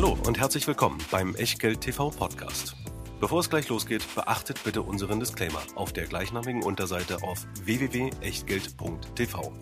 Hallo 0.00 0.16
und 0.28 0.38
herzlich 0.38 0.64
willkommen 0.68 0.98
beim 1.10 1.34
Echtgeld 1.34 1.80
TV 1.80 2.10
Podcast. 2.10 2.76
Bevor 3.18 3.40
es 3.40 3.50
gleich 3.50 3.68
losgeht, 3.68 4.04
beachtet 4.14 4.62
bitte 4.62 4.82
unseren 4.82 5.18
Disclaimer 5.18 5.60
auf 5.74 5.92
der 5.92 6.06
gleichnamigen 6.06 6.62
Unterseite 6.62 7.20
auf 7.24 7.44
www.echtgeld.tv. 7.64 9.52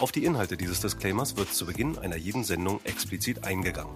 Auf 0.00 0.10
die 0.10 0.24
Inhalte 0.24 0.56
dieses 0.56 0.80
Disclaimers 0.80 1.36
wird 1.36 1.54
zu 1.54 1.66
Beginn 1.66 1.98
einer 1.98 2.16
jeden 2.16 2.42
Sendung 2.42 2.80
explizit 2.82 3.44
eingegangen. 3.44 3.94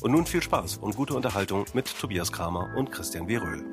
Und 0.00 0.12
nun 0.12 0.24
viel 0.24 0.42
Spaß 0.42 0.78
und 0.78 0.96
gute 0.96 1.12
Unterhaltung 1.12 1.66
mit 1.74 1.94
Tobias 2.00 2.32
Kramer 2.32 2.74
und 2.78 2.90
Christian 2.90 3.28
W. 3.28 3.36
Röhl. 3.36 3.66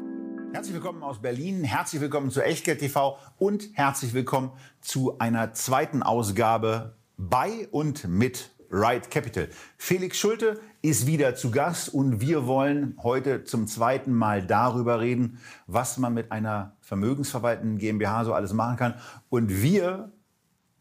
Herzlich 0.52 0.74
willkommen 0.74 1.04
aus 1.04 1.22
Berlin, 1.22 1.64
herzlich 1.64 2.02
willkommen 2.02 2.32
zu 2.32 2.44
Echtgeld 2.44 2.80
TV 2.80 3.18
und 3.38 3.70
herzlich 3.76 4.14
willkommen 4.14 4.52
zu 4.82 5.20
einer 5.20 5.54
zweiten 5.54 6.04
Ausgabe 6.04 6.98
bei 7.16 7.70
und 7.72 8.10
mit 8.10 8.55
Right 8.78 9.10
Capital. 9.10 9.48
Felix 9.78 10.20
Schulte 10.20 10.60
ist 10.82 11.08
wieder 11.08 11.34
zu 11.36 11.50
Gast 11.50 11.88
und 11.94 12.20
wir 12.20 12.46
wollen 12.46 12.98
heute 13.02 13.46
zum 13.46 13.68
zweiten 13.68 14.14
Mal 14.14 14.46
darüber 14.46 15.00
reden, 15.00 15.40
was 15.66 15.98
man 15.98 16.14
mit 16.14 16.34
einer 16.34 16.76
vermögensverwaltenden 16.82 17.78
GmbH 17.78 18.26
so 18.26 18.34
alles 18.34 18.52
machen 18.52 18.76
kann. 18.76 18.96
Und 19.30 19.62
wir, 19.62 20.12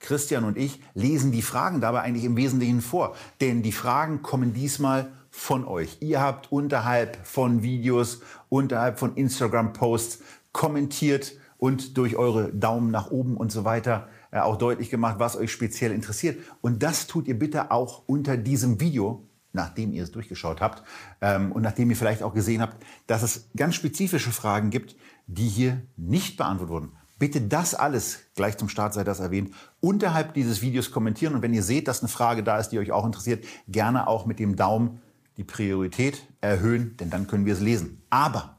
Christian 0.00 0.42
und 0.42 0.58
ich, 0.58 0.80
lesen 0.94 1.30
die 1.30 1.40
Fragen 1.40 1.80
dabei 1.80 2.00
eigentlich 2.00 2.24
im 2.24 2.36
Wesentlichen 2.36 2.80
vor. 2.80 3.14
Denn 3.40 3.62
die 3.62 3.70
Fragen 3.70 4.22
kommen 4.22 4.52
diesmal 4.52 5.12
von 5.30 5.64
euch. 5.64 5.98
Ihr 6.00 6.20
habt 6.20 6.50
unterhalb 6.50 7.24
von 7.24 7.62
Videos, 7.62 8.22
unterhalb 8.48 8.98
von 8.98 9.14
Instagram-Posts 9.14 10.20
kommentiert 10.50 11.34
und 11.58 11.96
durch 11.96 12.16
eure 12.16 12.52
Daumen 12.52 12.90
nach 12.90 13.12
oben 13.12 13.36
und 13.36 13.52
so 13.52 13.64
weiter 13.64 14.08
auch 14.42 14.56
deutlich 14.56 14.90
gemacht, 14.90 15.16
was 15.18 15.36
euch 15.36 15.52
speziell 15.52 15.92
interessiert. 15.92 16.38
Und 16.60 16.82
das 16.82 17.06
tut 17.06 17.28
ihr 17.28 17.38
bitte 17.38 17.70
auch 17.70 18.02
unter 18.06 18.36
diesem 18.36 18.80
Video, 18.80 19.28
nachdem 19.52 19.92
ihr 19.92 20.02
es 20.02 20.10
durchgeschaut 20.10 20.60
habt 20.60 20.82
ähm, 21.20 21.52
und 21.52 21.62
nachdem 21.62 21.90
ihr 21.90 21.96
vielleicht 21.96 22.22
auch 22.22 22.34
gesehen 22.34 22.60
habt, 22.60 22.82
dass 23.06 23.22
es 23.22 23.48
ganz 23.56 23.74
spezifische 23.76 24.32
Fragen 24.32 24.70
gibt, 24.70 24.96
die 25.26 25.48
hier 25.48 25.80
nicht 25.96 26.36
beantwortet 26.36 26.72
wurden. 26.72 26.92
Bitte 27.18 27.40
das 27.40 27.74
alles, 27.74 28.18
gleich 28.34 28.58
zum 28.58 28.68
Start 28.68 28.92
sei 28.92 29.04
das 29.04 29.20
erwähnt, 29.20 29.54
unterhalb 29.80 30.34
dieses 30.34 30.62
Videos 30.62 30.90
kommentieren. 30.90 31.34
Und 31.34 31.42
wenn 31.42 31.54
ihr 31.54 31.62
seht, 31.62 31.86
dass 31.86 32.00
eine 32.00 32.08
Frage 32.08 32.42
da 32.42 32.58
ist, 32.58 32.70
die 32.70 32.78
euch 32.78 32.90
auch 32.90 33.06
interessiert, 33.06 33.44
gerne 33.68 34.08
auch 34.08 34.26
mit 34.26 34.40
dem 34.40 34.56
Daumen 34.56 35.00
die 35.36 35.44
Priorität 35.44 36.26
erhöhen, 36.40 36.96
denn 36.98 37.10
dann 37.10 37.26
können 37.26 37.46
wir 37.46 37.54
es 37.54 37.60
lesen. 37.60 38.02
Aber 38.10 38.56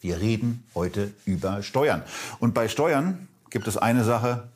wir 0.00 0.20
reden 0.20 0.64
heute 0.74 1.12
über 1.26 1.62
Steuern. 1.62 2.02
Und 2.40 2.54
bei 2.54 2.68
Steuern 2.68 3.28
gibt 3.50 3.68
es 3.68 3.76
eine 3.76 4.04
Sache, 4.04 4.48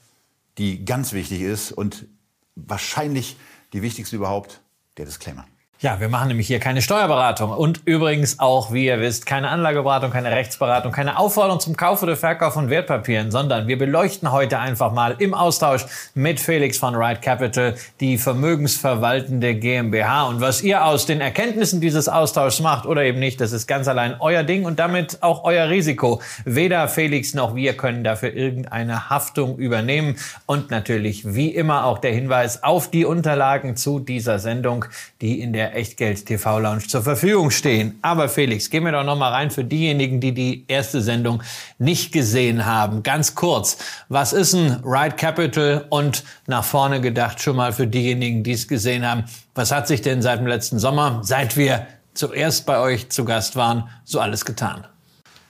die 0.58 0.84
ganz 0.84 1.12
wichtig 1.12 1.40
ist 1.42 1.72
und 1.72 2.06
wahrscheinlich 2.54 3.36
die 3.72 3.82
wichtigste 3.82 4.16
überhaupt, 4.16 4.60
der 4.96 5.06
Disclaimer. 5.06 5.46
Ja, 5.82 5.98
wir 5.98 6.08
machen 6.08 6.28
nämlich 6.28 6.46
hier 6.46 6.60
keine 6.60 6.80
Steuerberatung. 6.80 7.50
Und 7.50 7.80
übrigens 7.86 8.38
auch, 8.38 8.72
wie 8.72 8.86
ihr 8.86 9.00
wisst, 9.00 9.26
keine 9.26 9.48
Anlageberatung, 9.48 10.12
keine 10.12 10.30
Rechtsberatung, 10.30 10.92
keine 10.92 11.18
Aufforderung 11.18 11.58
zum 11.58 11.76
Kauf 11.76 12.04
oder 12.04 12.14
Verkauf 12.14 12.54
von 12.54 12.70
Wertpapieren, 12.70 13.32
sondern 13.32 13.66
wir 13.66 13.76
beleuchten 13.76 14.30
heute 14.30 14.60
einfach 14.60 14.92
mal 14.92 15.16
im 15.18 15.34
Austausch 15.34 15.84
mit 16.14 16.38
Felix 16.38 16.78
von 16.78 16.94
Right 16.94 17.20
Capital 17.20 17.74
die 17.98 18.16
vermögensverwaltende 18.16 19.56
GmbH. 19.56 20.28
Und 20.28 20.40
was 20.40 20.62
ihr 20.62 20.84
aus 20.84 21.04
den 21.06 21.20
Erkenntnissen 21.20 21.80
dieses 21.80 22.08
Austauschs 22.08 22.60
macht 22.60 22.86
oder 22.86 23.02
eben 23.02 23.18
nicht, 23.18 23.40
das 23.40 23.50
ist 23.50 23.66
ganz 23.66 23.88
allein 23.88 24.14
euer 24.20 24.44
Ding 24.44 24.64
und 24.64 24.78
damit 24.78 25.20
auch 25.20 25.42
euer 25.42 25.68
Risiko. 25.68 26.22
Weder 26.44 26.86
Felix 26.86 27.34
noch 27.34 27.56
wir 27.56 27.76
können 27.76 28.04
dafür 28.04 28.32
irgendeine 28.32 29.10
Haftung 29.10 29.58
übernehmen. 29.58 30.14
Und 30.46 30.70
natürlich 30.70 31.34
wie 31.34 31.48
immer 31.48 31.86
auch 31.86 31.98
der 31.98 32.12
Hinweis 32.12 32.62
auf 32.62 32.88
die 32.88 33.04
Unterlagen 33.04 33.74
zu 33.74 33.98
dieser 33.98 34.38
Sendung, 34.38 34.84
die 35.20 35.40
in 35.40 35.52
der 35.52 35.71
Echtgeld 35.72 36.26
TV 36.26 36.58
Lounge 36.58 36.86
zur 36.86 37.02
Verfügung 37.02 37.50
stehen. 37.50 37.98
Aber 38.02 38.28
Felix, 38.28 38.70
gehen 38.70 38.84
wir 38.84 38.92
doch 38.92 39.04
noch 39.04 39.16
mal 39.16 39.30
rein 39.30 39.50
für 39.50 39.64
diejenigen, 39.64 40.20
die 40.20 40.32
die 40.32 40.64
erste 40.68 41.00
Sendung 41.00 41.42
nicht 41.78 42.12
gesehen 42.12 42.66
haben. 42.66 43.02
Ganz 43.02 43.34
kurz, 43.34 43.78
was 44.08 44.32
ist 44.32 44.54
ein 44.54 44.82
Ride 44.84 45.16
Capital 45.16 45.86
und 45.90 46.24
nach 46.46 46.64
vorne 46.64 47.00
gedacht 47.00 47.40
schon 47.40 47.56
mal 47.56 47.72
für 47.72 47.86
diejenigen, 47.86 48.42
die 48.42 48.52
es 48.52 48.68
gesehen 48.68 49.06
haben, 49.06 49.24
was 49.54 49.72
hat 49.72 49.88
sich 49.88 50.02
denn 50.02 50.22
seit 50.22 50.38
dem 50.38 50.46
letzten 50.46 50.78
Sommer, 50.78 51.20
seit 51.22 51.56
wir 51.56 51.86
zuerst 52.14 52.66
bei 52.66 52.78
euch 52.78 53.08
zu 53.10 53.24
Gast 53.24 53.56
waren, 53.56 53.88
so 54.04 54.20
alles 54.20 54.44
getan? 54.44 54.86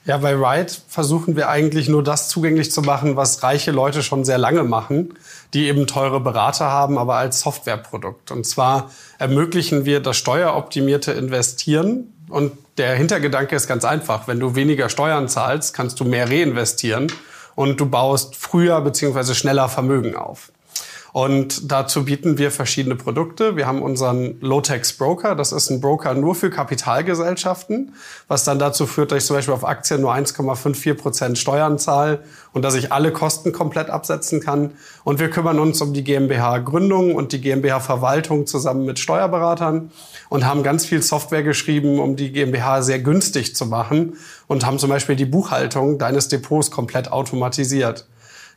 Ja, 0.05 0.17
bei 0.19 0.35
Ride 0.35 0.73
versuchen 0.89 1.37
wir 1.37 1.49
eigentlich 1.49 1.89
nur 1.89 2.03
das 2.03 2.29
zugänglich 2.29 2.73
zu 2.73 2.83
machen, 2.83 3.15
was 3.15 3.45
reiche 3.45 3.71
Leute 3.71 4.03
schon 4.03 4.25
sehr 4.25 4.39
lange 4.39 4.65
machen, 4.65 5.15
die 5.55 5.67
eben 5.67 5.87
teure 5.87 6.21
Berater 6.21 6.67
haben, 6.67 6.99
aber 6.99 7.17
als 7.17 7.41
Softwareprodukt. 7.41 8.31
Und 8.31 8.47
zwar 8.47 8.91
ermöglichen 9.19 9.85
wir 9.85 10.01
das 10.01 10.17
steueroptimierte 10.17 11.13
Investieren. 11.13 12.13
Und 12.29 12.53
der 12.79 12.95
Hintergedanke 12.95 13.55
ist 13.55 13.69
ganz 13.69 13.85
einfach. 13.85 14.29
Wenn 14.29 14.41
du 14.41 14.55
weniger 14.55 14.89
Steuern 14.89 15.29
zahlst, 15.29 15.75
kannst 15.75 16.01
du 16.01 16.05
mehr 16.05 16.31
reinvestieren 16.31 17.13
und 17.55 17.79
du 17.81 17.87
baust 17.87 18.37
früher 18.37 18.81
beziehungsweise 18.81 19.35
schneller 19.35 19.69
Vermögen 19.69 20.17
auf. 20.17 20.51
Und 21.13 21.71
dazu 21.71 22.07
bieten 22.07 22.39
wir 22.39 22.51
verschiedene 22.51 22.97
Produkte. 22.97 23.55
Wir 23.55 23.67
haben 23.67 23.83
unseren 23.83 24.41
Low-Tax 24.41 24.95
Broker. 24.95 25.35
Das 25.35 25.53
ist 25.53 25.69
ein 25.69 25.83
Broker 25.83 26.15
nur 26.15 26.35
für 26.35 26.49
Kapitalgesellschaften, 26.49 27.95
was 28.29 28.45
dann 28.45 28.59
dazu 28.59 28.87
führt, 28.87 29.13
dass 29.13 29.19
ich 29.19 29.27
zum 29.27 29.37
Beispiel 29.37 29.53
auf 29.53 29.67
Aktien 29.67 30.01
nur 30.01 30.15
1,54 30.15 30.95
Prozent 30.95 31.37
Steuern 31.37 31.79
zahle 31.79 32.21
und 32.55 32.63
dass 32.63 32.75
ich 32.75 32.93
alle 32.93 33.13
Kosten 33.13 33.53
komplett 33.53 33.91
absetzen 33.91 34.41
kann. 34.41 34.71
Und 35.05 35.21
wir 35.21 35.29
kümmern 35.29 35.59
uns 35.59 35.83
um 35.83 35.93
die 35.93 36.03
GmbH-Gründung 36.03 37.15
und 37.15 37.33
die 37.33 37.43
GmbH-Verwaltung 37.43 38.47
zusammen 38.47 38.87
mit 38.87 38.99
Steuerberatern 38.99 39.91
und 40.31 40.47
haben 40.47 40.63
ganz 40.63 40.87
viel 40.87 41.03
Software 41.03 41.43
geschrieben, 41.43 42.01
um 42.01 42.17
die 42.17 42.33
GmbH 42.33 42.81
sehr 42.81 43.01
günstig 43.01 43.55
zu 43.55 43.67
machen 43.67 44.17
und 44.47 44.65
haben 44.65 44.79
zum 44.79 44.89
Beispiel 44.89 45.17
die 45.17 45.27
Buchhaltung 45.27 45.99
deines 45.99 46.29
Depots 46.29 46.71
komplett 46.71 47.13
automatisiert. 47.13 48.07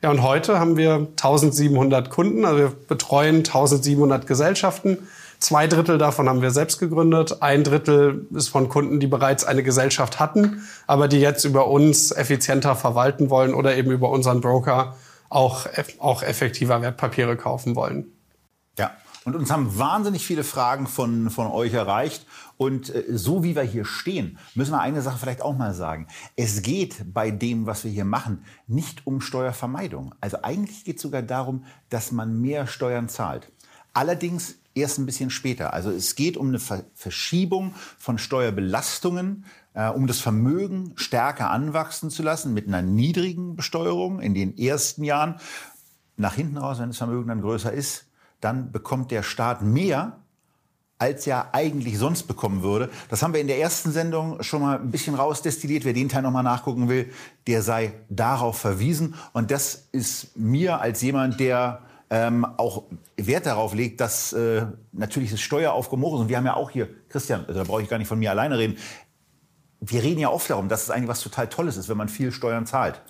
Ja, 0.06 0.12
und 0.12 0.22
heute 0.22 0.60
haben 0.60 0.78
wir 0.78 1.08
1700 1.18 2.12
Kunden, 2.12 2.46
also 2.46 2.60
wir 2.60 2.70
betreuen 2.88 3.38
1700 3.38 4.28
Gesellschaften. 4.28 5.00
Zwei 5.40 5.66
Drittel 5.66 5.98
davon 5.98 6.30
haben 6.30 6.44
wir 6.44 6.52
selbst 6.52 6.78
gegründet. 6.78 7.42
Ein 7.42 7.64
Drittel 7.64 8.28
ist 8.30 8.50
von 8.50 8.70
Kunden, 8.70 9.00
die 9.00 9.08
bereits 9.08 9.46
eine 9.46 9.64
Gesellschaft 9.64 10.20
hatten, 10.20 10.62
aber 10.86 11.08
die 11.08 11.20
jetzt 11.20 11.44
über 11.44 11.70
uns 11.70 12.12
effizienter 12.12 12.76
verwalten 12.76 13.32
wollen 13.32 13.56
oder 13.56 13.76
eben 13.78 13.90
über 13.90 14.12
unseren 14.12 14.42
Broker 14.42 14.96
auch, 15.30 15.66
auch 15.98 16.22
effektiver 16.22 16.84
Wertpapiere 16.84 17.36
kaufen 17.36 17.76
wollen. 17.76 18.06
Ja, 18.78 18.92
und 19.24 19.36
uns 19.36 19.50
haben 19.50 19.76
wahnsinnig 19.80 20.24
viele 20.24 20.44
Fragen 20.44 20.86
von, 20.86 21.32
von 21.32 21.48
euch 21.48 21.74
erreicht. 21.74 22.28
Und 22.58 22.94
äh, 22.94 23.04
so 23.10 23.44
wie 23.44 23.56
wir 23.56 23.64
hier 23.64 23.86
stehen, 23.86 24.38
müssen 24.54 24.72
wir 24.72 24.82
eine 24.82 25.02
Sache 25.02 25.18
vielleicht 25.18 25.42
auch 25.42 25.58
mal 25.58 25.74
sagen. 25.74 26.08
Es 26.36 26.62
geht 26.62 27.14
bei 27.14 27.32
dem, 27.32 27.66
was 27.66 27.84
wir 27.84 27.92
hier 27.92 28.06
machen, 28.06 28.44
nicht 28.68 29.06
um 29.06 29.22
Steuervermeidung. 29.22 30.16
Also 30.22 30.38
eigentlich 30.42 30.86
geht 30.86 30.98
es 30.98 31.02
sogar 31.02 31.22
darum, 31.22 31.66
dass 31.90 32.12
man 32.12 32.42
mehr 32.42 32.68
Steuern 32.68 33.10
zahlt. 33.10 33.52
Allerdings 33.94 34.56
erst 34.74 35.00
ein 35.00 35.06
bisschen 35.06 35.30
später. 35.30 35.74
Also 35.74 35.90
es 35.90 36.16
geht 36.16 36.38
um 36.38 36.50
eine 36.50 36.60
Verschiebung 36.60 37.74
von 37.98 38.18
Steuerbelastungen, 38.18 39.46
äh, 39.74 39.90
um 39.90 40.06
das 40.06 40.20
Vermögen 40.20 40.92
stärker 40.96 41.50
anwachsen 41.50 42.10
zu 42.10 42.22
lassen 42.22 42.54
mit 42.54 42.68
einer 42.68 42.82
niedrigen 42.82 43.56
Besteuerung 43.56 44.20
in 44.20 44.34
den 44.34 44.58
ersten 44.58 45.04
Jahren. 45.04 45.36
Nach 46.18 46.36
hinten 46.36 46.58
raus, 46.58 46.80
wenn 46.80 46.90
das 46.90 46.98
Vermögen 46.98 47.28
dann 47.30 47.42
größer 47.42 47.72
ist, 47.72 48.08
dann 48.42 48.72
bekommt 48.72 49.12
der 49.12 49.24
Staat 49.24 49.62
mehr, 49.62 50.20
als 50.98 51.28
er 51.28 51.54
eigentlich 51.54 51.98
sonst 51.98 52.24
bekommen 52.24 52.64
würde. 52.64 52.90
Das 53.10 53.22
haben 53.22 53.34
wir 53.34 53.42
in 53.42 53.48
der 53.48 53.60
ersten 53.60 53.92
Sendung 53.92 54.42
schon 54.42 54.62
mal 54.62 54.80
ein 54.80 54.92
bisschen 54.92 55.16
rausdestilliert. 55.16 55.84
Wer 55.84 55.94
den 55.94 56.10
Teil 56.10 56.22
noch 56.22 56.32
mal 56.32 56.44
nachgucken 56.44 56.88
will, 56.88 57.12
der 57.48 57.62
sei 57.62 57.94
darauf 58.10 58.58
verwiesen. 58.58 59.16
Und 59.34 59.52
das 59.52 59.88
ist 59.92 60.38
mir 60.38 60.80
als 60.80 61.02
jemand, 61.02 61.40
der 61.40 61.82
ähm, 62.10 62.46
auch 62.58 62.84
Wert 63.18 63.46
darauf 63.46 63.74
legt, 63.74 64.00
dass 64.00 64.32
äh, 64.34 64.66
natürlich 64.94 65.32
das 65.32 65.42
Steueraufkommen 65.42 66.06
hoch 66.06 66.16
ist. 66.16 66.22
Und 66.22 66.30
wir 66.30 66.38
haben 66.38 66.46
ja 66.46 66.56
auch 66.56 66.70
hier, 66.70 66.88
Christian, 67.10 67.46
also 67.46 67.60
da 67.60 67.64
brauche 67.64 67.82
ich 67.82 67.90
gar 67.90 67.98
nicht 67.98 68.08
von 68.08 68.20
mir 68.20 68.32
alleine 68.32 68.58
reden, 68.58 68.78
wir 69.82 70.02
reden 70.02 70.20
ja 70.20 70.30
oft 70.30 70.50
darum, 70.50 70.70
dass 70.70 70.84
es 70.84 70.90
eigentlich 70.90 71.10
was 71.10 71.22
total 71.22 71.48
Tolles 71.48 71.78
ist, 71.78 71.90
wenn 71.90 71.98
man 71.98 72.10
viel 72.10 72.32
Steuern 72.32 72.66
zahlt 72.66 73.02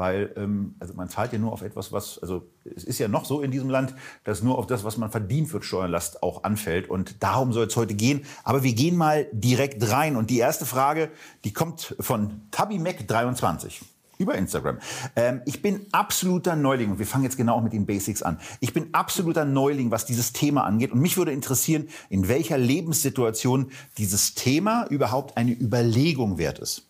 weil 0.00 0.32
ähm, 0.36 0.76
also 0.80 0.94
man 0.94 1.10
zahlt 1.10 1.34
ja 1.34 1.38
nur 1.38 1.52
auf 1.52 1.60
etwas, 1.60 1.92
was, 1.92 2.18
also 2.20 2.48
es 2.64 2.84
ist 2.84 2.98
ja 2.98 3.06
noch 3.06 3.26
so 3.26 3.42
in 3.42 3.50
diesem 3.50 3.68
Land, 3.68 3.94
dass 4.24 4.42
nur 4.42 4.56
auf 4.56 4.66
das, 4.66 4.82
was 4.82 4.96
man 4.96 5.10
verdient 5.10 5.52
wird, 5.52 5.62
Steuerlast 5.62 6.22
auch 6.22 6.42
anfällt. 6.42 6.88
Und 6.88 7.22
darum 7.22 7.52
soll 7.52 7.66
es 7.66 7.76
heute 7.76 7.92
gehen. 7.92 8.24
Aber 8.42 8.62
wir 8.62 8.72
gehen 8.72 8.96
mal 8.96 9.26
direkt 9.30 9.90
rein. 9.90 10.16
Und 10.16 10.30
die 10.30 10.38
erste 10.38 10.64
Frage, 10.64 11.10
die 11.44 11.52
kommt 11.52 11.94
von 12.00 12.40
TabiMac23 12.50 13.82
über 14.16 14.36
Instagram. 14.36 14.78
Ähm, 15.16 15.42
ich 15.44 15.60
bin 15.60 15.84
absoluter 15.92 16.56
Neuling 16.56 16.92
und 16.92 16.98
wir 16.98 17.06
fangen 17.06 17.24
jetzt 17.24 17.36
genau 17.36 17.60
mit 17.60 17.74
den 17.74 17.84
Basics 17.84 18.22
an. 18.22 18.40
Ich 18.60 18.72
bin 18.72 18.88
absoluter 18.92 19.44
Neuling, 19.44 19.90
was 19.90 20.06
dieses 20.06 20.32
Thema 20.32 20.64
angeht 20.64 20.92
und 20.92 21.00
mich 21.00 21.18
würde 21.18 21.32
interessieren, 21.32 21.88
in 22.08 22.26
welcher 22.26 22.56
Lebenssituation 22.56 23.70
dieses 23.98 24.34
Thema 24.34 24.86
überhaupt 24.88 25.36
eine 25.36 25.52
Überlegung 25.52 26.38
wert 26.38 26.58
ist. 26.58 26.86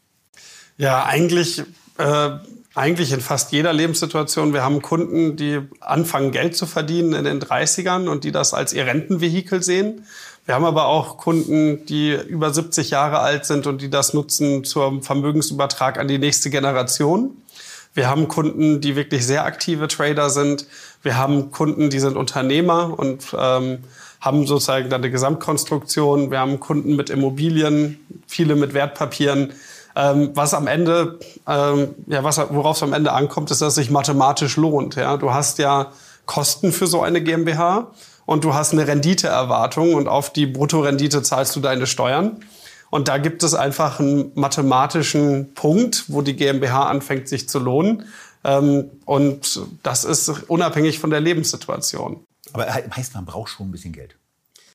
Ja, 0.77 1.05
eigentlich 1.05 1.65
äh, 1.99 2.31
eigentlich 2.75 3.13
in 3.13 3.21
fast 3.21 3.53
jeder 3.53 3.73
Lebenssituation. 3.73 4.53
Wir 4.53 4.63
haben 4.63 4.81
Kunden, 4.81 5.37
die 5.37 5.61
anfangen, 5.81 6.31
Geld 6.31 6.57
zu 6.57 6.67
verdienen 6.67 7.15
in 7.15 7.25
den 7.25 7.41
30ern 7.41 8.09
und 8.09 8.25
die 8.25 8.33
das 8.33 8.55
als 8.55 8.73
ihr 8.73 8.87
Rentenvehikel 8.87 9.63
sehen. 9.63 10.05
Wir 10.47 10.55
haben 10.55 10.65
aber 10.65 10.87
auch 10.87 11.19
Kunden, 11.19 11.85
die 11.87 12.13
über 12.13 12.53
70 12.53 12.91
Jahre 12.91 13.21
alt 13.21 13.45
sind 13.45 13.67
und 13.67 13.83
die 13.83 13.91
das 13.91 14.15
nutzen 14.15 14.65
zum 14.65 15.03
Vermögensübertrag 15.03 15.99
an 15.99 16.09
die 16.09 16.19
nächste 16.19 16.51
Generation. 16.51 17.37
Wir 17.93 18.09
haben 18.09 18.29
Kunden, 18.29 18.81
die 18.81 18.95
wirklich 18.95 19.27
sehr 19.27 19.45
aktive 19.45 19.89
Trader 19.89 20.31
sind. 20.31 20.67
Wir 21.03 21.17
haben 21.17 21.51
Kunden, 21.51 21.91
die 21.91 21.99
sind 21.99 22.17
Unternehmer 22.17 22.97
und 22.99 23.35
ähm, 23.37 23.79
haben 24.21 24.47
sozusagen 24.47 24.91
dann 24.91 25.03
eine 25.03 25.11
Gesamtkonstruktion. 25.11 26.31
Wir 26.31 26.39
haben 26.39 26.61
Kunden 26.61 26.95
mit 26.95 27.11
Immobilien, 27.11 27.99
viele 28.27 28.55
mit 28.55 28.75
Wertpapieren. 28.75 29.53
Ähm, 29.97 30.31
was 30.35 30.55
am 30.55 30.67
Ende, 30.67 31.19
ähm, 31.47 31.95
ja, 32.07 32.23
was, 32.23 32.39
worauf 32.39 32.77
es 32.77 32.83
am 32.83 32.93
Ende 32.93 33.13
ankommt, 33.13 33.51
ist, 33.51 33.61
dass 33.61 33.69
es 33.69 33.75
sich 33.75 33.91
mathematisch 33.91 34.57
lohnt. 34.57 34.95
Ja? 34.97 35.17
Du 35.17 35.33
hast 35.33 35.59
ja 35.59 35.93
Kosten 36.27 36.73
für 36.73 36.87
so 36.87 37.03
eine 37.03 37.23
GmbH 37.23 37.91
und 38.27 38.45
du 38.45 38.55
hast 38.55 38.73
eine 38.73 38.87
Renditeerwartung 38.87 39.95
und 39.95 40.07
auf 40.07 40.33
die 40.33 40.47
Bruttorendite 40.47 41.23
zahlst 41.23 41.57
du 41.57 41.61
deine 41.61 41.87
Steuern. 41.87 42.45
Und 42.91 43.09
da 43.09 43.19
gibt 43.19 43.43
es 43.43 43.55
einfach 43.55 44.01
einen 44.01 44.33
mathematischen 44.35 45.55
Punkt, 45.55 46.05
wo 46.09 46.23
die 46.23 46.35
GmbH 46.37 46.85
anfängt, 46.85 47.29
sich 47.29 47.49
zu 47.49 47.59
lohnen. 47.59 48.05
Ähm, 48.45 48.91
und 49.05 49.61
das 49.83 50.05
ist 50.05 50.29
unabhängig 50.49 50.99
von 50.99 51.11
der 51.11 51.21
Lebenssituation. 51.21 52.25
Aber 52.53 52.67
heißt, 52.73 53.15
man 53.15 53.25
braucht 53.25 53.51
schon 53.51 53.69
ein 53.69 53.71
bisschen 53.71 53.93
Geld. 53.93 54.17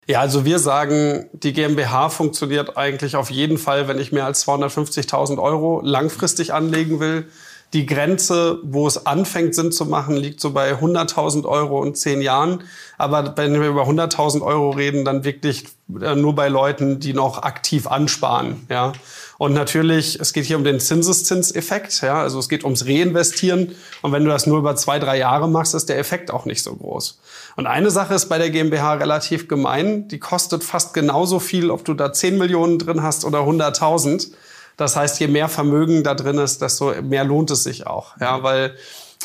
Ja, 0.07 0.19
also 0.19 0.45
wir 0.45 0.59
sagen, 0.59 1.29
die 1.33 1.51
GmbH 1.51 2.09
funktioniert 2.09 2.77
eigentlich 2.77 3.15
auf 3.15 3.31
jeden 3.31 3.57
Fall, 3.57 3.87
wenn 3.87 3.97
ich 3.97 4.11
mehr 4.11 4.25
als 4.25 4.47
250.000 4.47 5.41
Euro 5.41 5.81
langfristig 5.83 6.53
anlegen 6.53 6.99
will. 6.99 7.25
Die 7.73 7.87
Grenze, 7.87 8.59
wo 8.63 8.87
es 8.87 9.07
anfängt, 9.07 9.55
Sinn 9.55 9.71
zu 9.71 9.85
machen, 9.85 10.15
liegt 10.15 10.39
so 10.39 10.51
bei 10.51 10.73
100.000 10.73 11.45
Euro 11.45 11.79
und 11.79 11.97
zehn 11.97 12.21
Jahren. 12.21 12.63
Aber 12.99 13.33
wenn 13.35 13.59
wir 13.59 13.67
über 13.67 13.83
100.000 13.83 14.43
Euro 14.43 14.69
reden, 14.69 15.03
dann 15.05 15.23
wirklich 15.23 15.65
äh, 15.99 16.15
nur 16.15 16.35
bei 16.35 16.49
Leuten, 16.49 16.99
die 16.99 17.13
noch 17.13 17.41
aktiv 17.41 17.87
ansparen. 17.87 18.67
Ja. 18.69 18.93
Und 19.37 19.53
natürlich, 19.53 20.19
es 20.19 20.31
geht 20.31 20.45
hier 20.45 20.57
um 20.57 20.63
den 20.63 20.79
Zinseszinseffekt. 20.79 22.01
Ja. 22.01 22.21
Also 22.21 22.39
es 22.39 22.47
geht 22.47 22.63
ums 22.63 22.85
Reinvestieren. 22.85 23.75
Und 24.01 24.11
wenn 24.11 24.23
du 24.23 24.29
das 24.29 24.47
nur 24.47 24.57
über 24.59 24.75
zwei, 24.75 24.99
drei 24.99 25.17
Jahre 25.17 25.49
machst, 25.49 25.75
ist 25.75 25.89
der 25.89 25.99
Effekt 25.99 26.31
auch 26.31 26.45
nicht 26.45 26.63
so 26.63 26.73
groß. 26.75 27.19
Und 27.55 27.67
eine 27.67 27.91
Sache 27.91 28.13
ist 28.13 28.27
bei 28.27 28.37
der 28.37 28.49
GmbH 28.49 28.93
relativ 28.93 29.47
gemein. 29.47 30.07
Die 30.07 30.19
kostet 30.19 30.63
fast 30.63 30.93
genauso 30.93 31.39
viel, 31.39 31.69
ob 31.69 31.83
du 31.83 31.93
da 31.93 32.13
10 32.13 32.37
Millionen 32.37 32.79
drin 32.79 33.03
hast 33.03 33.25
oder 33.25 33.39
100.000. 33.39 34.31
Das 34.77 34.95
heißt, 34.95 35.19
je 35.19 35.27
mehr 35.27 35.49
Vermögen 35.49 36.03
da 36.03 36.15
drin 36.15 36.37
ist, 36.37 36.61
desto 36.61 36.93
mehr 37.01 37.23
lohnt 37.23 37.51
es 37.51 37.63
sich 37.63 37.87
auch. 37.87 38.17
Ja, 38.19 38.43
weil 38.43 38.75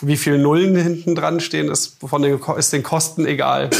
wie 0.03 0.17
viel 0.17 0.39
Nullen 0.39 0.77
hinten 0.77 1.15
dran 1.15 1.41
stehen, 1.41 1.69
ist, 1.69 1.97
von 2.05 2.23
den, 2.23 2.41
ist 2.57 2.73
den 2.73 2.83
Kosten 2.83 3.27
egal. 3.27 3.71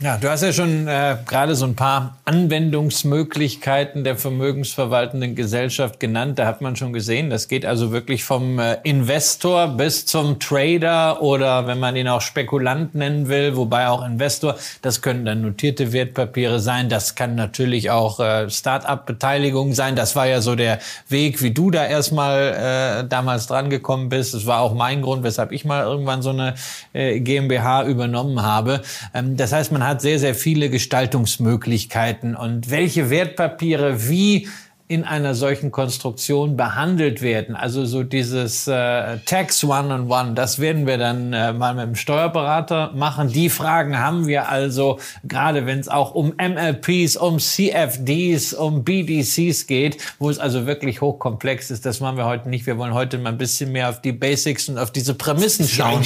Ja, 0.00 0.16
du 0.16 0.30
hast 0.30 0.44
ja 0.44 0.52
schon 0.52 0.86
äh, 0.86 1.16
gerade 1.26 1.56
so 1.56 1.66
ein 1.66 1.74
paar 1.74 2.18
Anwendungsmöglichkeiten 2.24 4.04
der 4.04 4.16
vermögensverwaltenden 4.16 5.34
Gesellschaft 5.34 5.98
genannt. 5.98 6.38
Da 6.38 6.46
hat 6.46 6.60
man 6.60 6.76
schon 6.76 6.92
gesehen, 6.92 7.30
das 7.30 7.48
geht 7.48 7.66
also 7.66 7.90
wirklich 7.90 8.22
vom 8.22 8.60
äh, 8.60 8.76
Investor 8.84 9.66
bis 9.66 10.06
zum 10.06 10.38
Trader 10.38 11.20
oder 11.20 11.66
wenn 11.66 11.80
man 11.80 11.96
ihn 11.96 12.06
auch 12.06 12.20
Spekulant 12.20 12.94
nennen 12.94 13.26
will, 13.26 13.56
wobei 13.56 13.88
auch 13.88 14.06
Investor, 14.06 14.54
das 14.82 15.02
können 15.02 15.24
dann 15.24 15.42
notierte 15.42 15.92
Wertpapiere 15.92 16.60
sein, 16.60 16.88
das 16.88 17.16
kann 17.16 17.34
natürlich 17.34 17.90
auch 17.90 18.20
äh, 18.20 18.48
Start-up-Beteiligung 18.48 19.74
sein. 19.74 19.96
Das 19.96 20.14
war 20.14 20.28
ja 20.28 20.40
so 20.40 20.54
der 20.54 20.78
Weg, 21.08 21.42
wie 21.42 21.50
du 21.50 21.72
da 21.72 21.84
erstmal 21.84 23.02
äh, 23.02 23.08
damals 23.08 23.48
dran 23.48 23.68
gekommen 23.68 24.10
bist. 24.10 24.32
Das 24.32 24.46
war 24.46 24.60
auch 24.60 24.74
mein 24.74 25.02
Grund, 25.02 25.24
weshalb 25.24 25.50
ich 25.50 25.64
mal 25.64 25.82
irgendwann 25.82 26.22
so 26.22 26.30
eine 26.30 26.54
äh, 26.92 27.18
GmbH 27.18 27.82
übernommen 27.82 28.42
habe. 28.42 28.82
Ähm, 29.12 29.36
das 29.36 29.52
heißt, 29.52 29.72
man 29.72 29.87
hat 29.88 30.00
sehr, 30.00 30.18
sehr 30.18 30.34
viele 30.34 30.70
Gestaltungsmöglichkeiten. 30.70 32.36
Und 32.36 32.70
welche 32.70 33.10
Wertpapiere 33.10 34.08
wie 34.08 34.48
in 34.88 35.04
einer 35.04 35.34
solchen 35.34 35.70
Konstruktion 35.70 36.56
behandelt 36.56 37.20
werden. 37.20 37.54
Also 37.54 37.84
so 37.84 38.02
dieses 38.02 38.66
äh, 38.66 39.18
Tax 39.26 39.62
One-on-One, 39.62 40.32
das 40.32 40.60
werden 40.60 40.86
wir 40.86 40.96
dann 40.96 41.34
äh, 41.34 41.52
mal 41.52 41.74
mit 41.74 41.84
dem 41.84 41.94
Steuerberater 41.94 42.92
machen. 42.94 43.28
Die 43.28 43.50
Fragen 43.50 43.98
haben 43.98 44.26
wir 44.26 44.48
also, 44.48 44.98
gerade 45.24 45.66
wenn 45.66 45.78
es 45.78 45.88
auch 45.88 46.14
um 46.14 46.32
MLPs, 46.38 47.18
um 47.18 47.38
CFDs, 47.38 48.54
um 48.54 48.82
BDCs 48.82 49.66
geht, 49.66 49.98
wo 50.18 50.30
es 50.30 50.38
also 50.38 50.66
wirklich 50.66 51.02
hochkomplex 51.02 51.70
ist. 51.70 51.84
Das 51.84 52.00
machen 52.00 52.16
wir 52.16 52.24
heute 52.24 52.48
nicht. 52.48 52.64
Wir 52.64 52.78
wollen 52.78 52.94
heute 52.94 53.18
mal 53.18 53.28
ein 53.28 53.38
bisschen 53.38 53.72
mehr 53.72 53.90
auf 53.90 54.00
die 54.00 54.12
Basics 54.12 54.70
und 54.70 54.78
auf 54.78 54.90
diese 54.90 55.12
Prämissen 55.12 55.68
schauen. 55.68 56.02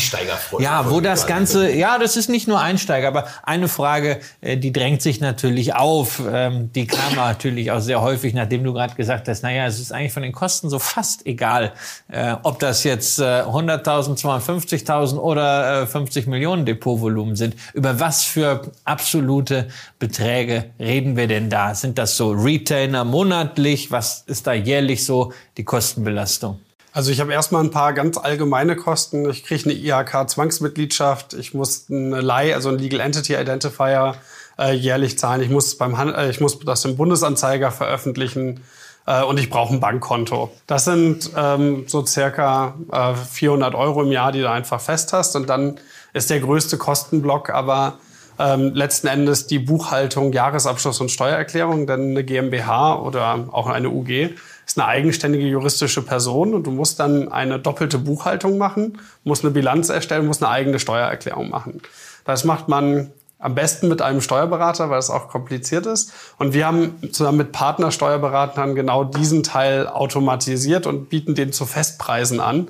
Ja, 0.59 0.91
wo 0.91 1.01
das 1.01 1.29
Ganze, 1.29 1.73
ja, 1.73 2.01
das 2.01 2.17
ist 2.17 2.29
nicht 2.29 2.49
nur 2.49 2.61
Einsteiger, 2.61 3.07
aber 3.07 3.29
eine 3.45 3.69
Frage, 3.69 4.19
äh, 4.41 4.57
die 4.57 4.73
drängt 4.73 5.03
sich 5.03 5.21
natürlich 5.21 5.77
auf. 5.77 6.21
Ähm, 6.29 6.73
die 6.73 6.89
kam 6.89 7.15
natürlich 7.15 7.71
auch 7.71 7.81
sehr 7.81 8.03
häufig, 8.03 8.35
nachdem 8.35 8.65
du 8.65 8.72
gerade 8.73 8.95
gesagt 8.95 9.29
hast, 9.29 9.43
naja, 9.43 9.67
es 9.67 9.81
ist 9.81 9.93
eigentlich 9.93 10.13
von 10.13 10.23
den 10.23 10.33
Kosten 10.33 10.69
so 10.69 10.79
fast 10.79 11.27
egal, 11.27 11.73
äh, 12.09 12.35
ob 12.43 12.59
das 12.59 12.85
jetzt 12.85 13.19
äh, 13.19 13.43
100.000, 13.43 14.21
250.000 14.21 15.17
oder 15.17 15.83
äh, 15.83 15.87
50 15.87 16.27
Millionen 16.27 16.67
Depotvolumen 16.67 17.37
sind. 17.37 17.57
Über 17.75 18.01
was 18.01 18.25
für 18.25 18.71
absolute 18.85 19.69
Beträge 19.99 20.71
reden 20.79 21.17
wir 21.17 21.27
denn 21.27 21.51
da? 21.51 21.75
Sind 21.75 21.99
das 21.99 22.17
so 22.17 22.33
Retainer 22.33 23.05
monatlich? 23.05 23.91
Was 23.91 24.25
ist 24.27 24.47
da 24.47 24.53
jährlich 24.53 25.05
so 25.05 25.33
die 25.57 25.65
Kostenbelastung? 25.65 26.61
Also 26.95 27.11
ich 27.11 27.21
habe 27.21 27.33
erstmal 27.33 27.65
ein 27.65 27.71
paar 27.71 27.95
ganz 27.95 28.19
allgemeine 28.19 28.77
Kosten. 28.77 29.29
Ich 29.31 29.45
kriege 29.45 29.65
eine 29.65 29.73
IHK-Zwangsmitgliedschaft. 29.73 31.33
Ich 31.33 31.55
muss 31.55 31.87
eine 31.91 32.21
LEI, 32.21 32.55
also 32.55 32.69
ein 32.69 32.79
Legal 32.79 33.01
Entity 33.01 33.35
Identifier, 33.35 34.15
äh, 34.63 34.73
jährlich 34.73 35.19
zahlen. 35.19 35.43
Ich 35.43 35.51
muss, 35.51 35.77
beim 35.77 35.99
Han 35.99 36.15
äh, 36.15 36.31
ich 36.31 36.41
muss 36.41 36.59
das 36.61 36.85
im 36.85 36.97
Bundesanzeiger 36.97 37.71
veröffentlichen 37.71 38.61
äh, 39.07 39.23
und 39.23 39.39
ich 39.39 39.51
brauche 39.51 39.75
ein 39.75 39.81
Bankkonto. 39.81 40.51
Das 40.67 40.85
sind 40.85 41.31
ähm, 41.37 41.85
so 41.87 42.05
circa 42.07 42.75
äh, 42.91 43.15
400 43.15 43.75
Euro 43.75 44.03
im 44.03 44.13
Jahr, 44.13 44.33
die 44.33 44.41
du 44.41 44.51
einfach 44.51 44.81
fest 44.81 45.13
hast. 45.13 45.37
Und 45.37 45.49
dann 45.49 45.79
ist 46.13 46.31
der 46.31 46.41
größte 46.41 46.79
Kostenblock 46.79 47.51
aber 47.51 47.99
ähm, 48.39 48.73
letzten 48.75 49.09
Endes 49.09 49.47
die 49.47 49.59
Buchhaltung, 49.59 50.33
Jahresabschluss 50.33 51.01
und 51.01 51.11
Steuererklärung. 51.11 51.87
Denn 51.87 52.11
eine 52.11 52.25
GmbH 52.25 52.97
oder 52.97 53.49
auch 53.53 53.67
eine 53.67 53.91
UG 53.91 54.31
ist 54.65 54.79
eine 54.79 54.87
eigenständige 54.87 55.47
juristische 55.47 56.03
Person 56.03 56.55
und 56.55 56.67
du 56.67 56.71
musst 56.71 57.01
dann 57.01 57.31
eine 57.31 57.59
doppelte 57.59 57.99
Buchhaltung 57.99 58.59
machen, 58.59 58.99
musst 59.25 59.45
eine 59.45 59.53
Bilanz 59.53 59.89
erstellen, 59.89 60.27
musst 60.27 60.43
eine 60.43 60.53
eigene 60.53 60.79
Steuererklärung 60.79 61.51
machen. 61.51 61.83
Das 62.25 62.45
macht 62.45 62.69
man 62.69 63.11
am 63.43 63.57
besten 63.57 63.89
mit 63.89 64.01
einem 64.01 64.21
Steuerberater, 64.21 64.89
weil 64.89 65.01
es 65.01 65.11
auch 65.11 65.29
kompliziert 65.29 65.85
ist. 65.85 66.13
Und 66.39 66.55
wir 66.55 66.65
haben 66.65 66.95
zusammen 67.13 67.39
mit 67.39 67.53
Partnersteuerberatern 67.53 68.77
genau 68.77 69.03
diesen 69.03 69.43
Teil 69.43 69.89
automatisiert 69.89 70.87
und 70.87 71.11
bieten 71.11 71.35
den 71.35 71.53
zu 71.53 71.67
Festpreisen 71.67 72.39
an. 72.39 72.69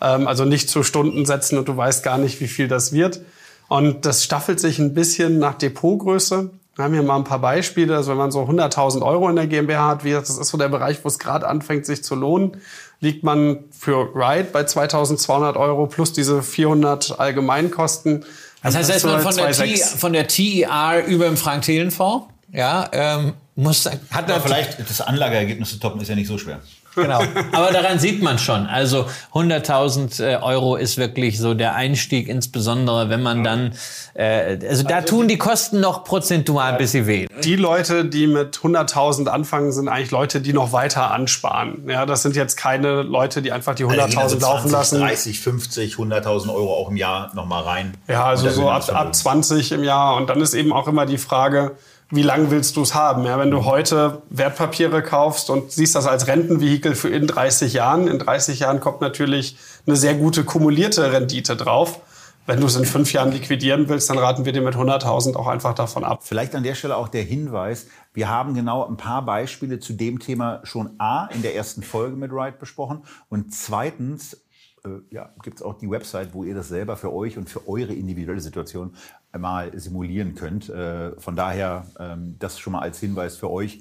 Ähm, 0.00 0.26
also 0.26 0.46
nicht 0.46 0.70
zu 0.70 0.82
Stundensätzen 0.82 1.58
und 1.58 1.68
du 1.68 1.76
weißt 1.76 2.02
gar 2.02 2.16
nicht, 2.16 2.40
wie 2.40 2.48
viel 2.48 2.68
das 2.68 2.92
wird. 2.92 3.20
Und 3.68 4.06
das 4.06 4.24
staffelt 4.24 4.60
sich 4.60 4.78
ein 4.78 4.94
bisschen 4.94 5.38
nach 5.38 5.54
Depotgröße. 5.54 6.50
Wir 6.76 6.84
haben 6.84 6.94
hier 6.94 7.02
mal 7.02 7.16
ein 7.16 7.24
paar 7.24 7.38
Beispiele. 7.38 7.94
Also 7.94 8.10
wenn 8.10 8.18
man 8.18 8.32
so 8.32 8.42
100.000 8.42 9.02
Euro 9.02 9.28
in 9.28 9.36
der 9.36 9.46
GmbH 9.46 9.88
hat, 9.88 10.04
wie 10.04 10.12
das 10.12 10.30
ist 10.30 10.48
so 10.48 10.56
der 10.56 10.70
Bereich, 10.70 11.04
wo 11.04 11.08
es 11.08 11.18
gerade 11.18 11.46
anfängt, 11.46 11.84
sich 11.84 12.02
zu 12.02 12.14
lohnen, 12.14 12.62
liegt 13.00 13.24
man 13.24 13.64
für 13.70 14.08
Ride 14.14 14.48
bei 14.52 14.62
2.200 14.62 15.56
Euro 15.56 15.86
plus 15.86 16.14
diese 16.14 16.42
400 16.42 17.20
Allgemeinkosten 17.20 18.24
das 18.64 18.76
heißt, 18.76 18.90
erstmal 18.90 19.20
von, 19.20 19.36
der 19.36 19.52
T, 19.52 19.76
von 19.76 20.12
der 20.12 20.26
TER 20.26 21.04
über 21.06 21.26
dem 21.26 21.36
Frank-Thelen-Fonds, 21.36 22.26
ja, 22.52 22.88
ähm, 22.92 23.34
muss, 23.56 23.84
hat 23.86 24.30
Aber 24.30 24.40
vielleicht 24.40 24.80
das 24.80 25.00
Anlageergebnis 25.00 25.70
zu 25.70 25.78
toppen 25.78 26.00
ist 26.00 26.08
ja 26.08 26.14
nicht 26.14 26.26
so 26.26 26.38
schwer. 26.38 26.60
Genau. 26.94 27.22
Aber 27.52 27.72
daran 27.72 27.98
sieht 27.98 28.22
man 28.22 28.38
schon. 28.38 28.66
Also 28.66 29.06
100.000 29.32 30.22
äh, 30.22 30.36
Euro 30.36 30.76
ist 30.76 30.96
wirklich 30.96 31.38
so 31.38 31.54
der 31.54 31.74
Einstieg, 31.74 32.28
insbesondere 32.28 33.08
wenn 33.08 33.22
man 33.22 33.44
dann, 33.44 33.74
äh, 34.14 34.58
also 34.68 34.84
da 34.84 35.02
tun 35.02 35.28
die 35.28 35.38
Kosten 35.38 35.80
noch 35.80 36.04
prozentual 36.04 36.72
ein 36.72 36.78
bisschen 36.78 37.06
weh. 37.06 37.26
Die 37.42 37.56
Leute, 37.56 38.04
die 38.04 38.26
mit 38.26 38.58
100.000 38.58 39.26
anfangen, 39.26 39.72
sind 39.72 39.88
eigentlich 39.88 40.10
Leute, 40.10 40.40
die 40.40 40.52
noch 40.52 40.72
weiter 40.72 41.10
ansparen. 41.10 41.88
Ja, 41.88 42.06
das 42.06 42.22
sind 42.22 42.36
jetzt 42.36 42.56
keine 42.56 43.02
Leute, 43.02 43.42
die 43.42 43.52
einfach 43.52 43.74
die 43.74 43.84
100.000 43.84 44.18
also 44.18 44.38
laufen 44.38 44.70
lassen. 44.70 45.00
30, 45.00 45.40
50, 45.40 45.94
100.000 45.94 46.54
Euro 46.54 46.74
auch 46.74 46.90
im 46.90 46.96
Jahr 46.96 47.34
nochmal 47.34 47.64
rein. 47.64 47.94
Ja, 48.08 48.24
also 48.24 48.48
so 48.50 48.70
ab, 48.70 48.88
ab 48.92 49.14
20 49.14 49.72
im 49.72 49.84
Jahr. 49.84 50.16
Und 50.16 50.30
dann 50.30 50.40
ist 50.40 50.54
eben 50.54 50.72
auch 50.72 50.88
immer 50.88 51.06
die 51.06 51.18
Frage, 51.18 51.76
wie 52.10 52.22
lange 52.22 52.50
willst 52.50 52.76
du 52.76 52.82
es 52.82 52.94
haben? 52.94 53.24
Ja, 53.24 53.38
wenn 53.38 53.50
du 53.50 53.64
heute 53.64 54.22
Wertpapiere 54.30 55.02
kaufst 55.02 55.50
und 55.50 55.72
siehst 55.72 55.94
das 55.94 56.06
als 56.06 56.26
Rentenvehikel 56.26 56.94
für 56.94 57.08
in 57.08 57.26
30 57.26 57.72
Jahren, 57.72 58.08
in 58.08 58.18
30 58.18 58.60
Jahren 58.60 58.80
kommt 58.80 59.00
natürlich 59.00 59.56
eine 59.86 59.96
sehr 59.96 60.14
gute 60.14 60.44
kumulierte 60.44 61.12
Rendite 61.12 61.56
drauf. 61.56 62.00
Wenn 62.46 62.60
du 62.60 62.66
es 62.66 62.76
in 62.76 62.84
fünf 62.84 63.10
Jahren 63.14 63.32
liquidieren 63.32 63.88
willst, 63.88 64.10
dann 64.10 64.18
raten 64.18 64.44
wir 64.44 64.52
dir 64.52 64.60
mit 64.60 64.74
100.000 64.74 65.34
auch 65.34 65.46
einfach 65.46 65.74
davon 65.74 66.04
ab. 66.04 66.20
Vielleicht 66.24 66.54
an 66.54 66.62
der 66.62 66.74
Stelle 66.74 66.96
auch 66.96 67.08
der 67.08 67.22
Hinweis, 67.22 67.86
wir 68.12 68.28
haben 68.28 68.52
genau 68.52 68.86
ein 68.86 68.98
paar 68.98 69.24
Beispiele 69.24 69.80
zu 69.80 69.94
dem 69.94 70.18
Thema 70.18 70.60
schon 70.64 70.90
A 70.98 71.26
in 71.28 71.40
der 71.40 71.56
ersten 71.56 71.82
Folge 71.82 72.16
mit 72.16 72.32
Wright 72.32 72.58
besprochen 72.58 73.02
und 73.30 73.54
zweitens 73.54 74.44
äh, 74.84 74.90
ja, 75.10 75.30
gibt 75.42 75.56
es 75.56 75.62
auch 75.62 75.78
die 75.78 75.90
Website, 75.90 76.34
wo 76.34 76.44
ihr 76.44 76.54
das 76.54 76.68
selber 76.68 76.96
für 76.96 77.12
euch 77.12 77.38
und 77.38 77.48
für 77.48 77.66
eure 77.66 77.94
individuelle 77.94 78.42
Situation 78.42 78.94
einmal 79.34 79.78
simulieren 79.78 80.34
könnt. 80.34 80.70
Äh, 80.70 81.12
von 81.18 81.36
daher 81.36 81.86
ähm, 81.98 82.36
das 82.38 82.58
schon 82.58 82.72
mal 82.72 82.80
als 82.80 83.00
Hinweis 83.00 83.36
für 83.36 83.50
euch, 83.50 83.80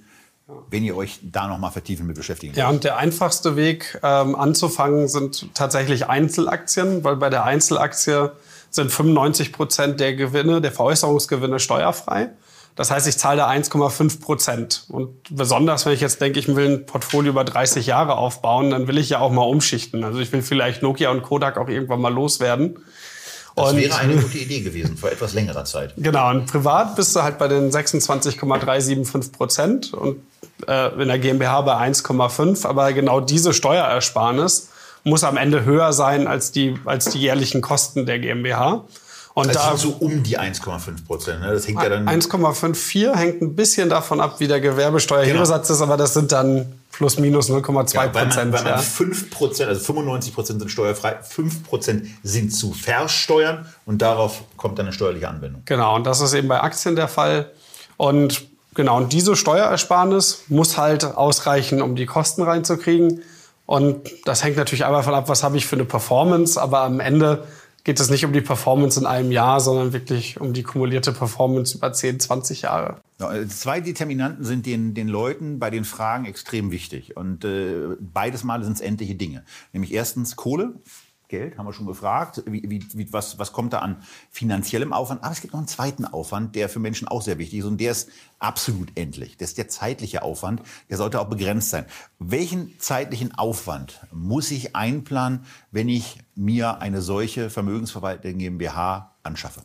wenn 0.69 0.83
ihr 0.83 0.97
euch 0.97 1.19
da 1.23 1.47
noch 1.47 1.57
mal 1.57 1.69
vertiefen 1.69 2.05
mit 2.05 2.17
beschäftigen 2.17 2.53
Ja, 2.55 2.69
und 2.69 2.83
der 2.83 2.97
einfachste 2.97 3.55
Weg 3.55 3.99
ähm, 4.03 4.35
anzufangen 4.35 5.07
sind 5.07 5.53
tatsächlich 5.53 6.09
Einzelaktien, 6.09 7.03
weil 7.03 7.15
bei 7.15 7.29
der 7.29 7.45
Einzelaktie 7.45 8.31
sind 8.69 8.91
95 8.91 9.53
Prozent 9.53 9.99
der 9.99 10.15
Gewinne, 10.15 10.59
der 10.59 10.71
Veräußerungsgewinne 10.71 11.59
steuerfrei. 11.59 12.31
Das 12.75 12.89
heißt, 12.89 13.07
ich 13.07 13.17
zahle 13.17 13.37
da 13.37 13.49
1,5 13.49 14.19
Prozent. 14.19 14.85
Und 14.89 15.15
besonders, 15.29 15.85
wenn 15.85 15.93
ich 15.93 16.01
jetzt 16.01 16.19
denke, 16.21 16.39
ich 16.39 16.47
will 16.47 16.69
ein 16.69 16.85
Portfolio 16.87 17.31
über 17.31 17.43
30 17.43 17.85
Jahre 17.85 18.15
aufbauen, 18.15 18.71
dann 18.71 18.87
will 18.87 18.97
ich 18.97 19.09
ja 19.09 19.19
auch 19.19 19.31
mal 19.31 19.43
umschichten. 19.43 20.03
Also 20.03 20.19
ich 20.19 20.31
will 20.31 20.41
vielleicht 20.41 20.81
Nokia 20.81 21.11
und 21.11 21.21
Kodak 21.21 21.57
auch 21.59 21.69
irgendwann 21.69 22.01
mal 22.01 22.13
loswerden. 22.13 22.79
Das 23.55 23.71
und, 23.71 23.77
wäre 23.77 23.95
eine 23.97 24.15
gute 24.15 24.37
Idee 24.37 24.61
gewesen 24.61 24.97
vor 24.97 25.11
etwas 25.11 25.33
längerer 25.33 25.65
Zeit. 25.65 25.93
Genau, 25.97 26.29
und 26.31 26.47
privat 26.47 26.95
bist 26.95 27.15
du 27.15 27.21
halt 27.21 27.37
bei 27.37 27.47
den 27.47 27.71
26,375 27.71 29.31
Prozent 29.31 29.93
und 29.93 30.17
äh, 30.67 30.89
in 31.01 31.07
der 31.07 31.19
GmbH 31.19 31.61
bei 31.61 31.73
1,5. 31.73 32.65
Aber 32.65 32.93
genau 32.93 33.19
diese 33.19 33.53
Steuerersparnis 33.53 34.69
muss 35.03 35.23
am 35.23 35.37
Ende 35.37 35.65
höher 35.65 35.93
sein 35.93 36.27
als 36.27 36.51
die, 36.51 36.75
als 36.85 37.09
die 37.09 37.19
jährlichen 37.19 37.61
Kosten 37.61 38.05
der 38.05 38.19
GmbH. 38.19 38.85
Und 39.35 39.47
also 39.47 39.59
da 39.59 39.77
so 39.77 39.89
um 39.99 40.21
die 40.21 40.39
1,5 40.39 41.07
Prozent. 41.07 41.41
Ne? 41.41 41.51
Das 41.51 41.67
hängt 41.67 41.81
ja 41.81 41.89
dann 41.89 42.07
1,54 42.07 43.15
hängt 43.15 43.41
ein 43.41 43.55
bisschen 43.55 43.89
davon 43.89 44.21
ab, 44.21 44.39
wie 44.39 44.47
der 44.47 44.61
Gewerbesteuerhebesatz 44.61 45.67
genau. 45.67 45.75
ist, 45.75 45.81
aber 45.81 45.97
das 45.97 46.13
sind 46.13 46.31
dann 46.31 46.71
plus 46.91 47.17
minus 47.17 47.49
0,2 47.49 47.95
ja, 47.95 48.07
Prozent. 48.07 48.53
Weil, 48.53 48.63
weil 48.63 48.71
ja. 48.73 48.77
5 48.77 49.31
Prozent, 49.31 49.69
also 49.69 49.81
95 49.81 50.35
Prozent 50.35 50.59
sind 50.59 50.69
steuerfrei, 50.69 51.17
5 51.23 51.63
Prozent 51.63 52.05
sind 52.21 52.53
zu 52.53 52.73
versteuern 52.73 53.65
und 53.87 54.03
darauf 54.03 54.43
kommt 54.55 54.77
dann 54.77 54.85
eine 54.85 54.93
steuerliche 54.93 55.27
Anwendung. 55.27 55.63
Genau, 55.65 55.95
und 55.95 56.05
das 56.05 56.21
ist 56.21 56.33
eben 56.33 56.47
bei 56.47 56.61
Aktien 56.61 56.95
der 56.95 57.07
Fall. 57.07 57.51
Und 57.97 58.45
genau, 58.75 58.97
und 58.97 59.13
diese 59.13 59.35
Steuerersparnis 59.35 60.43
muss 60.49 60.77
halt 60.77 61.03
ausreichen, 61.05 61.81
um 61.81 61.95
die 61.95 62.05
Kosten 62.05 62.43
reinzukriegen. 62.43 63.23
Und 63.65 64.11
das 64.25 64.43
hängt 64.43 64.57
natürlich 64.57 64.85
einmal 64.85 64.99
davon 64.99 65.15
ab, 65.15 65.27
was 65.27 65.41
habe 65.41 65.57
ich 65.57 65.65
für 65.65 65.75
eine 65.75 65.85
Performance, 65.85 66.61
aber 66.61 66.81
am 66.81 66.99
Ende 66.99 67.45
geht 67.83 67.99
es 67.99 68.09
nicht 68.09 68.25
um 68.25 68.31
die 68.31 68.41
Performance 68.41 68.99
in 68.99 69.05
einem 69.05 69.31
Jahr, 69.31 69.59
sondern 69.59 69.91
wirklich 69.91 70.39
um 70.39 70.53
die 70.53 70.63
kumulierte 70.63 71.11
Performance 71.11 71.77
über 71.77 71.91
10, 71.91 72.19
20 72.19 72.61
Jahre. 72.63 73.01
Äh, 73.19 73.47
zwei 73.47 73.81
Determinanten 73.81 74.45
sind 74.45 74.65
den, 74.65 74.93
den 74.93 75.07
Leuten 75.07 75.59
bei 75.59 75.69
den 75.69 75.83
Fragen 75.83 76.25
extrem 76.25 76.71
wichtig. 76.71 77.17
Und 77.17 77.43
äh, 77.43 77.95
beides 77.99 78.43
Mal 78.43 78.63
sind 78.63 78.73
es 78.73 78.81
endliche 78.81 79.15
Dinge. 79.15 79.43
Nämlich 79.73 79.93
erstens 79.93 80.35
Kohle, 80.35 80.75
Geld, 81.33 81.57
haben 81.57 81.65
wir 81.65 81.73
schon 81.73 81.87
gefragt. 81.87 82.43
Wie, 82.45 82.61
wie, 82.93 83.11
was, 83.11 83.39
was 83.39 83.51
kommt 83.53 83.73
da 83.73 83.79
an 83.79 84.03
finanziellem 84.29 84.93
Aufwand? 84.93 85.23
Aber 85.23 85.33
es 85.33 85.41
gibt 85.41 85.53
noch 85.53 85.59
einen 85.59 85.67
zweiten 85.67 86.05
Aufwand, 86.05 86.55
der 86.55 86.69
für 86.69 86.77
Menschen 86.77 87.07
auch 87.07 87.23
sehr 87.23 87.39
wichtig 87.39 87.59
ist 87.59 87.65
und 87.65 87.79
der 87.79 87.91
ist 87.91 88.09
absolut 88.37 88.89
endlich. 88.93 89.35
Das 89.37 89.49
ist 89.49 89.57
der 89.57 89.67
zeitliche 89.67 90.21
Aufwand. 90.21 90.61
Der 90.91 90.97
sollte 90.97 91.19
auch 91.19 91.29
begrenzt 91.29 91.71
sein. 91.71 91.85
Welchen 92.19 92.79
zeitlichen 92.79 93.33
Aufwand 93.33 93.99
muss 94.11 94.51
ich 94.51 94.75
einplanen, 94.75 95.43
wenn 95.71 95.89
ich 95.89 96.19
mir 96.35 96.81
eine 96.81 97.01
solche 97.01 97.49
vermögensverwaltende 97.49 98.37
GmbH 98.37 99.15
anschaffe? 99.23 99.63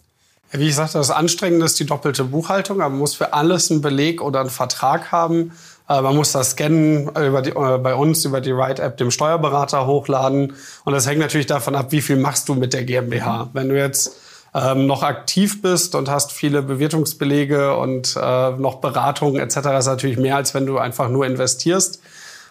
Wie 0.52 0.68
ich 0.68 0.74
sagte, 0.74 0.96
das 0.96 1.10
Anstrengende 1.10 1.66
ist 1.66 1.78
die 1.78 1.84
doppelte 1.84 2.24
Buchhaltung. 2.24 2.78
Man 2.78 2.96
muss 2.96 3.14
für 3.14 3.34
alles 3.34 3.70
einen 3.70 3.82
Beleg 3.82 4.22
oder 4.22 4.40
einen 4.40 4.48
Vertrag 4.48 5.12
haben. 5.12 5.52
Äh, 5.88 6.02
man 6.02 6.14
muss 6.16 6.32
das 6.32 6.50
scannen 6.50 7.08
über 7.08 7.42
die, 7.42 7.50
äh, 7.50 7.78
bei 7.78 7.94
uns 7.94 8.24
über 8.24 8.40
die 8.40 8.52
Ride-App 8.52 8.96
dem 8.96 9.10
Steuerberater 9.10 9.86
hochladen. 9.86 10.54
Und 10.84 10.92
das 10.92 11.06
hängt 11.06 11.20
natürlich 11.20 11.46
davon 11.46 11.74
ab, 11.74 11.86
wie 11.90 12.02
viel 12.02 12.16
machst 12.16 12.48
du 12.48 12.54
mit 12.54 12.72
der 12.72 12.84
GmbH. 12.84 13.50
Wenn 13.52 13.68
du 13.68 13.78
jetzt 13.78 14.16
ähm, 14.54 14.86
noch 14.86 15.02
aktiv 15.02 15.62
bist 15.62 15.94
und 15.94 16.10
hast 16.10 16.32
viele 16.32 16.62
Bewertungsbelege 16.62 17.76
und 17.76 18.16
äh, 18.20 18.50
noch 18.50 18.76
Beratungen 18.76 19.40
etc., 19.40 19.56
ist 19.78 19.86
natürlich 19.86 20.18
mehr, 20.18 20.36
als 20.36 20.54
wenn 20.54 20.66
du 20.66 20.78
einfach 20.78 21.08
nur 21.08 21.26
investierst. 21.26 22.00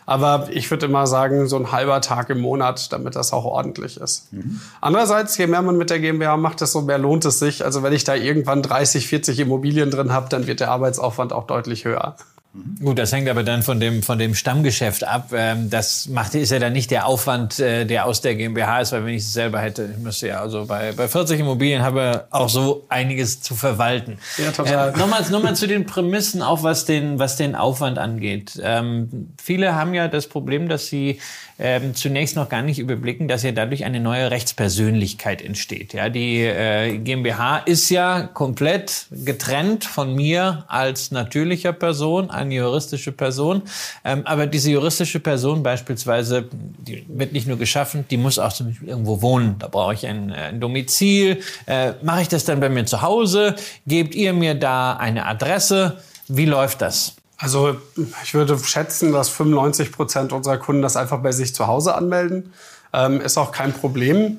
Aber 0.06 0.48
ich 0.52 0.72
würde 0.72 0.86
immer 0.86 1.06
sagen, 1.06 1.50
so 1.50 1.58
ein 1.58 1.74
halber 1.74 2.00
Tag 2.00 2.30
im 2.30 2.40
Monat, 2.40 2.94
damit 2.94 3.18
das 3.18 3.34
auch 3.34 3.44
ordentlich 3.44 4.00
ist. 4.00 4.32
Mhm. 4.32 4.62
Andererseits, 4.80 5.38
je 5.38 5.48
mehr 5.48 5.62
man 5.62 5.76
mit 5.76 5.90
der 5.90 6.00
GmbH 6.00 6.38
macht, 6.38 6.62
desto 6.62 6.82
mehr 6.82 6.98
lohnt 6.98 7.26
es 7.26 7.40
sich. 7.40 7.66
Also 7.66 7.84
wenn 7.84 7.92
ich 7.92 8.06
da 8.06 8.16
irgendwann 8.16 8.62
30, 8.64 9.06
40 9.06 9.38
Immobilien 9.40 9.92
drin 9.92 10.14
habe, 10.14 10.30
dann 10.30 10.48
wird 10.48 10.62
der 10.62 10.72
Arbeitsaufwand 10.72 11.34
auch 11.34 11.46
deutlich 11.46 11.84
höher. 11.84 12.16
Mhm. 12.54 12.86
Gut, 12.86 13.00
das 13.00 13.12
hängt 13.12 13.30
aber 13.30 13.44
dann 13.44 13.64
von 13.64 13.80
dem, 13.80 14.04
von 14.04 14.18
dem 14.18 14.36
Stammgeschäft 14.36 15.04
ab. 15.04 15.32
Ähm, 15.34 15.70
das 15.70 16.08
macht, 16.08 16.36
ist 16.36 16.52
ja 16.52 16.60
dann 16.60 16.74
nicht 16.74 16.92
der 16.92 17.06
Aufwand, 17.06 17.60
äh, 17.60 17.86
der 17.86 18.06
aus 18.06 18.22
der 18.22 18.36
GmbH 18.36 18.82
ist, 18.82 18.92
weil 18.92 19.06
wenn 19.06 19.14
ich 19.14 19.24
es 19.24 19.34
selber 19.34 19.60
hätte, 19.60 19.90
ich 19.96 20.04
müsste 20.04 20.28
ja 20.28 20.42
also 20.42 20.66
bei, 20.66 20.92
bei 20.92 21.08
40 21.08 21.40
Immobilien 21.40 21.82
habe 21.82 22.28
auch 22.32 22.50
so 22.50 22.86
einiges 22.90 23.42
zu 23.42 23.56
verwalten. 23.56 24.18
Ja, 24.38 24.52
total. 24.52 24.94
Äh, 24.94 24.98
nochmal, 24.98 25.24
nochmal 25.30 25.56
zu 25.56 25.68
den 25.68 25.86
Prämissen, 25.86 26.42
auch 26.42 26.64
was 26.64 26.86
den, 26.86 27.20
was 27.20 27.36
den 27.36 27.56
Aufwand 27.56 28.00
angeht. 28.00 28.60
Ähm, 28.62 29.34
viele 29.42 29.76
haben 29.76 29.94
ja 29.94 30.08
das 30.08 30.28
Problem, 30.28 30.70
dass 30.70 30.88
sie 30.88 31.20
ähm, 31.60 31.96
zunächst 31.96 32.36
noch 32.36 32.50
gar 32.50 32.62
nicht 32.62 32.78
überblicken, 32.78 33.28
dass 33.28 33.44
ja 33.44 33.52
dadurch 33.52 33.84
eine 33.84 34.00
neue 34.00 34.30
Rechtspersönlichkeit 34.30 35.42
entsteht. 35.42 35.94
Ja, 35.94 36.10
die 36.10 36.44
äh, 36.44 36.98
GmbH 37.00 37.58
ist 37.58 37.90
ja 37.90 38.24
komplett 38.24 39.08
getrennt 39.12 39.84
von 39.84 40.14
mir 40.14 40.66
als 40.68 41.10
natürlicher 41.12 41.74
Person, 41.74 42.30
eine 42.48 42.56
juristische 42.56 43.12
Person. 43.12 43.62
Ähm, 44.04 44.24
aber 44.26 44.48
diese 44.48 44.72
juristische 44.72 45.20
Person 45.20 45.64
beispielsweise, 45.64 46.50
die 46.52 47.06
wird 47.08 47.34
nicht 47.34 47.48
nur 47.48 47.58
geschaffen, 47.58 48.06
die 48.10 48.18
muss 48.18 48.40
auch 48.40 48.54
zum 48.54 48.68
Beispiel 48.68 48.90
irgendwo 48.90 49.22
wohnen. 49.22 49.56
Da 49.60 49.68
brauche 49.68 49.94
ich 49.94 50.06
ein, 50.08 50.32
ein 50.32 50.60
Domizil. 50.60 51.42
Äh, 51.66 51.94
Mache 52.02 52.24
ich 52.24 52.28
das 52.28 52.46
dann 52.46 52.60
bei 52.60 52.70
mir 52.70 52.86
zu 52.86 53.02
Hause? 53.02 53.56
Gebt 53.86 54.16
ihr 54.16 54.34
mir 54.34 54.56
da 54.56 54.94
eine 54.94 55.26
Adresse? 55.26 56.02
Wie 56.28 56.46
läuft 56.46 56.82
das? 56.82 57.16
Also 57.38 57.78
ich 58.24 58.34
würde 58.34 58.58
schätzen, 58.58 59.12
dass 59.12 59.30
95 59.30 59.92
Prozent 59.92 60.34
unserer 60.34 60.58
Kunden 60.58 60.82
das 60.82 60.96
einfach 60.96 61.20
bei 61.20 61.32
sich 61.32 61.54
zu 61.54 61.68
Hause 61.68 61.94
anmelden. 61.94 62.54
Ähm, 62.94 63.22
ist 63.22 63.38
auch 63.38 63.52
kein 63.52 63.74
Problem. 63.74 64.38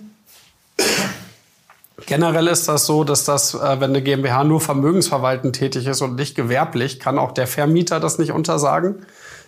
Generell 2.09 2.47
ist 2.47 2.67
das 2.69 2.87
so, 2.87 3.05
dass 3.05 3.25
das, 3.25 3.53
äh, 3.53 3.81
wenn 3.81 3.91
eine 3.91 4.03
GmbH 4.03 4.43
nur 4.43 4.63
vermögensverwaltend 4.63 5.55
tätig 5.55 5.87
ist 5.87 6.01
und 6.01 6.15
nicht 6.15 6.35
gewerblich, 6.35 7.01
kann 7.01 7.19
auch 7.19 7.33
der 7.33 7.47
Vermieter 7.47 8.01
das 8.01 8.19
nicht 8.19 8.33
untersagen, 8.33 9.05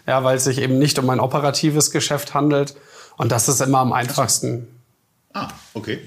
ja, 0.06 0.22
weil 0.24 0.36
es 0.36 0.44
sich 0.44 0.58
eben 0.58 0.78
nicht 0.78 0.98
um 0.98 1.08
ein 1.08 1.20
operatives 1.20 1.90
Geschäft 1.90 2.34
handelt. 2.34 2.76
Und 3.16 3.32
das 3.32 3.48
ist 3.48 3.62
immer 3.62 3.78
am 3.78 3.94
einfachsten. 3.94 4.68
Ah, 5.32 5.48
okay 5.72 6.00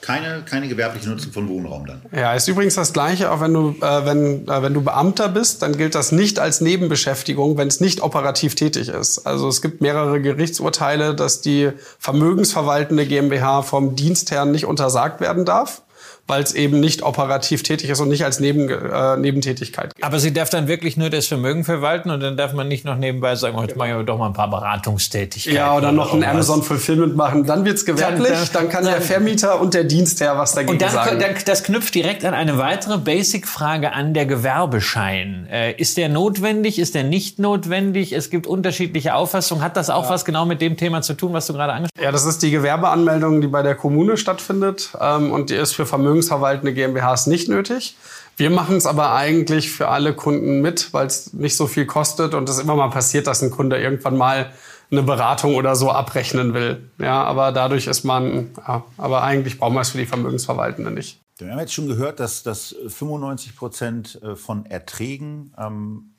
keine, 0.00 0.42
keine 0.42 0.68
gewerbliche 0.68 1.08
Nutzung 1.08 1.32
von 1.32 1.48
Wohnraum 1.48 1.86
dann. 1.86 2.02
Ja, 2.12 2.34
ist 2.34 2.46
übrigens 2.48 2.74
das 2.76 2.92
Gleiche, 2.92 3.30
auch 3.32 3.40
wenn 3.40 3.52
du, 3.52 3.74
äh, 3.80 4.06
wenn, 4.06 4.46
äh, 4.48 4.62
wenn 4.62 4.74
du 4.74 4.80
Beamter 4.80 5.28
bist, 5.28 5.62
dann 5.62 5.76
gilt 5.76 5.94
das 5.94 6.12
nicht 6.12 6.38
als 6.38 6.60
Nebenbeschäftigung, 6.60 7.58
wenn 7.58 7.68
es 7.68 7.80
nicht 7.80 8.00
operativ 8.00 8.54
tätig 8.54 8.88
ist. 8.88 9.26
Also 9.26 9.48
es 9.48 9.60
gibt 9.60 9.80
mehrere 9.80 10.20
Gerichtsurteile, 10.20 11.14
dass 11.14 11.40
die 11.40 11.70
vermögensverwaltende 11.98 13.06
GmbH 13.06 13.62
vom 13.62 13.96
Dienstherrn 13.96 14.50
nicht 14.50 14.66
untersagt 14.66 15.20
werden 15.20 15.44
darf 15.44 15.82
weil 16.28 16.42
es 16.42 16.54
eben 16.54 16.78
nicht 16.78 17.02
operativ 17.02 17.62
tätig 17.62 17.88
ist 17.88 18.00
und 18.00 18.08
nicht 18.08 18.24
als 18.24 18.38
Neben, 18.38 18.68
äh, 18.68 19.16
Nebentätigkeit 19.16 19.96
geht. 19.96 20.04
Aber 20.04 20.18
sie 20.18 20.32
darf 20.32 20.50
dann 20.50 20.68
wirklich 20.68 20.98
nur 20.98 21.08
das 21.08 21.26
Vermögen 21.26 21.64
verwalten 21.64 22.10
und 22.10 22.20
dann 22.20 22.36
darf 22.36 22.52
man 22.52 22.68
nicht 22.68 22.84
noch 22.84 22.96
nebenbei 22.96 23.34
sagen, 23.34 23.56
oh, 23.58 23.62
jetzt 23.62 23.76
mache 23.76 23.98
ich 23.98 24.06
doch 24.06 24.18
mal 24.18 24.26
ein 24.26 24.34
paar 24.34 24.50
Beratungstätigkeiten. 24.50 25.56
Ja, 25.56 25.74
oder, 25.74 25.88
oder 25.88 25.92
noch 25.92 26.12
ein 26.12 26.22
Amazon 26.22 26.62
Fulfillment 26.62 27.16
machen. 27.16 27.46
Dann 27.46 27.64
wird's 27.64 27.86
gewerblich, 27.86 28.28
dann, 28.28 28.36
dann, 28.36 28.52
dann 28.52 28.68
kann 28.68 28.84
dann, 28.84 28.92
der 28.92 29.02
Vermieter 29.02 29.60
und 29.60 29.72
der 29.72 29.84
Dienstherr 29.84 30.36
was 30.36 30.52
dagegen 30.52 30.72
und 30.72 30.82
dann, 30.82 30.90
sagen. 30.90 31.18
Dann, 31.18 31.34
das 31.46 31.64
knüpft 31.64 31.94
direkt 31.94 32.24
an 32.26 32.34
eine 32.34 32.58
weitere 32.58 32.98
Basic-Frage 32.98 33.92
an, 33.92 34.12
der 34.12 34.26
Gewerbeschein. 34.26 35.48
Äh, 35.50 35.72
ist 35.72 35.96
der 35.96 36.10
notwendig, 36.10 36.78
ist 36.78 36.94
der 36.94 37.04
nicht 37.04 37.38
notwendig? 37.38 38.12
Es 38.12 38.28
gibt 38.28 38.46
unterschiedliche 38.46 39.14
Auffassungen. 39.14 39.64
Hat 39.64 39.78
das 39.78 39.88
auch 39.88 40.04
ja. 40.04 40.10
was 40.10 40.26
genau 40.26 40.44
mit 40.44 40.60
dem 40.60 40.76
Thema 40.76 41.00
zu 41.00 41.14
tun, 41.14 41.32
was 41.32 41.46
du 41.46 41.54
gerade 41.54 41.72
angesprochen 41.72 41.98
hast? 41.98 42.04
Ja, 42.04 42.12
das 42.12 42.26
ist 42.26 42.42
die 42.42 42.50
Gewerbeanmeldung, 42.50 43.40
die 43.40 43.46
bei 43.46 43.62
der 43.62 43.74
Kommune 43.74 44.18
stattfindet 44.18 44.90
ähm, 45.00 45.32
und 45.32 45.48
die 45.48 45.54
ist 45.54 45.72
für 45.72 45.86
Vermögen 45.86 46.17
vermögensverwaltende 46.22 46.74
GmbHs 46.74 47.26
nicht 47.26 47.48
nötig. 47.48 47.96
Wir 48.36 48.50
machen 48.50 48.76
es 48.76 48.86
aber 48.86 49.14
eigentlich 49.14 49.70
für 49.70 49.88
alle 49.88 50.14
Kunden 50.14 50.60
mit, 50.60 50.92
weil 50.92 51.06
es 51.06 51.32
nicht 51.32 51.56
so 51.56 51.66
viel 51.66 51.86
kostet 51.86 52.34
und 52.34 52.48
es 52.48 52.58
immer 52.58 52.76
mal 52.76 52.90
passiert, 52.90 53.26
dass 53.26 53.42
ein 53.42 53.50
Kunde 53.50 53.80
irgendwann 53.80 54.16
mal 54.16 54.52
eine 54.90 55.02
Beratung 55.02 55.56
oder 55.56 55.76
so 55.76 55.90
abrechnen 55.90 56.54
will. 56.54 56.88
Ja, 56.98 57.24
aber 57.24 57.52
dadurch 57.52 57.86
ist 57.88 58.04
man, 58.04 58.50
ja, 58.56 58.84
aber 58.96 59.22
eigentlich 59.22 59.58
brauchen 59.58 59.74
wir 59.74 59.80
es 59.80 59.90
für 59.90 59.98
die 59.98 60.06
Vermögensverwaltende 60.06 60.90
nicht. 60.90 61.20
Wir 61.38 61.50
haben 61.50 61.58
jetzt 61.58 61.74
schon 61.74 61.88
gehört, 61.88 62.20
dass, 62.20 62.42
dass 62.42 62.74
95 62.88 63.56
Prozent 63.56 64.20
äh, 64.22 64.34
von 64.34 64.66
Erträgen 64.66 65.52
ähm, 65.58 66.14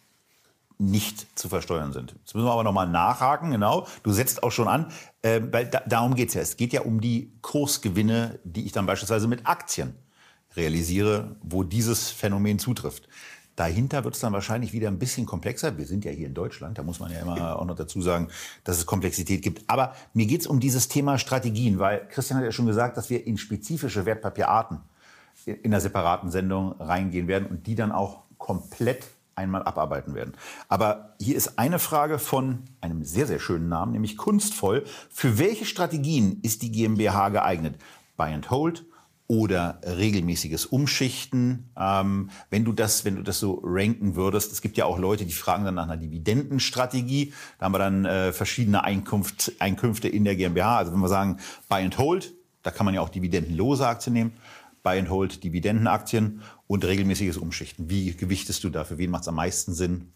nicht 0.79 1.37
zu 1.37 1.49
versteuern 1.49 1.91
sind. 1.91 2.15
Jetzt 2.19 2.33
müssen 2.33 2.47
wir 2.47 2.53
aber 2.53 2.63
nochmal 2.63 2.87
nachhaken, 2.87 3.51
genau. 3.51 3.85
Du 4.01 4.11
setzt 4.11 4.43
auch 4.43 4.51
schon 4.51 4.69
an, 4.69 4.87
äh, 5.21 5.41
weil 5.51 5.67
da, 5.67 5.81
darum 5.85 6.15
geht 6.15 6.29
es 6.29 6.35
ja. 6.35 6.41
Es 6.41 6.55
geht 6.55 6.71
ja 6.71 6.81
um 6.81 7.01
die 7.01 7.33
Kursgewinne, 7.41 8.39
die 8.45 8.65
ich 8.65 8.71
dann 8.71 8.85
beispielsweise 8.85 9.27
mit 9.27 9.45
Aktien 9.45 9.93
realisiere, 10.55 11.35
wo 11.43 11.63
dieses 11.63 12.09
Phänomen 12.09 12.59
zutrifft. 12.59 13.09
Dahinter 13.57 14.05
wird 14.05 14.15
es 14.15 14.21
dann 14.21 14.31
wahrscheinlich 14.31 14.71
wieder 14.71 14.87
ein 14.87 14.99
bisschen 14.99 15.25
komplexer. 15.25 15.77
Wir 15.77 15.85
sind 15.85 16.05
ja 16.05 16.11
hier 16.11 16.27
in 16.27 16.33
Deutschland, 16.33 16.77
da 16.77 16.83
muss 16.83 17.01
man 17.01 17.11
ja 17.11 17.19
immer 17.19 17.59
auch 17.59 17.65
noch 17.65 17.75
dazu 17.75 18.01
sagen, 18.01 18.29
dass 18.63 18.77
es 18.77 18.85
Komplexität 18.85 19.41
gibt. 19.41 19.69
Aber 19.69 19.93
mir 20.13 20.27
geht 20.27 20.41
es 20.41 20.47
um 20.47 20.61
dieses 20.61 20.87
Thema 20.87 21.17
Strategien, 21.17 21.77
weil 21.77 22.07
Christian 22.07 22.39
hat 22.39 22.45
ja 22.45 22.53
schon 22.53 22.67
gesagt, 22.67 22.95
dass 22.95 23.09
wir 23.09 23.27
in 23.27 23.37
spezifische 23.37 24.05
Wertpapierarten 24.05 24.79
in 25.45 25.65
einer 25.65 25.81
separaten 25.81 26.31
Sendung 26.31 26.71
reingehen 26.79 27.27
werden 27.27 27.49
und 27.49 27.67
die 27.67 27.75
dann 27.75 27.91
auch 27.91 28.23
komplett 28.37 29.05
einmal 29.39 29.63
abarbeiten 29.63 30.13
werden. 30.13 30.33
Aber 30.67 31.15
hier 31.19 31.35
ist 31.35 31.57
eine 31.57 31.79
Frage 31.79 32.19
von 32.19 32.59
einem 32.81 33.03
sehr, 33.03 33.25
sehr 33.25 33.39
schönen 33.39 33.69
Namen, 33.69 33.93
nämlich 33.93 34.17
kunstvoll. 34.17 34.83
Für 35.09 35.39
welche 35.39 35.65
Strategien 35.65 36.39
ist 36.43 36.61
die 36.61 36.71
GmbH 36.71 37.29
geeignet? 37.29 37.75
Buy 38.17 38.33
and 38.33 38.51
Hold, 38.51 38.85
oder 39.29 39.79
regelmäßiges 39.85 40.65
Umschichten. 40.65 41.69
Ähm, 41.77 42.31
wenn 42.49 42.65
du 42.65 42.73
das, 42.73 43.05
wenn 43.05 43.15
du 43.15 43.21
das 43.21 43.39
so 43.39 43.61
ranken 43.63 44.15
würdest, 44.15 44.51
es 44.51 44.59
gibt 44.59 44.75
ja 44.75 44.85
auch 44.85 44.97
Leute, 44.97 45.23
die 45.23 45.33
fragen 45.33 45.65
dann 45.65 45.75
nach 45.75 45.83
einer 45.83 45.97
Dividendenstrategie. 45.97 47.31
Da 47.59 47.65
haben 47.65 47.73
wir 47.73 47.77
dann 47.77 48.05
äh, 48.05 48.33
verschiedene 48.33 48.83
Einkunft, 48.83 49.51
Einkünfte 49.59 50.07
in 50.07 50.23
der 50.23 50.35
GmbH. 50.35 50.79
Also 50.79 50.93
wenn 50.93 50.99
wir 50.99 51.09
sagen 51.09 51.37
Buy 51.69 51.83
and 51.83 51.97
Hold, 51.99 52.33
da 52.63 52.71
kann 52.71 52.85
man 52.85 52.95
ja 52.95 53.01
auch 53.01 53.09
dividendenlose 53.09 53.87
Aktien 53.87 54.13
nehmen. 54.13 54.33
Buy 54.83 54.99
and 54.99 55.09
Hold 55.09 55.43
Dividendenaktien 55.43 56.41
und 56.67 56.85
regelmäßiges 56.85 57.37
Umschichten. 57.37 57.89
Wie 57.89 58.13
gewichtest 58.15 58.63
du 58.63 58.69
da? 58.69 58.83
Für 58.83 58.97
wen 58.97 59.11
macht 59.11 59.23
es 59.23 59.27
am 59.27 59.35
meisten 59.35 59.73
Sinn? 59.73 60.11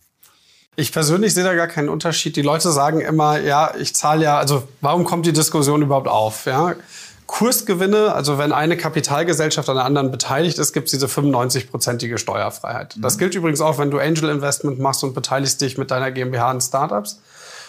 Ich 0.76 0.92
persönlich 0.92 1.34
sehe 1.34 1.44
da 1.44 1.54
gar 1.54 1.68
keinen 1.68 1.90
Unterschied. 1.90 2.36
Die 2.36 2.42
Leute 2.42 2.72
sagen 2.72 3.00
immer, 3.00 3.40
ja, 3.40 3.74
ich 3.78 3.96
zahle 3.96 4.24
ja, 4.24 4.38
also 4.38 4.68
warum 4.82 5.04
kommt 5.04 5.26
die 5.26 5.34
Diskussion 5.34 5.82
überhaupt 5.84 6.08
auf? 6.08 6.46
Ja, 6.46 6.76
Kursgewinne, 7.28 8.14
also 8.14 8.38
wenn 8.38 8.52
eine 8.52 8.76
Kapitalgesellschaft 8.76 9.70
an 9.70 9.76
der 9.76 9.86
anderen 9.86 10.12
beteiligt 10.12 10.60
ist, 10.60 10.74
gibt 10.74 10.88
es 10.88 10.92
diese 10.92 11.08
95-prozentige 11.08 12.18
Steuerfreiheit. 12.18 12.98
Mhm. 12.98 13.02
Das 13.02 13.18
gilt 13.18 13.36
übrigens 13.36 13.62
auch, 13.62 13.78
wenn 13.78 13.92
du 13.92 14.00
Angel 14.00 14.30
Investment 14.30 14.80
machst 14.80 15.04
und 15.04 15.14
beteiligst 15.14 15.62
dich 15.62 15.78
mit 15.78 15.92
deiner 15.92 16.12
GmbH 16.12 16.50
an 16.50 16.62
Startups. 16.62 17.22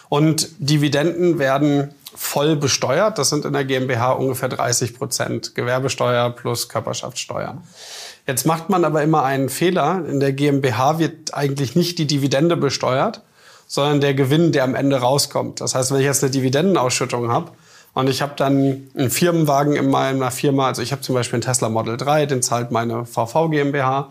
Und 0.09 0.49
Dividenden 0.59 1.39
werden 1.39 1.95
voll 2.15 2.57
besteuert. 2.57 3.19
Das 3.19 3.31
sind 3.31 3.45
in 3.45 3.53
der 3.53 3.65
GmbH 3.65 4.13
ungefähr 4.13 4.49
30 4.49 4.97
Prozent 4.97 5.55
Gewerbesteuer 5.55 6.31
plus 6.31 6.69
Körperschaftssteuer. 6.69 7.59
Jetzt 8.27 8.47
macht 8.47 8.71
man 8.71 8.85
aber 8.85 9.03
immer 9.03 9.25
einen 9.25 9.49
Fehler. 9.49 10.05
In 10.09 10.21
der 10.21 10.33
GmbH 10.33 10.99
wird 10.99 11.35
eigentlich 11.35 11.77
nicht 11.77 11.99
die 11.99 12.07
Dividende 12.07 12.57
besteuert, 12.57 13.23
sondern 13.67 14.01
der 14.01 14.15
Gewinn, 14.15 14.53
der 14.53 14.65
am 14.65 14.75
Ende 14.75 14.97
rauskommt. 14.97 15.61
Das 15.61 15.75
heißt, 15.75 15.93
wenn 15.93 16.01
ich 16.01 16.07
jetzt 16.07 16.23
eine 16.23 16.31
Dividendenausschüttung 16.31 17.31
habe, 17.31 17.51
und 17.95 18.11
ich 18.11 18.23
habe 18.23 18.33
dann 18.37 18.89
einen 18.97 19.11
Firmenwagen 19.11 19.77
in 19.77 19.89
meiner 19.89 20.33
Firma. 20.33 20.67
Also 20.67 20.83
ich 20.83 20.91
habe 20.91 21.03
zum 21.03 21.15
Beispiel 21.15 21.37
einen 21.37 21.43
Tesla 21.43 21.69
Model 21.69 21.97
3, 21.97 22.27
den 22.27 22.43
zahlt 22.43 22.73
meine 22.73 23.07
VV 23.07 23.51
GmbH. 23.51 24.11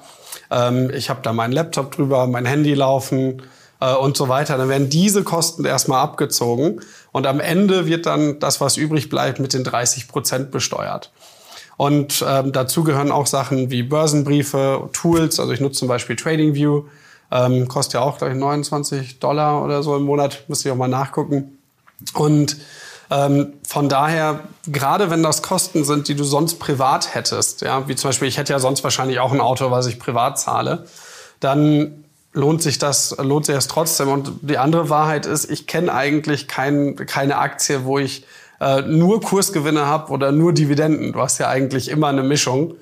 Ähm, 0.50 0.90
ich 0.94 1.10
habe 1.10 1.20
da 1.22 1.34
meinen 1.34 1.52
Laptop 1.52 1.92
drüber, 1.92 2.26
mein 2.28 2.46
Handy 2.46 2.74
laufen 2.74 3.42
äh, 3.82 3.94
und 3.94 4.16
so 4.16 4.30
weiter. 4.30 4.58
Dann 4.58 4.70
werden 4.70 4.90
diese 4.90 5.24
Kosten 5.24 5.66
erstmal 5.66 6.02
abgezogen. 6.02 6.80
Und 7.14 7.28
am 7.28 7.40
Ende 7.40 7.86
wird 7.86 8.06
dann 8.06 8.40
das, 8.40 8.60
was 8.60 8.76
übrig 8.76 9.08
bleibt, 9.08 9.40
mit 9.40 9.54
den 9.54 9.64
30 9.64 10.10
Prozent 10.10 10.52
besteuert. 10.52 11.12
Und 11.78 12.26
ähm, 12.28 12.52
dazu 12.52 12.84
gehören 12.84 13.12
auch 13.12 13.28
Sachen 13.28 13.70
wie 13.70 13.84
Börsenbriefe, 13.84 14.90
Tools. 14.92 15.40
Also 15.40 15.54
ich 15.54 15.62
nutze 15.62 15.80
zum 15.80 15.88
Beispiel 15.88 16.16
TradingView. 16.16 16.84
Ähm, 17.32 17.68
kostet 17.68 17.94
ja 17.96 18.02
auch, 18.02 18.18
glaube 18.18 18.34
ich, 18.34 18.40
29 18.40 19.20
Dollar 19.20 19.64
oder 19.64 19.84
so 19.84 19.96
im 19.96 20.04
Monat. 20.04 20.44
Müsste 20.48 20.68
ich 20.68 20.74
auch 20.74 20.78
mal 20.78 20.88
nachgucken. 20.88 21.58
Und 22.16 22.58
ähm, 23.12 23.54
von 23.68 23.90
daher, 23.90 24.42
gerade 24.68 25.10
wenn 25.12 25.22
das 25.22 25.42
Kosten 25.44 25.84
sind, 25.84 26.08
die 26.08 26.16
du 26.16 26.24
sonst 26.24 26.56
privat 26.56 27.14
hättest, 27.14 27.62
ja, 27.62 27.88
wie 27.88 27.96
zum 27.96 28.10
Beispiel, 28.10 28.28
ich 28.28 28.38
hätte 28.38 28.54
ja 28.54 28.60
sonst 28.60 28.84
wahrscheinlich 28.84 29.20
auch 29.20 29.32
ein 29.32 29.42
Auto, 29.42 29.70
was 29.72 29.86
ich 29.86 30.00
privat 30.00 30.40
zahle, 30.40 30.86
dann 31.40 32.03
lohnt 32.34 32.62
sich 32.62 32.78
das, 32.78 33.16
lohnt 33.18 33.46
sich 33.46 33.56
das 33.56 33.68
trotzdem. 33.68 34.10
Und 34.10 34.32
die 34.42 34.58
andere 34.58 34.90
Wahrheit 34.90 35.26
ist, 35.26 35.50
ich 35.50 35.68
kenne 35.68 35.94
eigentlich 35.94 36.48
kein, 36.48 36.96
keine 36.96 37.38
Aktie, 37.38 37.86
wo 37.86 38.00
ich 38.00 38.26
äh, 38.60 38.82
nur 38.82 39.22
Kursgewinne 39.22 39.86
habe 39.86 40.12
oder 40.12 40.32
nur 40.32 40.54
Dividenden. 40.54 41.14
Du 41.14 41.20
hast 41.20 41.38
ja 41.40 41.48
eigentlich 41.48 41.90
immer 41.90 42.08
eine 42.08 42.24
Mischung. 42.24 42.76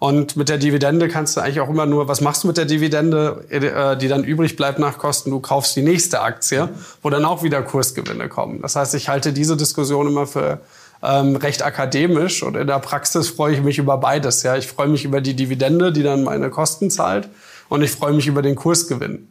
Und 0.00 0.36
mit 0.36 0.48
der 0.48 0.58
Dividende 0.58 1.08
kannst 1.08 1.36
du 1.36 1.40
eigentlich 1.40 1.60
auch 1.60 1.68
immer 1.68 1.84
nur, 1.84 2.06
was 2.06 2.20
machst 2.20 2.44
du 2.44 2.46
mit 2.46 2.56
der 2.56 2.66
Dividende, 2.66 3.44
äh, 3.50 3.96
die 3.96 4.06
dann 4.06 4.22
übrig 4.22 4.56
bleibt 4.56 4.78
nach 4.78 4.98
Kosten? 4.98 5.30
Du 5.30 5.40
kaufst 5.40 5.74
die 5.74 5.82
nächste 5.82 6.20
Aktie, 6.20 6.68
wo 7.02 7.10
dann 7.10 7.24
auch 7.24 7.42
wieder 7.42 7.62
Kursgewinne 7.62 8.28
kommen. 8.28 8.62
Das 8.62 8.76
heißt, 8.76 8.94
ich 8.94 9.08
halte 9.08 9.32
diese 9.32 9.56
Diskussion 9.56 10.06
immer 10.06 10.26
für 10.26 10.60
ähm, 11.02 11.36
recht 11.36 11.64
akademisch 11.64 12.42
und 12.42 12.56
in 12.56 12.66
der 12.66 12.78
Praxis 12.78 13.28
freue 13.28 13.54
ich 13.54 13.62
mich 13.62 13.78
über 13.78 13.98
beides. 13.98 14.42
Ja, 14.42 14.56
ich 14.56 14.66
freue 14.66 14.88
mich 14.88 15.04
über 15.04 15.20
die 15.20 15.34
Dividende, 15.34 15.92
die 15.92 16.02
dann 16.02 16.24
meine 16.24 16.50
Kosten 16.50 16.90
zahlt, 16.90 17.28
und 17.68 17.82
ich 17.82 17.90
freue 17.90 18.12
mich 18.12 18.26
über 18.26 18.42
den 18.42 18.54
Kursgewinn. 18.54 19.28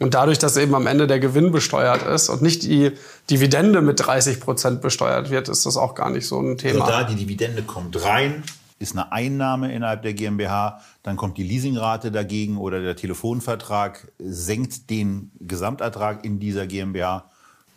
Und 0.00 0.14
dadurch, 0.14 0.38
dass 0.38 0.56
eben 0.56 0.74
am 0.74 0.86
Ende 0.86 1.06
der 1.06 1.20
Gewinn 1.20 1.52
besteuert 1.52 2.02
ist 2.02 2.30
und 2.30 2.40
nicht 2.40 2.62
die 2.62 2.92
Dividende 3.30 3.82
mit 3.82 4.00
30 4.00 4.40
Prozent 4.40 4.80
besteuert 4.80 5.30
wird, 5.30 5.48
ist 5.48 5.66
das 5.66 5.76
auch 5.76 5.94
gar 5.94 6.10
nicht 6.10 6.26
so 6.26 6.40
ein 6.40 6.56
Thema. 6.56 6.84
Also 6.84 6.92
da 6.92 7.04
die 7.04 7.16
Dividende 7.16 7.62
kommt 7.62 8.02
rein, 8.02 8.42
ist 8.78 8.92
eine 8.92 9.12
Einnahme 9.12 9.72
innerhalb 9.72 10.02
der 10.02 10.14
GmbH, 10.14 10.80
dann 11.02 11.16
kommt 11.16 11.36
die 11.36 11.42
Leasingrate 11.42 12.10
dagegen 12.10 12.56
oder 12.56 12.80
der 12.80 12.96
Telefonvertrag 12.96 14.10
senkt 14.18 14.88
den 14.88 15.32
Gesamtertrag 15.38 16.24
in 16.24 16.40
dieser 16.40 16.66
GmbH, 16.66 17.30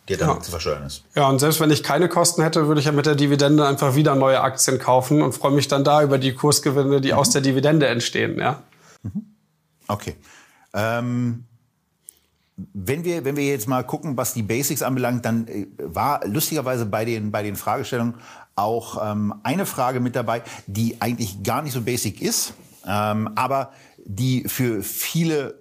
der 0.07 0.17
dann 0.17 0.29
ja. 0.29 0.39
zu 0.39 0.51
versteuern 0.51 0.83
ist. 0.83 1.03
Ja, 1.15 1.27
und 1.27 1.39
selbst 1.39 1.59
wenn 1.59 1.71
ich 1.71 1.83
keine 1.83 2.07
Kosten 2.07 2.41
hätte, 2.41 2.67
würde 2.67 2.79
ich 2.79 2.85
ja 2.85 2.93
mit 2.93 3.05
der 3.05 3.15
Dividende 3.15 3.67
einfach 3.67 3.95
wieder 3.95 4.15
neue 4.15 4.39
Aktien 4.39 4.79
kaufen 4.79 5.21
und 5.21 5.33
freue 5.33 5.51
mich 5.51 5.67
dann 5.67 5.83
da 5.83 6.01
über 6.01 6.17
die 6.17 6.33
Kursgewinne, 6.33 7.01
die 7.01 7.11
mhm. 7.11 7.17
aus 7.17 7.31
der 7.31 7.41
Dividende 7.41 7.87
entstehen. 7.87 8.39
Ja. 8.39 8.63
Mhm. 9.01 9.32
Okay. 9.87 10.15
Ähm 10.73 11.45
wenn 12.55 13.03
wir, 13.03 13.25
wenn 13.25 13.35
wir 13.35 13.45
jetzt 13.45 13.67
mal 13.67 13.83
gucken, 13.83 14.15
was 14.15 14.33
die 14.33 14.43
Basics 14.43 14.83
anbelangt, 14.83 15.25
dann 15.25 15.47
äh, 15.47 15.67
war 15.77 16.25
lustigerweise 16.27 16.85
bei 16.85 17.05
den, 17.05 17.31
bei 17.31 17.43
den 17.43 17.55
Fragestellungen 17.55 18.15
auch 18.55 19.11
ähm, 19.11 19.33
eine 19.43 19.65
Frage 19.65 19.99
mit 19.99 20.15
dabei, 20.15 20.43
die 20.67 21.01
eigentlich 21.01 21.43
gar 21.43 21.61
nicht 21.63 21.73
so 21.73 21.81
basic 21.81 22.21
ist, 22.21 22.53
ähm, 22.85 23.29
aber 23.35 23.71
die 24.05 24.47
für 24.47 24.83
viele 24.83 25.57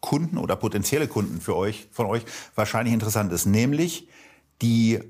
Kunden 0.00 0.38
oder 0.38 0.56
potenzielle 0.56 1.08
Kunden 1.08 1.40
für 1.40 1.56
euch, 1.56 1.88
von 1.90 2.06
euch 2.06 2.24
wahrscheinlich 2.54 2.94
interessant 2.94 3.32
ist, 3.32 3.46
nämlich 3.46 4.08
die 4.60 5.00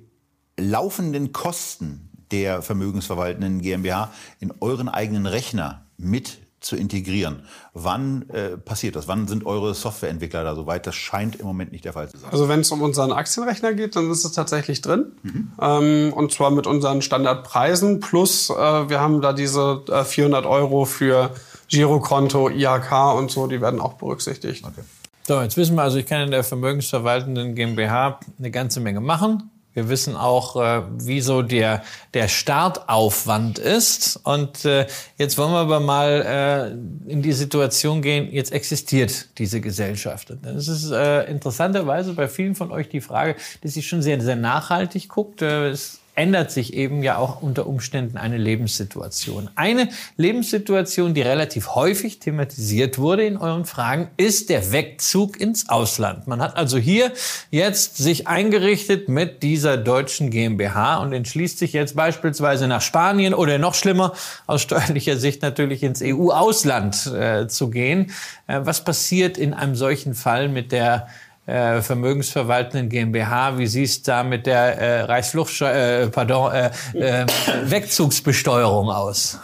laufenden 0.56 1.32
Kosten 1.32 2.08
der 2.30 2.62
vermögensverwaltenden 2.62 3.60
GmbH 3.60 4.12
in 4.40 4.52
euren 4.60 4.88
eigenen 4.88 5.26
Rechner 5.26 5.86
mit 5.98 6.38
zu 6.62 6.76
integrieren. 6.76 7.42
Wann 7.74 8.28
äh, 8.30 8.56
passiert 8.56 8.96
das? 8.96 9.08
Wann 9.08 9.28
sind 9.28 9.44
eure 9.46 9.74
Softwareentwickler 9.74 10.44
da 10.44 10.54
so 10.54 10.66
weit? 10.66 10.86
Das 10.86 10.94
scheint 10.94 11.36
im 11.36 11.46
Moment 11.46 11.72
nicht 11.72 11.84
der 11.84 11.92
Fall 11.92 12.08
zu 12.08 12.18
sein. 12.18 12.30
Also 12.30 12.48
wenn 12.48 12.60
es 12.60 12.70
um 12.70 12.82
unseren 12.82 13.12
Aktienrechner 13.12 13.74
geht, 13.74 13.96
dann 13.96 14.10
ist 14.10 14.24
es 14.24 14.32
tatsächlich 14.32 14.80
drin. 14.80 15.12
Mhm. 15.22 15.52
Ähm, 15.60 16.12
und 16.12 16.32
zwar 16.32 16.50
mit 16.50 16.66
unseren 16.66 17.02
Standardpreisen. 17.02 18.00
Plus 18.00 18.50
äh, 18.50 18.54
wir 18.54 19.00
haben 19.00 19.20
da 19.20 19.32
diese 19.32 19.82
äh, 19.88 20.04
400 20.04 20.46
Euro 20.46 20.84
für 20.84 21.30
Girokonto, 21.68 22.50
IHK 22.50 23.14
und 23.16 23.30
so, 23.30 23.46
die 23.46 23.60
werden 23.60 23.80
auch 23.80 23.94
berücksichtigt. 23.94 24.64
Okay. 24.64 24.82
So, 25.26 25.40
jetzt 25.40 25.56
wissen 25.56 25.76
wir 25.76 25.82
also, 25.82 25.98
ich 25.98 26.06
kann 26.06 26.22
in 26.22 26.30
der 26.32 26.42
vermögensverwaltenden 26.42 27.54
GmbH 27.54 28.18
eine 28.38 28.50
ganze 28.50 28.80
Menge 28.80 29.00
machen. 29.00 29.51
Wir 29.74 29.88
wissen 29.88 30.16
auch, 30.16 30.56
äh, 30.56 30.82
wie 30.98 31.20
so 31.20 31.42
der, 31.42 31.82
der 32.14 32.28
Startaufwand 32.28 33.58
ist. 33.58 34.20
Und 34.24 34.64
äh, 34.64 34.86
jetzt 35.16 35.38
wollen 35.38 35.52
wir 35.52 35.58
aber 35.58 35.80
mal 35.80 36.76
äh, 37.08 37.10
in 37.10 37.22
die 37.22 37.32
Situation 37.32 38.02
gehen, 38.02 38.30
jetzt 38.30 38.52
existiert 38.52 39.38
diese 39.38 39.60
Gesellschaft. 39.60 40.34
Das 40.42 40.68
ist 40.68 40.90
äh, 40.90 41.24
interessanterweise 41.30 42.12
bei 42.12 42.28
vielen 42.28 42.54
von 42.54 42.70
euch 42.70 42.88
die 42.88 43.00
Frage, 43.00 43.36
die 43.62 43.68
sich 43.68 43.88
schon 43.88 44.02
sehr, 44.02 44.20
sehr 44.20 44.36
nachhaltig 44.36 45.08
guckt. 45.08 45.42
Äh, 45.42 45.70
es 45.70 46.01
ändert 46.14 46.50
sich 46.50 46.74
eben 46.74 47.02
ja 47.02 47.16
auch 47.16 47.40
unter 47.40 47.66
Umständen 47.66 48.18
eine 48.18 48.36
Lebenssituation. 48.36 49.48
Eine 49.54 49.88
Lebenssituation, 50.16 51.14
die 51.14 51.22
relativ 51.22 51.74
häufig 51.74 52.18
thematisiert 52.18 52.98
wurde 52.98 53.24
in 53.24 53.38
euren 53.38 53.64
Fragen, 53.64 54.08
ist 54.18 54.50
der 54.50 54.72
Wegzug 54.72 55.40
ins 55.40 55.70
Ausland. 55.70 56.26
Man 56.26 56.42
hat 56.42 56.56
also 56.56 56.76
hier 56.76 57.12
jetzt 57.50 57.96
sich 57.96 58.28
eingerichtet 58.28 59.08
mit 59.08 59.42
dieser 59.42 59.78
deutschen 59.78 60.30
GmbH 60.30 60.96
und 60.96 61.14
entschließt 61.14 61.58
sich 61.58 61.72
jetzt 61.72 61.96
beispielsweise 61.96 62.68
nach 62.68 62.82
Spanien 62.82 63.32
oder 63.32 63.58
noch 63.58 63.74
schlimmer 63.74 64.12
aus 64.46 64.60
steuerlicher 64.62 65.16
Sicht 65.16 65.40
natürlich 65.40 65.82
ins 65.82 66.02
EU-Ausland 66.02 67.06
äh, 67.06 67.48
zu 67.48 67.70
gehen. 67.70 68.10
Äh, 68.46 68.60
was 68.64 68.84
passiert 68.84 69.38
in 69.38 69.54
einem 69.54 69.76
solchen 69.76 70.14
Fall 70.14 70.50
mit 70.50 70.72
der 70.72 71.08
äh, 71.46 71.80
vermögensverwaltenden 71.80 72.88
GmbH. 72.88 73.58
Wie 73.58 73.66
siehst 73.66 74.06
du 74.06 74.12
da 74.12 74.22
mit 74.22 74.46
der 74.46 74.78
äh, 74.78 75.00
Reichsfluchtsteuer, 75.02 76.02
äh, 76.02 76.06
pardon, 76.08 76.52
äh, 76.52 76.70
äh, 76.94 77.26
Wegzugsbesteuerung 77.64 78.90
aus? 78.90 79.38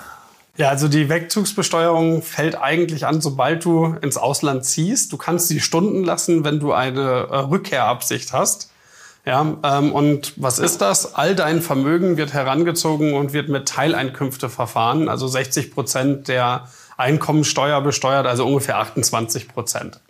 Ja, 0.56 0.70
also 0.70 0.88
die 0.88 1.08
Wegzugsbesteuerung 1.08 2.22
fällt 2.22 2.60
eigentlich 2.60 3.06
an, 3.06 3.20
sobald 3.20 3.64
du 3.64 3.96
ins 4.00 4.16
Ausland 4.16 4.64
ziehst. 4.64 5.12
Du 5.12 5.16
kannst 5.16 5.50
die 5.50 5.60
Stunden 5.60 6.04
lassen, 6.04 6.44
wenn 6.44 6.58
du 6.58 6.72
eine 6.72 7.00
äh, 7.00 7.36
Rückkehrabsicht 7.36 8.32
hast. 8.32 8.70
Ja, 9.24 9.56
ähm, 9.62 9.92
und 9.92 10.32
was 10.36 10.58
ist 10.58 10.80
das? 10.80 11.14
All 11.14 11.34
dein 11.34 11.60
Vermögen 11.60 12.16
wird 12.16 12.32
herangezogen 12.32 13.14
und 13.14 13.32
wird 13.32 13.48
mit 13.48 13.68
Teileinkünfteverfahren, 13.68 15.08
also 15.08 15.28
60 15.28 15.72
Prozent 15.72 16.28
der 16.28 16.68
Einkommensteuer 16.96 17.80
besteuert, 17.80 18.26
also 18.26 18.46
ungefähr 18.46 18.78
28 18.78 19.48
Prozent. 19.48 20.00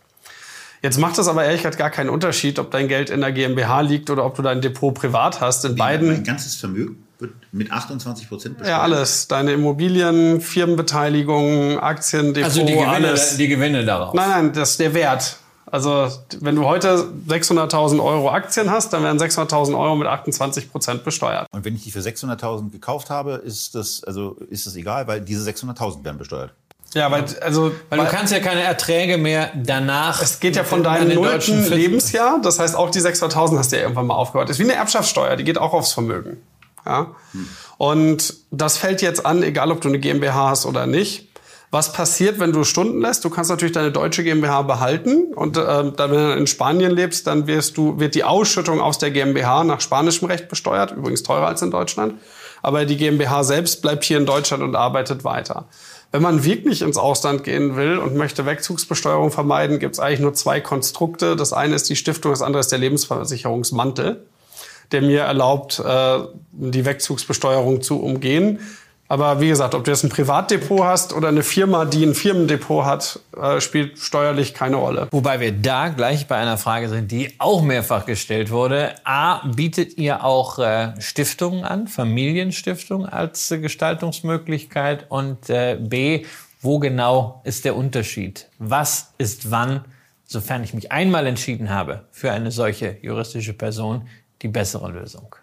Jetzt 0.83 0.99
macht 0.99 1.19
es 1.19 1.29
aber 1.29 1.45
ehrlich 1.45 1.63
gesagt 1.63 1.79
gar 1.79 1.91
keinen 1.91 2.11
Unterschied, 2.11 2.59
ob 2.59 2.71
dein 2.71 2.89
Geld 2.89 3.11
in 3.11 3.21
der 3.21 3.33
GmbH 3.33 3.81
liegt 3.81 4.11
oder 4.11 4.25
ob 4.25 4.35
du 4.37 4.43
dein 4.43 4.61
Depot 4.61 4.95
privat 4.95 5.41
hast. 5.41 5.65
In 5.65 5.77
beiden. 5.77 6.09
Mein 6.09 6.25
ganzes 6.25 6.55
Vermögen 6.55 7.05
wird 7.19 7.33
mit 7.53 7.73
28 7.73 8.29
Prozent 8.29 8.59
besteuert. 8.59 8.79
Ja, 8.79 8.83
alles. 8.83 9.27
Deine 9.29 9.53
Immobilien, 9.53 10.41
Firmenbeteiligung, 10.41 11.81
Aktien, 11.81 12.35
Depot, 12.35 12.45
Also 12.51 12.65
die 12.65 12.73
Gewinne, 12.75 12.89
alles. 12.89 13.37
die 13.37 13.49
Gewinne 13.49 13.85
daraus. 13.85 14.15
Nein, 14.15 14.29
nein, 14.29 14.53
das 14.53 14.71
ist 14.73 14.81
der 14.81 14.95
Wert. 14.95 15.37
Also 15.71 16.09
wenn 16.41 16.57
du 16.57 16.65
heute 16.65 17.09
600.000 17.29 18.03
Euro 18.03 18.31
Aktien 18.31 18.71
hast, 18.71 18.93
dann 18.93 19.03
werden 19.03 19.19
600.000 19.19 19.79
Euro 19.79 19.97
mit 19.97 20.07
28 20.09 20.71
Prozent 20.73 21.05
besteuert. 21.05 21.47
Und 21.51 21.65
wenn 21.65 21.75
ich 21.75 21.85
die 21.85 21.91
für 21.91 22.01
600.000 22.01 22.71
gekauft 22.71 23.11
habe, 23.11 23.33
ist 23.35 23.75
das, 23.75 24.03
also 24.05 24.37
ist 24.49 24.67
das 24.67 24.77
egal, 24.77 25.07
weil 25.09 25.21
diese 25.21 25.49
600.000 25.49 26.05
werden 26.05 26.17
besteuert. 26.19 26.55
Ja, 26.95 27.11
weil, 27.11 27.25
also, 27.43 27.73
Weil 27.91 27.99
du 27.99 28.07
kannst 28.07 28.33
ja 28.33 28.41
keine 28.41 28.63
Erträge 28.63 29.19
mehr 29.19 29.51
danach. 29.55 30.23
Es 30.23 30.41
geht 30.41 30.57
ja 30.57 30.65
von 30.65 30.83
deinem 30.83 31.15
nullten 31.15 31.69
Lebensjahr. 31.71 32.41
Das 32.43 32.59
heißt, 32.59 32.75
auch 32.75 32.91
die 32.91 33.01
600.000 33.01 33.59
hast 33.59 33.73
du 33.73 33.77
ja 33.77 33.83
irgendwann 33.83 34.07
mal 34.07 34.15
aufgehört. 34.15 34.49
Das 34.49 34.59
ist 34.59 34.67
wie 34.67 34.71
eine 34.71 34.79
Erbschaftssteuer, 34.79 35.37
die 35.37 35.45
geht 35.45 35.59
auch 35.59 35.75
aufs 35.75 35.93
Vermögen. 35.93 36.39
Ja? 36.87 37.15
Und 37.77 38.35
das 38.51 38.79
fällt 38.79 39.03
jetzt 39.03 39.27
an, 39.27 39.43
egal 39.43 39.71
ob 39.71 39.81
du 39.83 39.89
eine 39.89 39.99
GmbH 39.99 40.51
hast 40.51 40.65
oder 40.65 40.87
nicht. 40.87 41.29
Was 41.71 41.93
passiert, 41.93 42.41
wenn 42.41 42.53
du 42.53 42.65
Stunden 42.65 43.03
lässt? 43.03 43.27
Du 43.27 43.31
kannst 43.31 43.51
natürlich 43.51 43.75
deine 43.75 43.93
deutsche 43.93 44.25
GmbH 44.25 44.63
behalten 44.63 45.35
und 45.35 45.59
äh, 45.59 45.61
dann, 45.61 45.93
wenn 45.99 46.11
du 46.11 46.33
in 46.33 46.47
Spanien 46.47 46.91
lebst, 46.91 47.27
dann 47.27 47.47
wirst 47.47 47.77
du, 47.77 48.01
wird 48.01 48.15
die 48.15 48.25
Ausschüttung 48.25 48.81
aus 48.81 48.97
der 48.97 49.11
GmbH 49.11 49.65
nach 49.65 49.83
spanischem 49.83 50.29
Recht 50.29 50.49
besteuert, 50.49 50.93
übrigens 50.93 51.23
teurer 51.23 51.47
als 51.47 51.61
in 51.61 51.71
Deutschland. 51.71 52.15
Aber 52.63 52.87
die 52.87 52.97
GmbH 52.97 53.45
selbst 53.45 53.83
bleibt 53.83 54.05
hier 54.05 54.17
in 54.17 54.25
Deutschland 54.25 54.63
und 54.63 54.75
arbeitet 54.77 55.25
weiter. 55.25 55.69
Wenn 56.11 56.23
man 56.23 56.43
wirklich 56.43 56.81
ins 56.81 56.97
Ausland 56.97 57.45
gehen 57.45 57.77
will 57.77 57.99
und 57.99 58.15
möchte 58.17 58.47
Wegzugsbesteuerung 58.47 59.31
vermeiden, 59.31 59.79
gibt 59.79 59.95
es 59.95 60.01
eigentlich 60.01 60.21
nur 60.21 60.33
zwei 60.33 60.61
Konstrukte. 60.61 61.37
Das 61.37 61.53
eine 61.53 61.75
ist 61.75 61.89
die 61.91 61.97
Stiftung, 61.97 62.33
das 62.33 62.41
andere 62.41 62.61
ist 62.61 62.73
der 62.73 62.79
Lebensversicherungsmantel, 62.79 64.25
der 64.91 65.03
mir 65.03 65.21
erlaubt, 65.21 65.79
äh, 65.85 66.19
die 66.53 66.87
Wegzugsbesteuerung 66.87 67.83
zu 67.83 68.03
umgehen. 68.03 68.61
Aber 69.09 69.41
wie 69.41 69.49
gesagt, 69.49 69.75
ob 69.75 69.85
du 69.85 69.91
jetzt 69.91 70.05
ein 70.05 70.11
Privatdepot 70.11 70.85
hast 70.85 71.15
oder 71.15 71.29
eine 71.29 71.43
Firma, 71.43 71.87
die 71.87 72.05
ein 72.05 72.15
Firmendepot 72.15 72.85
hat, 72.85 73.21
äh, 73.41 73.59
spielt 73.61 73.99
steuerlich 73.99 74.53
keine 74.53 74.77
Rolle. 74.77 75.09
Wobei 75.11 75.41
wir 75.41 75.53
da 75.53 75.89
gleich 75.89 76.27
bei 76.27 76.37
einer 76.37 76.59
Frage 76.59 76.91
sind, 76.91 77.11
die 77.11 77.33
auch 77.39 77.63
mehrfach 77.63 78.05
gestellt 78.05 78.51
wurde. 78.51 78.95
A, 79.05 79.47
bietet 79.49 79.97
ihr 79.97 80.25
auch 80.25 80.59
äh, 80.59 80.93
Stiftungen 81.01 81.65
an, 81.65 81.89
Familienstiftungen 81.89 83.09
als 83.09 83.49
Gestaltungsmöglichkeit? 83.49 85.07
Und 85.09 85.49
äh, 85.49 85.79
B, 85.81 86.27
wo 86.61 86.79
genau 86.79 87.41
ist 87.45 87.65
der 87.65 87.77
Unterschied? 87.77 88.49
Was 88.59 89.15
ist 89.17 89.51
wann, 89.51 89.87
sofern 90.27 90.63
ich 90.63 90.75
mich 90.75 90.93
einmal 90.93 91.27
entschieden 91.27 91.71
habe, 91.71 92.05
für 92.11 92.31
eine 92.31 92.51
solche 92.51 92.99
juristische 93.01 93.55
Person 93.55 94.07
die 94.43 94.49
bessere 94.49 94.91
Lösung? 94.91 95.35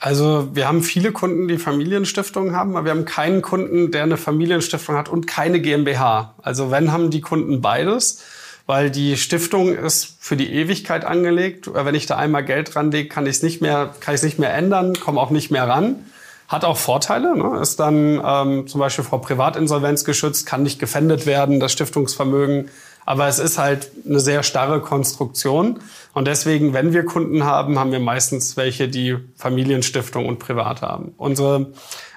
Also 0.00 0.48
wir 0.54 0.68
haben 0.68 0.82
viele 0.82 1.10
Kunden, 1.10 1.48
die 1.48 1.58
Familienstiftungen 1.58 2.54
haben, 2.54 2.76
aber 2.76 2.84
wir 2.84 2.92
haben 2.92 3.04
keinen 3.04 3.42
Kunden, 3.42 3.90
der 3.90 4.04
eine 4.04 4.16
Familienstiftung 4.16 4.96
hat 4.96 5.08
und 5.08 5.26
keine 5.26 5.60
GmbH. 5.60 6.34
Also 6.40 6.70
wenn, 6.70 6.92
haben 6.92 7.10
die 7.10 7.20
Kunden 7.20 7.60
beides, 7.60 8.22
weil 8.66 8.90
die 8.90 9.16
Stiftung 9.16 9.74
ist 9.74 10.16
für 10.20 10.36
die 10.36 10.52
Ewigkeit 10.52 11.04
angelegt. 11.04 11.68
Wenn 11.72 11.94
ich 11.96 12.06
da 12.06 12.16
einmal 12.16 12.44
Geld 12.44 12.76
ranlege, 12.76 13.08
kann 13.08 13.26
ich 13.26 13.36
es 13.36 13.42
nicht 13.42 13.60
mehr, 13.60 13.94
kann 13.98 14.14
ich 14.14 14.20
es 14.20 14.24
nicht 14.24 14.38
mehr 14.38 14.54
ändern, 14.54 14.94
komme 15.00 15.20
auch 15.20 15.30
nicht 15.30 15.50
mehr 15.50 15.66
ran. 15.66 16.04
Hat 16.46 16.64
auch 16.64 16.76
Vorteile, 16.76 17.36
ne? 17.36 17.58
ist 17.60 17.80
dann 17.80 18.22
ähm, 18.24 18.68
zum 18.68 18.78
Beispiel 18.78 19.04
vor 19.04 19.20
Privatinsolvenz 19.20 20.04
geschützt, 20.04 20.46
kann 20.46 20.62
nicht 20.62 20.78
gefändet 20.78 21.26
werden, 21.26 21.60
das 21.60 21.72
Stiftungsvermögen. 21.72 22.70
Aber 23.08 23.26
es 23.26 23.38
ist 23.38 23.56
halt 23.56 23.90
eine 24.06 24.20
sehr 24.20 24.42
starre 24.42 24.82
Konstruktion. 24.82 25.78
Und 26.12 26.28
deswegen, 26.28 26.74
wenn 26.74 26.92
wir 26.92 27.06
Kunden 27.06 27.42
haben, 27.42 27.78
haben 27.78 27.90
wir 27.90 28.00
meistens 28.00 28.58
welche, 28.58 28.86
die 28.86 29.16
Familienstiftung 29.34 30.26
und 30.26 30.38
privat 30.38 30.82
haben. 30.82 31.14
Unsere 31.16 31.72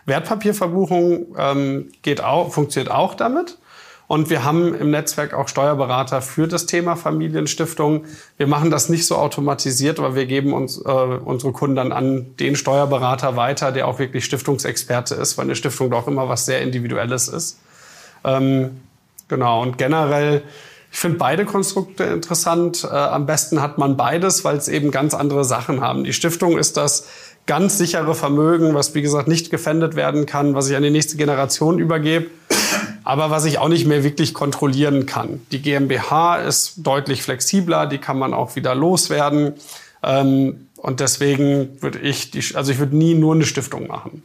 Wertpapierverbuchung 0.05 1.27
ähm, 1.37 1.91
geht 2.01 2.21
auch, 2.21 2.51
funktioniert 2.51 2.91
auch 2.93 3.15
damit. 3.15 3.57
Und 4.07 4.29
wir 4.29 4.43
haben 4.43 4.75
im 4.75 4.91
Netzwerk 4.91 5.33
auch 5.33 5.47
Steuerberater 5.47 6.21
für 6.21 6.49
das 6.49 6.65
Thema 6.65 6.97
Familienstiftung. 6.97 8.03
Wir 8.35 8.47
machen 8.47 8.69
das 8.69 8.89
nicht 8.89 9.07
so 9.07 9.15
automatisiert, 9.15 9.97
aber 9.97 10.13
wir 10.13 10.25
geben 10.25 10.51
uns 10.51 10.77
äh, 10.77 10.89
unsere 10.89 11.53
Kunden 11.53 11.77
dann 11.77 11.93
an 11.93 12.35
den 12.35 12.57
Steuerberater 12.57 13.37
weiter, 13.37 13.71
der 13.71 13.87
auch 13.87 13.97
wirklich 13.97 14.25
Stiftungsexperte 14.25 15.15
ist, 15.15 15.37
weil 15.37 15.45
eine 15.45 15.55
Stiftung 15.55 15.89
doch 15.89 16.09
immer 16.09 16.27
was 16.27 16.45
sehr 16.45 16.59
Individuelles 16.59 17.29
ist. 17.29 17.59
Ähm, 18.25 18.81
genau. 19.29 19.61
Und 19.61 19.77
generell, 19.77 20.43
ich 20.91 20.99
finde 20.99 21.17
beide 21.17 21.45
Konstrukte 21.45 22.03
interessant. 22.03 22.83
Äh, 22.83 22.93
am 22.93 23.25
besten 23.25 23.61
hat 23.61 23.77
man 23.77 23.95
beides, 23.95 24.43
weil 24.43 24.57
es 24.57 24.67
eben 24.67 24.91
ganz 24.91 25.13
andere 25.13 25.45
Sachen 25.45 25.81
haben. 25.81 26.03
Die 26.03 26.13
Stiftung 26.13 26.57
ist 26.57 26.75
das 26.75 27.07
ganz 27.47 27.77
sichere 27.77 28.13
Vermögen, 28.13 28.75
was 28.75 28.93
wie 28.93 29.01
gesagt 29.01 29.27
nicht 29.27 29.49
gefändet 29.49 29.95
werden 29.95 30.25
kann, 30.25 30.53
was 30.53 30.69
ich 30.69 30.75
an 30.75 30.83
die 30.83 30.89
nächste 30.89 31.15
Generation 31.15 31.79
übergebe, 31.79 32.27
aber 33.03 33.31
was 33.31 33.45
ich 33.45 33.57
auch 33.57 33.69
nicht 33.69 33.87
mehr 33.87 34.03
wirklich 34.03 34.33
kontrollieren 34.33 35.05
kann. 35.05 35.41
Die 35.51 35.61
GmbH 35.61 36.37
ist 36.37 36.85
deutlich 36.85 37.23
flexibler, 37.23 37.87
die 37.87 37.97
kann 37.97 38.19
man 38.19 38.33
auch 38.33 38.55
wieder 38.55 38.75
loswerden. 38.75 39.53
Ähm, 40.03 40.67
und 40.75 40.99
deswegen 40.99 41.81
würde 41.81 41.99
ich, 41.99 42.31
die, 42.31 42.43
also 42.55 42.71
ich 42.71 42.79
würde 42.79 42.97
nie 42.97 43.13
nur 43.13 43.33
eine 43.33 43.45
Stiftung 43.45 43.87
machen. 43.87 44.23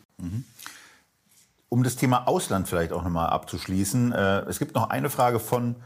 Um 1.68 1.82
das 1.84 1.96
Thema 1.96 2.26
Ausland 2.26 2.68
vielleicht 2.68 2.92
auch 2.92 3.02
nochmal 3.02 3.28
abzuschließen, 3.28 4.12
äh, 4.12 4.40
es 4.48 4.58
gibt 4.58 4.74
noch 4.74 4.90
eine 4.90 5.10
Frage 5.10 5.38
von, 5.38 5.76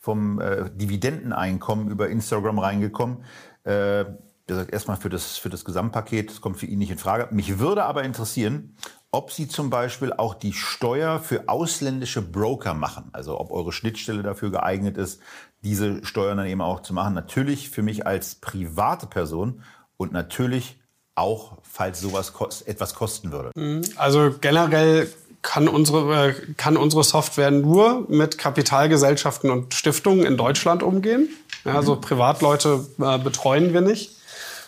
vom 0.00 0.40
äh, 0.40 0.70
Dividendeneinkommen 0.70 1.88
über 1.88 2.08
Instagram 2.08 2.58
reingekommen. 2.58 3.24
Äh, 3.64 4.06
der 4.48 4.56
sagt 4.56 4.72
erstmal 4.72 4.96
für 4.96 5.10
das, 5.10 5.36
für 5.36 5.48
das 5.48 5.64
Gesamtpaket, 5.64 6.30
das 6.30 6.40
kommt 6.40 6.56
für 6.56 6.66
ihn 6.66 6.80
nicht 6.80 6.90
in 6.90 6.98
Frage. 6.98 7.28
Mich 7.30 7.60
würde 7.60 7.84
aber 7.84 8.02
interessieren, 8.02 8.74
ob 9.12 9.30
Sie 9.30 9.46
zum 9.46 9.70
Beispiel 9.70 10.12
auch 10.12 10.34
die 10.34 10.52
Steuer 10.52 11.20
für 11.20 11.48
ausländische 11.48 12.22
Broker 12.22 12.74
machen. 12.74 13.10
Also 13.12 13.38
ob 13.38 13.52
eure 13.52 13.72
Schnittstelle 13.72 14.22
dafür 14.22 14.50
geeignet 14.50 14.96
ist, 14.96 15.20
diese 15.62 16.04
Steuern 16.04 16.38
dann 16.38 16.46
eben 16.46 16.62
auch 16.62 16.80
zu 16.80 16.94
machen. 16.94 17.14
Natürlich 17.14 17.70
für 17.70 17.82
mich 17.82 18.06
als 18.06 18.36
private 18.36 19.06
Person 19.06 19.62
und 19.96 20.12
natürlich 20.12 20.80
auch, 21.14 21.58
falls 21.62 22.00
sowas 22.00 22.32
kost 22.32 22.66
etwas 22.66 22.94
kosten 22.94 23.32
würde. 23.32 23.50
Also 23.96 24.34
generell 24.40 25.08
kann 25.42 25.68
unsere, 25.68 26.28
äh, 26.28 26.34
kann 26.56 26.76
unsere 26.76 27.04
Software 27.04 27.50
nur 27.50 28.04
mit 28.08 28.38
Kapitalgesellschaften 28.38 29.50
und 29.50 29.74
Stiftungen 29.74 30.24
in 30.24 30.36
Deutschland 30.36 30.82
umgehen. 30.82 31.28
Ja, 31.64 31.76
also 31.76 31.96
Privatleute 31.96 32.86
äh, 33.00 33.18
betreuen 33.18 33.72
wir 33.72 33.80
nicht. 33.80 34.16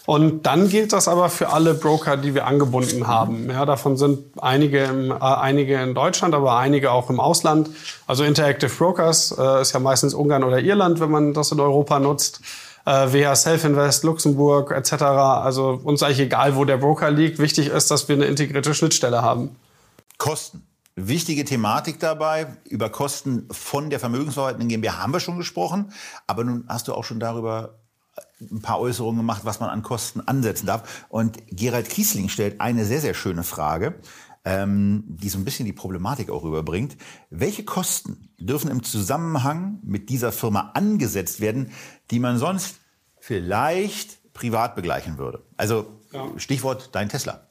Und 0.05 0.47
dann 0.47 0.69
gilt 0.69 0.93
das 0.93 1.07
aber 1.07 1.31
für 1.31 1.51
alle 1.51 1.75
Broker, 1.75 2.17
die 2.17 2.35
wir 2.35 2.47
angebunden 2.47 3.07
haben. 3.07 3.49
Ja, 3.49 3.65
davon 3.65 3.97
sind 3.97 4.19
einige, 4.41 4.83
im, 4.85 5.11
äh, 5.13 5.15
einige 5.15 5.81
in 5.81 5.95
Deutschland, 5.95 6.35
aber 6.35 6.57
einige 6.57 6.91
auch 6.91 7.09
im 7.09 7.21
Ausland. 7.21 7.71
Also 8.07 8.25
Interactive 8.25 8.71
Brokers 8.71 9.33
äh, 9.39 9.63
ist 9.63 9.73
ja 9.73 9.81
meistens 9.81 10.13
Ungarn 10.15 10.43
oder 10.43 10.59
Irland, 10.59 10.99
wenn 10.99 11.11
man 11.11 11.35
das 11.35 11.53
in 11.53 11.61
Europa 11.61 12.01
nutzt. 12.01 12.41
Äh, 12.85 13.13
WH 13.13 13.37
Self-Invest, 13.37 14.03
Luxemburg 14.03 14.73
etc. 14.73 15.03
Also 15.03 15.81
uns 15.85 16.03
eigentlich 16.03 16.19
egal, 16.21 16.57
wo 16.57 16.65
der 16.65 16.79
Broker 16.79 17.11
liegt. 17.13 17.39
Wichtig 17.39 17.69
ist, 17.69 17.93
dass 17.93 18.09
wir 18.09 18.17
eine 18.17 18.25
integrierte 18.25 18.75
Schnittstelle 18.75 19.23
haben. 19.23 19.55
Kosten. 20.23 20.63
Wichtige 20.95 21.45
Thematik 21.45 21.99
dabei. 21.99 22.47
Über 22.69 22.91
Kosten 22.91 23.49
von 23.51 23.91
der 23.91 23.99
vermögensverwaltenden 23.99 24.69
GmbH 24.69 24.99
haben 24.99 25.13
wir 25.13 25.19
schon 25.19 25.37
gesprochen. 25.37 25.93
Aber 26.29 26.45
nun 26.45 26.65
hast 26.69 26.87
du 26.87 26.95
auch 26.95 27.03
schon 27.03 27.19
darüber 27.19 27.81
ein 28.41 28.63
paar 28.63 28.79
Äußerungen 28.79 29.17
gemacht, 29.17 29.41
was 29.45 29.59
man 29.59 29.69
an 29.69 29.83
Kosten 29.83 30.21
ansetzen 30.21 30.67
darf. 30.67 31.07
Und 31.09 31.39
Gerald 31.49 31.89
Kiesling 31.89 32.29
stellt 32.29 32.61
eine 32.61 32.85
sehr, 32.85 33.01
sehr 33.01 33.15
schöne 33.15 33.43
Frage, 33.43 33.97
ähm, 34.45 35.03
die 35.09 35.29
so 35.29 35.39
ein 35.39 35.45
bisschen 35.45 35.67
die 35.67 35.73
Problematik 35.73 36.31
auch 36.31 36.45
rüberbringt. 36.45 36.97
Welche 37.31 37.65
Kosten 37.65 38.29
dürfen 38.39 38.71
im 38.71 38.85
Zusammenhang 38.85 39.81
mit 39.83 40.09
dieser 40.09 40.31
Firma 40.31 40.71
angesetzt 40.75 41.41
werden, 41.41 41.73
die 42.13 42.21
man 42.21 42.39
sonst 42.39 42.77
vielleicht 43.19 44.33
privat 44.35 44.77
begleichen 44.77 45.19
würde? 45.19 45.43
Also 45.57 45.99
Stichwort 46.37 46.91
dein 46.93 47.09
Tesla. 47.09 47.49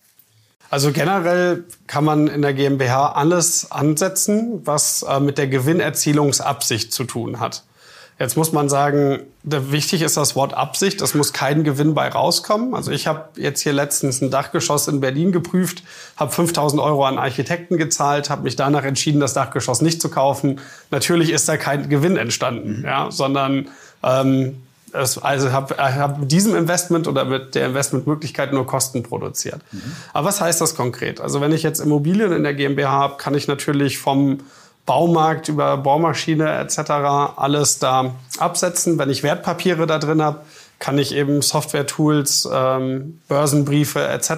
Also 0.71 0.93
generell 0.93 1.65
kann 1.85 2.05
man 2.05 2.27
in 2.27 2.41
der 2.41 2.53
GmbH 2.53 3.11
alles 3.11 3.69
ansetzen, 3.71 4.61
was 4.63 5.03
äh, 5.03 5.19
mit 5.19 5.37
der 5.37 5.47
Gewinnerzielungsabsicht 5.47 6.93
zu 6.93 7.03
tun 7.03 7.41
hat. 7.41 7.65
Jetzt 8.17 8.37
muss 8.37 8.53
man 8.53 8.69
sagen, 8.69 9.19
wichtig 9.43 10.01
ist 10.01 10.15
das 10.15 10.35
Wort 10.35 10.53
Absicht. 10.53 11.01
Es 11.01 11.13
muss 11.13 11.33
kein 11.33 11.65
Gewinn 11.65 11.93
bei 11.93 12.07
rauskommen. 12.07 12.73
Also 12.73 12.91
ich 12.91 13.05
habe 13.05 13.29
jetzt 13.35 13.61
hier 13.61 13.73
letztens 13.73 14.21
ein 14.21 14.31
Dachgeschoss 14.31 14.87
in 14.87 15.01
Berlin 15.01 15.33
geprüft, 15.33 15.83
habe 16.15 16.31
5000 16.31 16.81
Euro 16.81 17.03
an 17.05 17.17
Architekten 17.17 17.77
gezahlt, 17.77 18.29
habe 18.29 18.43
mich 18.43 18.55
danach 18.55 18.83
entschieden, 18.85 19.19
das 19.19 19.33
Dachgeschoss 19.33 19.81
nicht 19.81 20.01
zu 20.01 20.09
kaufen. 20.09 20.61
Natürlich 20.89 21.31
ist 21.31 21.49
da 21.49 21.57
kein 21.57 21.89
Gewinn 21.89 22.15
entstanden, 22.15 22.83
ja, 22.85 23.11
sondern 23.11 23.67
ähm, 24.03 24.61
also 24.93 25.51
habe 25.51 25.77
hab 25.77 26.19
mit 26.19 26.31
diesem 26.31 26.55
Investment 26.55 27.07
oder 27.07 27.25
mit 27.25 27.55
der 27.55 27.67
Investmentmöglichkeit 27.67 28.53
nur 28.53 28.65
Kosten 28.65 29.03
produziert. 29.03 29.61
Aber 30.13 30.27
was 30.27 30.41
heißt 30.41 30.61
das 30.61 30.75
konkret? 30.75 31.21
Also 31.21 31.41
wenn 31.41 31.51
ich 31.51 31.63
jetzt 31.63 31.79
Immobilien 31.79 32.31
in 32.31 32.43
der 32.43 32.53
GmbH 32.53 32.91
habe, 32.91 33.17
kann 33.17 33.33
ich 33.33 33.47
natürlich 33.47 33.97
vom 33.97 34.39
Baumarkt 34.85 35.47
über 35.47 35.77
Bohrmaschine 35.77 36.57
etc. 36.59 36.79
alles 37.37 37.79
da 37.79 38.15
absetzen. 38.39 38.97
Wenn 38.97 39.09
ich 39.09 39.23
Wertpapiere 39.23 39.85
da 39.85 39.99
drin 39.99 40.21
habe, 40.21 40.41
kann 40.79 40.97
ich 40.97 41.15
eben 41.15 41.43
Software-Tools, 41.43 42.49
ähm, 42.51 43.19
Börsenbriefe 43.27 44.07
etc., 44.07 44.31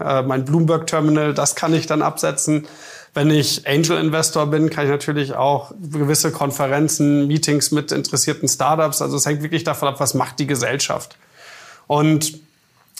äh, 0.00 0.22
mein 0.22 0.44
Bloomberg-Terminal, 0.44 1.34
das 1.34 1.56
kann 1.56 1.74
ich 1.74 1.86
dann 1.86 2.00
absetzen. 2.00 2.66
Wenn 3.12 3.30
ich 3.30 3.66
Angel-Investor 3.66 4.46
bin, 4.46 4.70
kann 4.70 4.84
ich 4.84 4.90
natürlich 4.90 5.34
auch 5.34 5.72
gewisse 5.80 6.30
Konferenzen, 6.30 7.26
Meetings 7.26 7.72
mit 7.72 7.90
interessierten 7.90 8.48
Startups. 8.48 9.02
Also 9.02 9.16
es 9.16 9.26
hängt 9.26 9.42
wirklich 9.42 9.64
davon 9.64 9.88
ab, 9.88 9.98
was 9.98 10.14
macht 10.14 10.38
die 10.38 10.46
Gesellschaft. 10.46 11.16
Und 11.88 12.40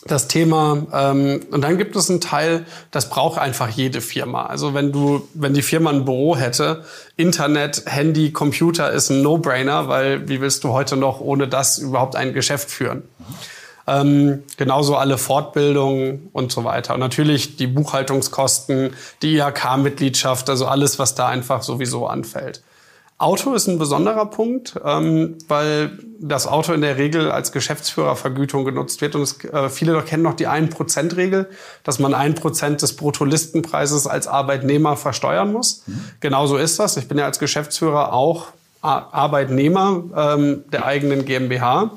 das 0.07 0.29
Thema, 0.29 0.87
ähm, 0.93 1.41
und 1.51 1.61
dann 1.61 1.77
gibt 1.77 1.95
es 1.95 2.09
einen 2.09 2.21
Teil, 2.21 2.65
das 2.91 3.11
braucht 3.11 3.39
einfach 3.39 3.69
jede 3.69 4.01
Firma. 4.01 4.47
Also 4.47 4.73
wenn 4.73 4.93
du, 4.93 5.29
wenn 5.35 5.53
die 5.53 5.63
Firma 5.63 5.91
ein 5.91 6.05
Büro 6.07 6.37
hätte, 6.37 6.85
Internet, 7.17 7.85
Handy, 7.87 8.33
Computer 8.33 8.91
ist 8.91 9.11
ein 9.11 9.23
No-Brainer, 9.23 9.89
weil 9.89 10.29
wie 10.29 10.41
willst 10.41 10.65
du 10.65 10.71
heute 10.71 10.97
noch 10.97 11.21
ohne 11.21 11.49
das 11.49 11.79
überhaupt 11.79 12.17
ein 12.17 12.33
Geschäft 12.33 12.71
führen? 12.71 13.03
Ähm, 13.87 14.45
genauso 14.57 14.97
alle 14.97 15.19
Fortbildungen 15.19 16.29
und 16.33 16.53
so 16.53 16.65
weiter. 16.65 16.95
Und 16.95 17.01
natürlich 17.01 17.57
die 17.57 17.67
Buchhaltungskosten, 17.67 18.95
die 19.23 19.37
IHK-Mitgliedschaft, 19.37 20.49
also 20.49 20.67
alles, 20.67 20.99
was 20.99 21.15
da 21.15 21.29
einfach 21.29 21.63
sowieso 21.63 22.07
anfällt. 22.07 22.63
Auto 23.21 23.53
ist 23.53 23.67
ein 23.67 23.79
besonderer 23.79 24.25
Punkt, 24.25 24.81
ähm, 24.83 25.37
weil 25.47 25.99
das 26.21 26.47
Auto 26.47 26.73
in 26.73 26.81
der 26.81 26.97
Regel 26.97 27.31
als 27.31 27.53
Geschäftsführervergütung 27.53 28.65
genutzt 28.65 29.03
wird. 29.03 29.15
Und 29.15 29.21
es, 29.21 29.45
äh, 29.45 29.69
viele 29.69 29.93
doch 29.93 30.07
kennen 30.07 30.23
noch 30.23 30.33
die 30.33 30.49
1%-Regel, 30.49 31.51
dass 31.85 31.99
man 31.99 32.15
1% 32.15 32.81
des 32.81 32.97
Bruttolistenpreises 32.97 34.07
als 34.07 34.27
Arbeitnehmer 34.27 34.97
versteuern 34.97 35.53
muss. 35.53 35.83
Mhm. 35.87 36.05
Genauso 36.21 36.57
ist 36.57 36.79
das. 36.79 36.97
Ich 36.97 37.09
bin 37.09 37.19
ja 37.19 37.27
als 37.27 37.39
Geschäftsführer 37.39 38.15
auch 38.15 38.47
Arbeitnehmer 38.81 40.03
ähm, 40.17 40.65
der 40.73 40.87
eigenen 40.87 41.27
GmbH. 41.27 41.91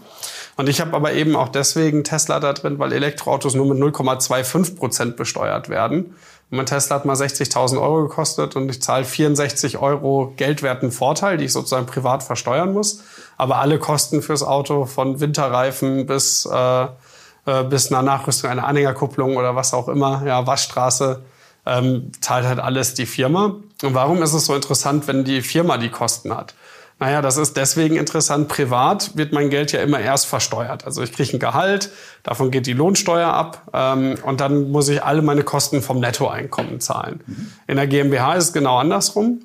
Und 0.56 0.70
ich 0.70 0.82
habe 0.82 0.96
aber 0.96 1.14
eben 1.14 1.36
auch 1.36 1.50
deswegen 1.50 2.04
Tesla 2.04 2.40
da 2.40 2.54
drin, 2.54 2.78
weil 2.80 2.94
Elektroautos 2.94 3.56
nur 3.56 3.74
mit 3.74 3.78
0,25 3.96 4.76
Prozent 4.76 5.16
besteuert 5.16 5.70
werden. 5.70 6.16
mein 6.50 6.68
Tesla 6.68 6.98
hat 6.98 7.06
mal 7.06 7.16
60.000 7.16 7.82
Euro 7.82 8.04
gekostet 8.04 8.56
und 8.56 8.70
ich 8.70 8.82
zahle 8.82 9.06
64 9.06 9.80
Euro 9.80 10.34
geldwerten 10.38 10.92
Vorteil, 10.92 11.38
die 11.38 11.46
ich 11.46 11.54
sozusagen 11.54 11.88
privat 11.88 12.22
versteuern 12.22 12.74
muss. 12.74 13.04
Aber 13.38 13.58
alle 13.58 13.80
Kosten 13.80 14.22
fürs 14.22 14.44
Auto 14.44 14.86
von 14.86 15.20
Winterreifen 15.20 16.06
bis, 16.06 16.46
äh, 16.46 16.84
äh, 16.84 17.64
bis 17.68 17.92
einer 17.92 18.04
Nachrüstung 18.04 18.52
einer 18.52 18.68
Anhängerkupplung 18.68 19.38
oder 19.38 19.56
was 19.56 19.74
auch 19.74 19.88
immer, 19.88 20.24
ja, 20.26 20.46
Waschstraße, 20.46 21.24
ähm, 21.66 22.12
zahlt 22.22 22.46
halt 22.46 22.60
alles 22.60 22.94
die 22.94 23.06
Firma. 23.08 23.56
Und 23.82 23.94
warum 23.96 24.22
ist 24.22 24.34
es 24.34 24.46
so 24.46 24.54
interessant, 24.54 25.08
wenn 25.08 25.24
die 25.24 25.42
Firma 25.42 25.78
die 25.78 25.90
Kosten 25.90 26.36
hat? 26.36 26.54
Naja, 27.00 27.22
das 27.22 27.38
ist 27.38 27.58
deswegen 27.58 27.96
interessant. 27.96 28.48
Privat 28.48 29.18
wird 29.18 29.34
mein 29.34 29.50
Geld 29.50 29.72
ja 29.72 29.82
immer 29.82 30.00
erst 30.00 30.26
versteuert. 30.26 30.86
Also 30.86 31.02
ich 31.02 31.12
kriege 31.12 31.36
ein 31.36 31.40
Gehalt, 31.40 31.90
davon 32.24 32.52
geht 32.52 32.66
die 32.66 32.74
Lohnsteuer 32.74 33.28
ab 33.28 33.64
ähm, 33.74 34.16
und 34.24 34.40
dann 34.40 34.72
muss 34.72 34.88
ich 34.90 35.04
alle 35.04 35.22
meine 35.22 35.44
Kosten 35.44 35.82
vom 35.82 36.00
Nettoeinkommen 36.00 36.80
zahlen. 36.80 37.22
Mhm. 37.26 37.52
In 37.68 37.76
der 37.76 37.88
GmbH 37.88 38.36
ist 38.36 38.46
es 38.46 38.54
genau 38.54 38.78
andersrum. 38.78 39.42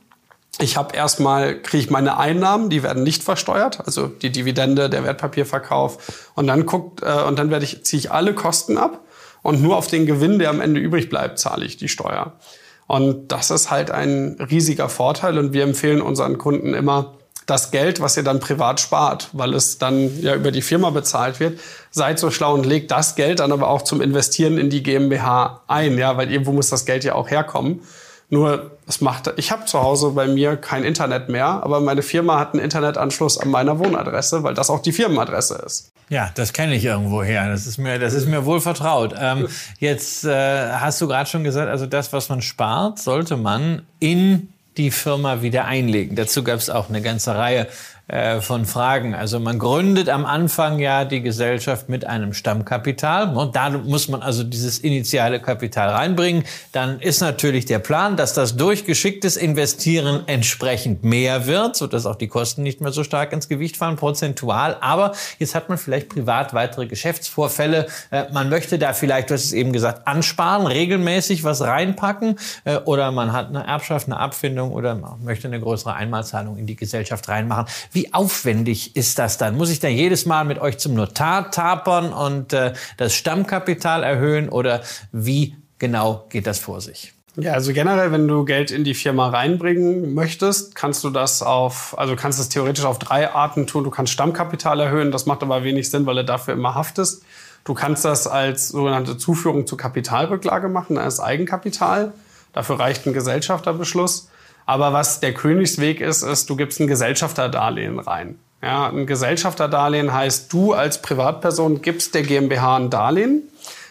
Ich 0.61 0.77
habe 0.77 0.95
erstmal 0.95 1.61
kriege 1.61 1.85
ich 1.85 1.91
meine 1.91 2.19
Einnahmen, 2.19 2.69
die 2.69 2.83
werden 2.83 3.03
nicht 3.03 3.23
versteuert, 3.23 3.81
also 3.87 4.09
die 4.09 4.31
Dividende, 4.31 4.91
der 4.91 5.05
Wertpapierverkauf 5.05 6.31
und 6.35 6.47
dann 6.49 6.67
guckt 6.67 7.03
äh, 7.03 7.23
und 7.23 7.39
dann 7.39 7.51
werde 7.51 7.65
ich 7.65 7.85
ziehe 7.85 8.01
ich 8.01 8.11
alle 8.11 8.35
Kosten 8.35 8.77
ab 8.77 9.01
und 9.43 9.63
nur 9.63 9.77
auf 9.77 9.87
den 9.87 10.07
Gewinn, 10.07 10.39
der 10.39 10.51
am 10.51 10.61
Ende 10.61 10.81
übrig 10.81 11.09
bleibt, 11.09 11.39
zahle 11.39 11.65
ich 11.65 11.77
die 11.77 11.89
Steuer. 11.89 12.33
Und 12.87 13.29
das 13.29 13.51
ist 13.51 13.71
halt 13.71 13.91
ein 13.91 14.37
riesiger 14.51 14.89
Vorteil 14.89 15.39
und 15.39 15.53
wir 15.53 15.63
empfehlen 15.63 16.01
unseren 16.01 16.39
Kunden 16.39 16.73
immer 16.73 17.18
das 17.49 17.71
Geld, 17.71 18.01
was 18.01 18.17
ihr 18.17 18.23
dann 18.23 18.41
privat 18.41 18.79
spart, 18.79 19.31
weil 19.33 19.55
es 19.55 19.79
dann 19.79 20.21
ja 20.21 20.35
über 20.35 20.53
die 20.53 20.61
Firma 20.61 20.91
bezahlt 20.91 21.41
wird, 21.41 21.59
seid 21.91 22.19
so 22.19 22.31
schlau 22.31 22.53
und 22.53 22.67
legt 22.67 22.91
das 22.91 23.17
Geld 23.17 23.41
dann 23.41 23.53
aber 23.53 23.69
auch 23.69 23.83
zum 23.83 24.03
Investieren 24.03 24.59
in 24.59 24.69
die 24.69 24.83
GmbH 24.83 25.63
ein, 25.67 25.97
ja, 25.97 26.17
weil 26.19 26.31
irgendwo 26.31 26.53
muss 26.53 26.69
das 26.69 26.85
Geld 26.85 27.05
ja 27.05 27.15
auch 27.15 27.31
herkommen. 27.31 27.81
Nur 28.29 28.73
es 28.87 29.01
macht, 29.01 29.33
ich 29.37 29.51
habe 29.51 29.65
zu 29.65 29.83
Hause 29.83 30.11
bei 30.11 30.27
mir 30.27 30.57
kein 30.57 30.85
Internet 30.85 31.31
mehr, 31.31 31.47
aber 31.47 31.81
meine 31.81 32.03
Firma 32.03 32.39
hat 32.39 32.53
einen 32.53 32.63
Internetanschluss 32.63 33.39
an 33.39 33.49
meiner 33.49 33.79
Wohnadresse, 33.79 34.43
weil 34.43 34.53
das 34.53 34.69
auch 34.69 34.81
die 34.81 34.93
Firmenadresse 34.93 35.63
ist. 35.65 35.91
Ja, 36.11 36.31
das 36.35 36.53
kenne 36.53 36.75
ich 36.75 36.85
irgendwo 36.85 37.23
her. 37.23 37.49
Das 37.49 37.67
ist 37.67 37.79
mir, 37.79 37.99
das 37.99 38.13
ist 38.13 38.29
mir 38.29 38.45
wohl 38.45 38.61
vertraut. 38.61 39.15
Ähm, 39.19 39.49
jetzt 39.79 40.27
äh, 40.27 40.73
hast 40.73 41.01
du 41.01 41.09
gerade 41.09 41.31
schon 41.31 41.45
gesagt, 41.45 41.71
also 41.71 41.87
das, 41.87 42.13
was 42.13 42.29
man 42.29 42.43
spart, 42.43 42.99
sollte 42.99 43.39
man 43.39 43.87
in 44.01 44.53
die 44.79 44.91
Firma 44.91 45.43
wieder 45.43 45.67
einlegen. 45.67 46.17
Dazu 46.17 46.43
gab 46.43 46.59
es 46.59 46.71
auch 46.71 46.89
eine 46.89 47.03
ganze 47.03 47.35
Reihe 47.35 47.67
äh, 48.09 48.41
von 48.41 48.65
Fragen. 48.65 49.15
Also 49.15 49.39
man 49.39 49.59
gründet 49.59 50.09
am 50.09 50.25
Anfang 50.25 50.79
ja 50.79 51.05
die 51.05 51.21
Gesellschaft 51.21 51.91
mit 51.91 52.07
einem 52.07 52.33
Stammkapital. 52.33 53.37
Und 53.37 53.55
da 53.55 53.69
muss 53.69 54.09
man 54.09 54.23
also 54.23 54.45
dieses 54.45 54.79
initiale 54.79 55.41
Kapital 55.41 55.91
reinbringen. 55.91 56.45
Dann 56.73 57.01
ist 57.01 57.21
natürlich 57.21 57.67
der 57.67 57.81
Plan, 57.81 58.17
dass 58.17 58.33
das 58.33 58.57
durch 58.57 58.87
geschicktes 58.87 59.37
Investieren 59.37 60.23
entsprechend 60.27 61.05
mehr 61.05 61.47
wird, 61.47 61.77
sodass 61.77 62.07
auch 62.07 62.17
die 62.17 62.29
Kosten 62.29 62.63
nicht 62.63 62.81
mehr 62.81 62.93
so 62.93 63.05
stark 63.05 63.35
ins 63.35 63.47
Gewicht 63.47 63.77
fallen, 63.77 63.97
prozentual. 63.97 64.79
Aber 64.81 65.13
jetzt 65.39 65.55
hat 65.55 65.69
man 65.69 65.77
vielleicht 65.77 66.09
privat 66.09 66.55
weitere 66.55 66.87
Geschäftsvorfälle. 66.87 67.89
Äh, 68.11 68.33
man 68.33 68.49
möchte 68.49 68.79
da 68.79 68.95
vielleicht, 68.95 69.29
du 69.29 69.35
hast 69.35 69.45
es 69.45 69.53
eben 69.53 69.75
gesagt, 69.75 70.09
ansparen, 70.09 70.67
regelmäßig 70.67 71.45
was 71.45 71.61
reinpacken. 71.61 72.39
Äh, 72.65 72.79
oder 72.79 73.13
man 73.13 73.35
hat 73.35 73.49
eine 73.49 73.67
Erbschaft, 73.67 74.07
eine 74.07 74.19
Abfindung 74.19 74.73
oder 74.73 74.95
möchte 75.23 75.47
eine 75.47 75.61
größere 75.61 75.93
Einmalzahlung 75.93 76.57
in 76.57 76.67
die 76.67 76.77
Gesellschaft 76.77 77.29
reinmachen. 77.29 77.67
Wie 77.93 77.98
aufwendig 78.13 78.97
ist 78.97 79.19
das 79.19 79.39
dann? 79.39 79.57
Muss 79.57 79.71
ich 79.71 79.81
dann 79.81 79.93
jedes 79.93 80.27
Mal 80.27 80.45
mit 80.45 80.59
euch 80.61 80.79
zum 80.79 80.95
Notar 80.95 81.51
tapern 81.51 82.13
und 82.13 82.53
äh, 82.53 82.73
das 82.97 83.15
Stammkapital 83.15 84.03
erhöhen 84.03 84.49
oder 84.49 84.83
wie 85.13 85.57
genau 85.79 86.27
geht 86.29 86.47
das 86.47 86.59
vor 86.59 86.81
sich? 86.81 87.13
Ja, 87.37 87.53
also 87.53 87.73
generell, 87.73 88.11
wenn 88.11 88.27
du 88.27 88.45
Geld 88.45 88.73
in 88.73 88.83
die 88.83 88.95
Firma 88.95 89.29
reinbringen 89.29 90.13
möchtest, 90.13 90.75
kannst 90.75 91.05
du 91.05 91.11
das 91.11 91.41
auf, 91.41 91.97
also 91.97 92.17
kannst 92.17 92.41
es 92.41 92.49
theoretisch 92.49 92.85
auf 92.85 92.99
drei 92.99 93.31
Arten 93.31 93.69
tun. 93.69 93.85
Du 93.85 93.91
kannst 93.91 94.13
Stammkapital 94.13 94.81
erhöhen, 94.81 95.13
das 95.13 95.27
macht 95.27 95.45
aber 95.45 95.63
wenig 95.63 95.89
Sinn, 95.89 96.05
weil 96.05 96.17
du 96.17 96.25
dafür 96.25 96.55
immer 96.55 96.75
haftest. 96.75 97.23
Du 97.63 97.75
kannst 97.75 98.05
das 98.05 98.27
als 98.27 98.71
sogenannte 98.71 99.19
Zuführung 99.19 99.69
zur 99.69 99.79
Kapitalrücklage 99.79 100.69
machen, 100.69 100.99
als 100.99 101.21
Eigenkapital. 101.21 102.13
Dafür 102.53 102.81
reicht 102.81 103.07
ein 103.07 103.13
Gesellschafterbeschluss. 103.13 104.31
Aber 104.69 104.93
was 104.93 105.21
der 105.21 105.33
Königsweg 105.33 106.03
ist, 106.03 106.21
ist, 106.21 106.51
du 106.51 106.55
gibst 106.55 106.79
ein 106.79 106.89
Gesellschafterdarlehen 106.89 107.99
rein. 107.99 108.39
Ja, 108.63 108.91
ein 108.91 109.07
Gesellschafterdarlehen 109.07 110.13
heißt, 110.13 110.53
du 110.53 110.75
als 110.75 111.01
Privatperson 111.01 111.81
gibst 111.81 112.15
der 112.15 112.23
GmbH 112.23 112.77
ein 112.77 112.91
Darlehen. 112.91 113.45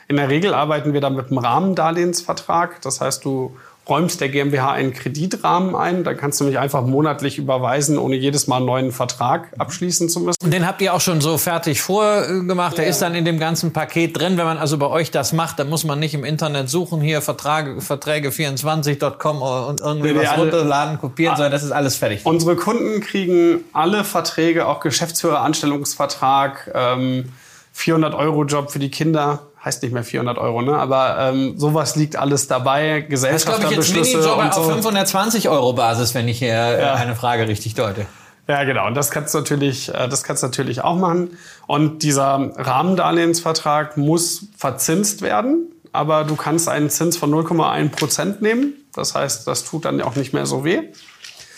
In 0.07 0.17
der 0.17 0.29
Regel 0.29 0.53
arbeiten 0.53 0.93
wir 0.93 1.01
da 1.01 1.09
mit 1.09 1.31
einem 1.31 1.39
Rahmendarlehensvertrag. 1.39 2.79
Das 2.83 3.01
heißt, 3.01 3.25
du 3.25 3.57
räumst 3.89 4.21
der 4.21 4.29
GmbH 4.29 4.71
einen 4.71 4.93
Kreditrahmen 4.93 5.75
ein. 5.75 6.03
Dann 6.03 6.17
kannst 6.17 6.39
du 6.39 6.45
mich 6.45 6.59
einfach 6.59 6.83
monatlich 6.83 7.37
überweisen, 7.37 7.97
ohne 7.97 8.15
jedes 8.15 8.47
Mal 8.47 8.57
einen 8.57 8.65
neuen 8.65 8.91
Vertrag 8.91 9.49
abschließen 9.57 10.09
zu 10.09 10.19
müssen. 10.21 10.37
Und 10.43 10.53
den 10.53 10.67
habt 10.67 10.81
ihr 10.81 10.93
auch 10.93 11.01
schon 11.01 11.21
so 11.21 11.37
fertig 11.37 11.81
vorgemacht. 11.81 12.77
Der 12.77 12.87
ist 12.87 13.01
dann 13.01 13.15
in 13.15 13.25
dem 13.25 13.39
ganzen 13.39 13.73
Paket 13.73 14.17
drin. 14.19 14.37
Wenn 14.37 14.45
man 14.45 14.57
also 14.57 14.77
bei 14.77 14.87
euch 14.87 15.11
das 15.11 15.33
macht, 15.33 15.59
dann 15.59 15.69
muss 15.69 15.83
man 15.83 15.99
nicht 15.99 16.13
im 16.13 16.23
Internet 16.23 16.69
suchen, 16.69 17.01
hier 17.01 17.21
Vertrage, 17.21 17.79
Verträge24.com 17.79 19.41
und 19.41 19.81
irgendwie 19.81 20.13
nee, 20.13 20.19
was 20.19 20.37
runterladen, 20.37 20.99
kopieren, 20.99 21.35
sondern 21.35 21.51
das 21.51 21.63
ist 21.63 21.71
alles 21.71 21.95
fertig. 21.95 22.21
Unsere 22.25 22.55
Kunden 22.55 23.01
kriegen 23.01 23.61
alle 23.73 24.03
Verträge, 24.03 24.67
auch 24.67 24.79
Geschäftsführeranstellungsvertrag, 24.79 26.71
ähm, 26.73 27.31
400 27.73 28.15
Euro 28.15 28.43
Job 28.43 28.71
für 28.71 28.79
die 28.79 28.89
Kinder 28.89 29.46
heißt 29.63 29.83
nicht 29.83 29.91
mehr 29.91 30.03
400 30.03 30.37
Euro, 30.37 30.61
ne? 30.61 30.75
aber 30.77 31.17
ähm, 31.19 31.57
sowas 31.57 31.95
liegt 31.95 32.15
alles 32.15 32.47
dabei. 32.47 33.01
Gesellschafterbeschlüsse. 33.01 34.17
Das 34.17 34.25
glaube 34.25 34.39
ich, 34.39 34.45
jetzt 34.45 34.55
so. 34.55 34.61
auf 34.61 34.71
520 34.73 35.49
Euro 35.49 35.73
Basis, 35.73 36.13
wenn 36.15 36.27
ich 36.27 36.39
hier 36.39 36.53
äh, 36.53 36.81
ja. 36.81 36.93
eine 36.95 37.15
Frage 37.15 37.47
richtig 37.47 37.73
deute. 37.73 38.05
Ja, 38.47 38.63
genau. 38.63 38.87
Und 38.87 38.95
das 38.95 39.11
kannst 39.11 39.33
du 39.33 39.39
natürlich, 39.39 39.89
äh, 39.89 40.07
das 40.07 40.23
kannst 40.23 40.43
du 40.43 40.47
natürlich 40.47 40.81
auch 40.81 40.95
machen. 40.95 41.37
Und 41.65 42.03
dieser 42.03 42.51
Rahmendarlehensvertrag 42.55 43.97
muss 43.97 44.47
verzinst 44.57 45.21
werden, 45.21 45.71
aber 45.91 46.23
du 46.23 46.35
kannst 46.35 46.69
einen 46.69 46.89
Zins 46.89 47.17
von 47.17 47.31
0,1 47.31 47.89
Prozent 47.89 48.41
nehmen. 48.41 48.73
Das 48.93 49.15
heißt, 49.15 49.47
das 49.47 49.65
tut 49.65 49.85
dann 49.85 50.01
auch 50.01 50.15
nicht 50.15 50.33
mehr 50.33 50.45
so 50.45 50.63
weh. 50.63 50.83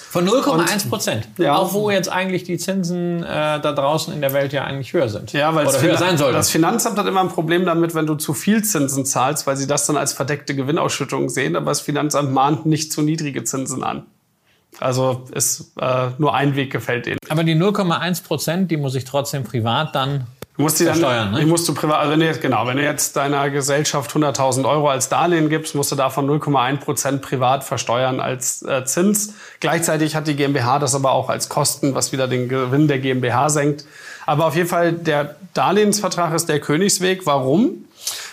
Von 0.10 0.28
0,1 0.28 0.89
Prozent. 0.89 1.28
Ja. 1.38 1.56
Auch 1.56 1.74
wo 1.74 1.91
jetzt 1.91 2.12
eigentlich 2.12 2.43
die 2.43 2.58
Zinsen 2.58 3.22
äh, 3.22 3.26
da 3.62 3.74
draußen 3.74 4.12
in 4.12 4.22
der 4.22 4.34
Welt 4.34 4.54
ja 4.54 4.63
eigentlich 4.63 4.91
höher 4.91 5.08
sind. 5.08 5.34
Ja, 5.34 5.54
weil 5.54 5.67
es 5.67 5.84
höher 5.84 6.00
sein 6.00 6.17
soll. 6.17 6.34
Das 6.34 6.50
Finanzamt 6.50 6.98
hat 6.98 7.06
immer 7.06 7.22
ein 7.22 7.30
Problem 7.30 7.63
damit, 7.63 7.93
wenn 7.93 8.08
du 8.08 8.15
zu 8.15 8.34
viel 8.34 8.63
Zinsen 8.63 9.06
zahlst, 9.06 9.45
weil 9.45 9.56
sie 9.56 9.67
das 9.67 9.86
dann 9.86 9.98
als 9.98 10.13
verdeckte 10.13 10.56
Gewinnausschüttung 10.56 11.30
sehen. 11.30 11.56
Aber 11.56 11.67
das 11.67 11.82
Finanzamt 11.82 12.32
mahnt 12.32 12.65
nicht 12.65 12.91
zu 12.91 13.04
niedrige 13.04 13.43
Zinsen 13.43 13.84
an. 13.84 14.08
Also 14.80 15.26
ist 15.32 15.74
äh, 15.80 16.08
nur 16.17 16.34
ein 16.34 16.56
Weg 16.56 16.72
gefällt 16.72 17.06
denen. 17.06 17.19
Aber 17.30 17.43
die 17.43 17.54
0,1 17.54 18.24
Prozent, 18.24 18.72
die 18.72 18.78
muss 18.78 18.95
ich 18.95 19.06
trotzdem 19.06 19.43
privat 19.43 19.93
dann 19.93 20.26
Du 20.60 20.63
musst 20.63 20.78
die 20.78 20.84
dann, 20.84 20.95
Versteuern, 20.95 21.32
ne? 21.32 21.39
die 21.39 21.45
musst 21.45 21.69
du 21.69 21.74
privat, 21.74 22.00
also 22.00 22.12
wenn 22.12 22.19
du 22.19 22.26
jetzt, 22.26 22.41
genau, 22.41 22.67
wenn 22.67 22.76
du 22.76 22.84
jetzt 22.84 23.15
deiner 23.15 23.50
Gesellschaft 23.50 24.12
100.000 24.12 24.67
Euro 24.67 24.89
als 24.89 25.08
Darlehen 25.08 25.48
gibst, 25.48 25.74
musst 25.74 25.89
du 25.93 25.95
davon 25.95 26.30
0,1 26.30 26.82
Prozent 26.82 27.22
privat 27.22 27.63
versteuern 27.63 28.19
als 28.19 28.62
äh, 28.63 28.84
Zins. 28.84 29.36
Gleichzeitig 29.62 30.17
hat 30.17 30.28
die 30.28 30.36
GmbH 30.36 30.80
das 30.80 30.95
aber 30.95 31.13
auch 31.13 31.30
als 31.30 31.48
Kosten, 31.48 31.95
was 31.95 32.12
wieder 32.12 32.28
den 32.28 32.50
Gewinn 32.50 32.89
der 32.89 33.00
GmbH 33.00 33.48
senkt. 33.48 33.86
Aber 34.26 34.48
auf 34.48 34.56
jeden 34.58 34.67
Fall, 34.67 34.91
der 34.91 35.38
Darlehensvertrag 35.54 36.34
ist 36.34 36.50
der 36.50 36.60
Königsweg. 36.60 37.26
Warum? 37.26 37.86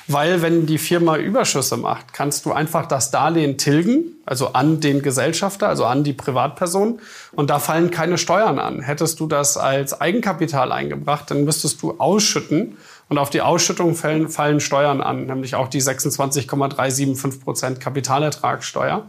Weil 0.09 0.41
wenn 0.41 0.67
die 0.67 0.79
Firma 0.79 1.17
Überschüsse 1.17 1.77
macht, 1.77 2.13
kannst 2.13 2.47
du 2.47 2.53
einfach 2.53 2.87
das 2.87 3.11
Darlehen 3.11 3.59
tilgen, 3.59 4.17
also 4.25 4.53
an 4.53 4.81
den 4.81 5.03
Gesellschafter, 5.03 5.69
also 5.69 5.85
an 5.85 6.05
die 6.05 6.13
Privatperson. 6.13 7.01
Und 7.33 7.51
da 7.51 7.59
fallen 7.59 7.91
keine 7.91 8.17
Steuern 8.17 8.59
an. 8.61 8.81
Hättest 8.81 9.19
du 9.19 9.27
das 9.27 9.57
als 9.57 10.01
Eigenkapital 10.01 10.71
eingebracht, 10.71 11.31
dann 11.31 11.45
müsstest 11.45 11.83
du 11.83 11.99
ausschütten. 11.99 12.77
Und 13.09 13.19
auf 13.19 13.31
die 13.31 13.41
Ausschüttung 13.41 13.95
fallen, 13.95 14.29
fallen 14.29 14.61
Steuern 14.61 15.01
an, 15.01 15.27
nämlich 15.27 15.55
auch 15.55 15.69
die 15.69 15.81
26,375 15.81 17.43
Prozent 17.43 17.81
Kapitalertragssteuer. 17.81 19.07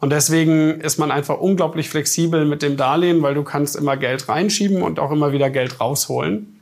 Und 0.00 0.10
deswegen 0.10 0.80
ist 0.80 0.98
man 0.98 1.10
einfach 1.10 1.38
unglaublich 1.38 1.88
flexibel 1.88 2.44
mit 2.44 2.62
dem 2.62 2.76
Darlehen, 2.76 3.22
weil 3.22 3.34
du 3.34 3.42
kannst 3.42 3.76
immer 3.76 3.96
Geld 3.96 4.28
reinschieben 4.28 4.82
und 4.82 4.98
auch 4.98 5.10
immer 5.10 5.32
wieder 5.32 5.48
Geld 5.50 5.80
rausholen. 5.80 6.53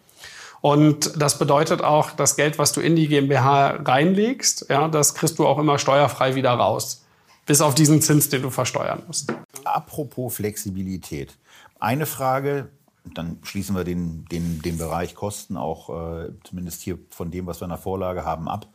Und 0.63 1.21
das 1.21 1.39
bedeutet 1.39 1.83
auch, 1.83 2.13
das 2.13 2.37
Geld, 2.37 2.57
was 2.57 2.73
du 2.73 2.81
in 2.81 2.95
die 2.95 3.09
GmbH 3.09 3.81
reinlegst, 3.85 4.67
ja, 4.71 4.87
das 4.87 5.15
kriegst 5.15 5.39
du 5.41 5.47
auch 5.47 5.59
immer 5.59 5.79
steuerfrei 5.79 6.37
wieder 6.37 6.53
raus. 6.53 7.05
Bis 7.45 7.61
auf 7.61 7.75
diesen 7.75 8.01
Zins, 8.01 8.29
den 8.29 8.43
du 8.43 8.51
versteuern 8.51 9.03
musst. 9.09 9.35
Apropos 9.65 10.37
Flexibilität. 10.37 11.37
Eine 11.81 12.07
Frage, 12.07 12.69
dann 13.05 13.39
schließen 13.43 13.75
wir 13.75 13.83
den, 13.83 14.25
den, 14.27 14.63
den 14.63 14.79
Bereich 14.79 15.17
Kosten 15.17 15.57
auch 15.57 15.91
äh, 15.91 16.31
zumindest 16.45 16.81
hier 16.83 16.97
von 17.11 17.33
dem, 17.33 17.47
was 17.47 17.61
wir 17.61 17.65
in 17.65 17.71
der 17.71 17.79
Vorlage 17.79 18.25
haben, 18.25 18.49
ab, 18.49 18.69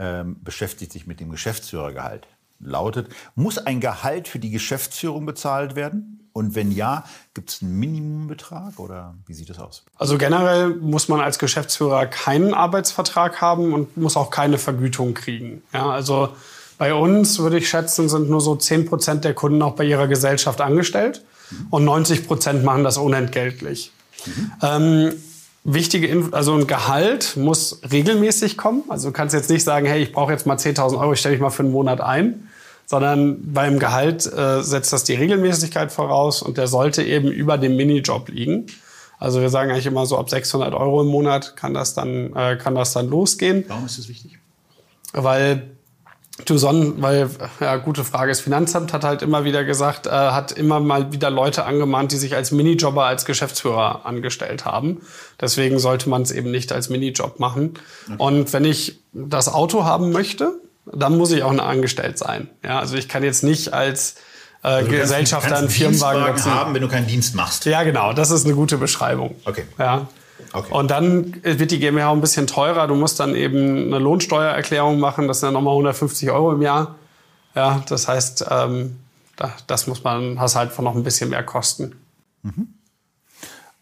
ähm, 0.00 0.42
beschäftigt 0.42 0.90
sich 0.90 1.06
mit 1.06 1.20
dem 1.20 1.30
Geschäftsführergehalt. 1.30 2.26
Lautet, 2.58 3.10
muss 3.36 3.58
ein 3.58 3.78
Gehalt 3.78 4.26
für 4.26 4.40
die 4.40 4.50
Geschäftsführung 4.50 5.24
bezahlt 5.24 5.76
werden? 5.76 6.17
Und 6.38 6.54
wenn 6.54 6.70
ja, 6.70 7.02
gibt 7.34 7.50
es 7.50 7.62
einen 7.62 7.80
Minimumbetrag 7.80 8.78
oder 8.78 9.16
wie 9.26 9.34
sieht 9.34 9.50
das 9.50 9.58
aus? 9.58 9.82
Also 9.96 10.18
generell 10.18 10.68
muss 10.68 11.08
man 11.08 11.20
als 11.20 11.40
Geschäftsführer 11.40 12.06
keinen 12.06 12.54
Arbeitsvertrag 12.54 13.40
haben 13.40 13.74
und 13.74 13.96
muss 13.96 14.16
auch 14.16 14.30
keine 14.30 14.56
Vergütung 14.56 15.14
kriegen. 15.14 15.62
Ja, 15.72 15.90
also 15.90 16.28
bei 16.78 16.94
uns 16.94 17.40
würde 17.40 17.58
ich 17.58 17.68
schätzen, 17.68 18.08
sind 18.08 18.30
nur 18.30 18.40
so 18.40 18.54
10 18.54 18.86
Prozent 18.86 19.24
der 19.24 19.34
Kunden 19.34 19.60
auch 19.62 19.74
bei 19.74 19.82
ihrer 19.82 20.06
Gesellschaft 20.06 20.60
angestellt 20.60 21.24
und 21.70 21.84
90 21.84 22.28
Prozent 22.28 22.62
machen 22.62 22.84
das 22.84 22.98
unentgeltlich. 22.98 23.90
Mhm. 24.24 24.52
Ähm, 24.62 25.12
wichtige, 25.64 26.06
Inf 26.06 26.32
also 26.32 26.54
ein 26.54 26.68
Gehalt 26.68 27.36
muss 27.36 27.80
regelmäßig 27.90 28.56
kommen. 28.56 28.84
Also 28.88 29.08
du 29.08 29.12
kannst 29.12 29.34
jetzt 29.34 29.50
nicht 29.50 29.64
sagen, 29.64 29.86
hey, 29.86 30.00
ich 30.04 30.12
brauche 30.12 30.30
jetzt 30.30 30.46
mal 30.46 30.56
10.000 30.56 31.00
Euro, 31.00 31.14
ich 31.14 31.18
stelle 31.18 31.34
mich 31.34 31.42
mal 31.42 31.50
für 31.50 31.64
einen 31.64 31.72
Monat 31.72 32.00
ein 32.00 32.47
sondern 32.88 33.52
beim 33.52 33.78
Gehalt 33.78 34.24
äh, 34.32 34.62
setzt 34.62 34.94
das 34.94 35.04
die 35.04 35.14
Regelmäßigkeit 35.14 35.92
voraus 35.92 36.40
und 36.40 36.56
der 36.56 36.68
sollte 36.68 37.02
eben 37.02 37.30
über 37.30 37.58
dem 37.58 37.76
Minijob 37.76 38.30
liegen. 38.30 38.66
Also 39.18 39.42
wir 39.42 39.50
sagen 39.50 39.70
eigentlich 39.70 39.84
immer 39.84 40.06
so 40.06 40.16
ab 40.16 40.30
600 40.30 40.72
Euro 40.72 41.02
im 41.02 41.08
Monat 41.08 41.54
kann 41.54 41.74
das 41.74 41.92
dann, 41.92 42.34
äh, 42.34 42.56
kann 42.56 42.74
das 42.74 42.94
dann 42.94 43.08
losgehen. 43.10 43.64
Warum 43.68 43.84
ist 43.84 43.98
das 43.98 44.08
wichtig? 44.08 44.38
Weil 45.12 45.76
du 46.46 46.56
son 46.56 47.02
weil, 47.02 47.28
ja, 47.60 47.76
gute 47.76 48.04
Frage. 48.04 48.30
Das 48.30 48.40
Finanzamt 48.40 48.94
hat 48.94 49.04
halt 49.04 49.20
immer 49.20 49.44
wieder 49.44 49.64
gesagt, 49.64 50.06
äh, 50.06 50.10
hat 50.10 50.52
immer 50.52 50.80
mal 50.80 51.12
wieder 51.12 51.28
Leute 51.28 51.66
angemahnt, 51.66 52.12
die 52.12 52.16
sich 52.16 52.36
als 52.36 52.52
Minijobber, 52.52 53.04
als 53.04 53.26
Geschäftsführer 53.26 54.06
angestellt 54.06 54.64
haben. 54.64 55.02
Deswegen 55.38 55.78
sollte 55.78 56.08
man 56.08 56.22
es 56.22 56.30
eben 56.30 56.50
nicht 56.50 56.72
als 56.72 56.88
Minijob 56.88 57.38
machen. 57.38 57.74
Okay. 58.06 58.14
Und 58.16 58.52
wenn 58.54 58.64
ich 58.64 59.00
das 59.12 59.52
Auto 59.52 59.84
haben 59.84 60.10
möchte, 60.10 60.58
dann 60.94 61.16
muss 61.16 61.30
ich 61.32 61.42
auch 61.42 61.52
noch 61.52 61.66
angestellt 61.66 62.18
sein. 62.18 62.48
Ja, 62.64 62.78
also 62.78 62.96
ich 62.96 63.08
kann 63.08 63.22
jetzt 63.22 63.44
nicht 63.44 63.72
als 63.72 64.16
äh, 64.62 64.68
also 64.68 64.90
Gesellschafter 64.90 65.56
einen 65.56 65.68
Firmenwagen 65.68 66.24
nutzen. 66.24 66.52
haben, 66.52 66.74
wenn 66.74 66.82
du 66.82 66.88
keinen 66.88 67.06
Dienst 67.06 67.34
machst. 67.34 67.64
Ja, 67.64 67.82
genau. 67.82 68.12
Das 68.12 68.30
ist 68.30 68.44
eine 68.44 68.54
gute 68.54 68.78
Beschreibung. 68.78 69.34
Okay. 69.44 69.64
Ja. 69.78 70.08
Okay. 70.52 70.72
Und 70.72 70.90
dann 70.90 71.34
wird 71.42 71.70
die 71.70 71.78
GmbH 71.78 72.12
ein 72.12 72.20
bisschen 72.20 72.46
teurer. 72.46 72.86
Du 72.86 72.94
musst 72.94 73.20
dann 73.20 73.34
eben 73.34 73.88
eine 73.88 73.98
Lohnsteuererklärung 73.98 74.98
machen. 74.98 75.28
Das 75.28 75.40
sind 75.40 75.48
dann 75.48 75.54
nochmal 75.54 75.72
150 75.72 76.30
Euro 76.30 76.52
im 76.52 76.62
Jahr. 76.62 76.94
Ja, 77.54 77.82
das 77.88 78.08
heißt, 78.08 78.46
ähm, 78.50 78.98
das 79.66 79.86
muss 79.86 80.04
man, 80.04 80.40
hast 80.40 80.56
halt 80.56 80.78
noch 80.78 80.94
ein 80.94 81.02
bisschen 81.02 81.30
mehr 81.30 81.42
Kosten. 81.42 81.96
Mhm. 82.42 82.68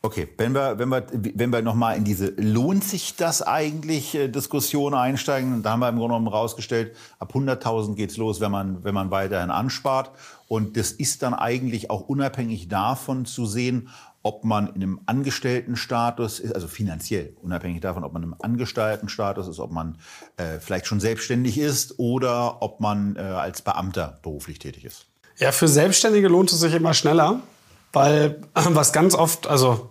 Okay, 0.02 0.28
wenn 0.36 0.52
wir, 0.52 0.78
wenn 0.78 0.88
wir, 0.88 1.04
wenn 1.10 1.52
wir 1.52 1.62
nochmal 1.62 1.96
in 1.96 2.04
diese 2.04 2.28
lohnt 2.36 2.84
sich 2.84 3.16
das 3.16 3.42
eigentlich 3.42 4.14
äh, 4.14 4.28
Diskussion 4.28 4.94
einsteigen, 4.94 5.62
da 5.62 5.72
haben 5.72 5.80
wir 5.80 5.88
im 5.88 5.96
Grunde 5.96 6.14
genommen 6.14 6.28
rausgestellt, 6.28 6.94
ab 7.18 7.34
100.000 7.34 7.94
geht's 7.96 8.16
los, 8.16 8.40
wenn 8.40 8.52
man, 8.52 8.84
wenn 8.84 8.94
man 8.94 9.10
weiterhin 9.10 9.50
anspart. 9.50 10.12
Und 10.48 10.76
das 10.76 10.92
ist 10.92 11.22
dann 11.22 11.34
eigentlich 11.34 11.90
auch 11.90 12.02
unabhängig 12.02 12.68
davon 12.68 13.24
zu 13.24 13.46
sehen, 13.46 13.88
ob 14.22 14.44
man 14.44 14.66
in 14.74 14.82
einem 14.82 15.00
Angestelltenstatus 15.06 16.40
ist, 16.40 16.52
also 16.52 16.66
finanziell, 16.66 17.36
unabhängig 17.42 17.80
davon, 17.80 18.02
ob 18.02 18.12
man 18.12 18.24
im 18.24 18.34
Angestelltenstatus 18.40 19.46
ist, 19.46 19.60
ob 19.60 19.70
man 19.70 19.98
äh, 20.36 20.58
vielleicht 20.58 20.86
schon 20.86 20.98
selbstständig 20.98 21.58
ist 21.58 21.98
oder 21.98 22.60
ob 22.60 22.80
man 22.80 23.14
äh, 23.14 23.20
als 23.20 23.62
Beamter 23.62 24.18
beruflich 24.22 24.58
tätig 24.58 24.84
ist. 24.84 25.06
Ja, 25.38 25.52
für 25.52 25.68
Selbstständige 25.68 26.26
lohnt 26.26 26.52
es 26.52 26.58
sich 26.58 26.74
immer 26.74 26.92
schneller, 26.92 27.40
weil 27.92 28.40
was 28.54 28.92
ganz 28.92 29.14
oft, 29.14 29.46
also 29.46 29.90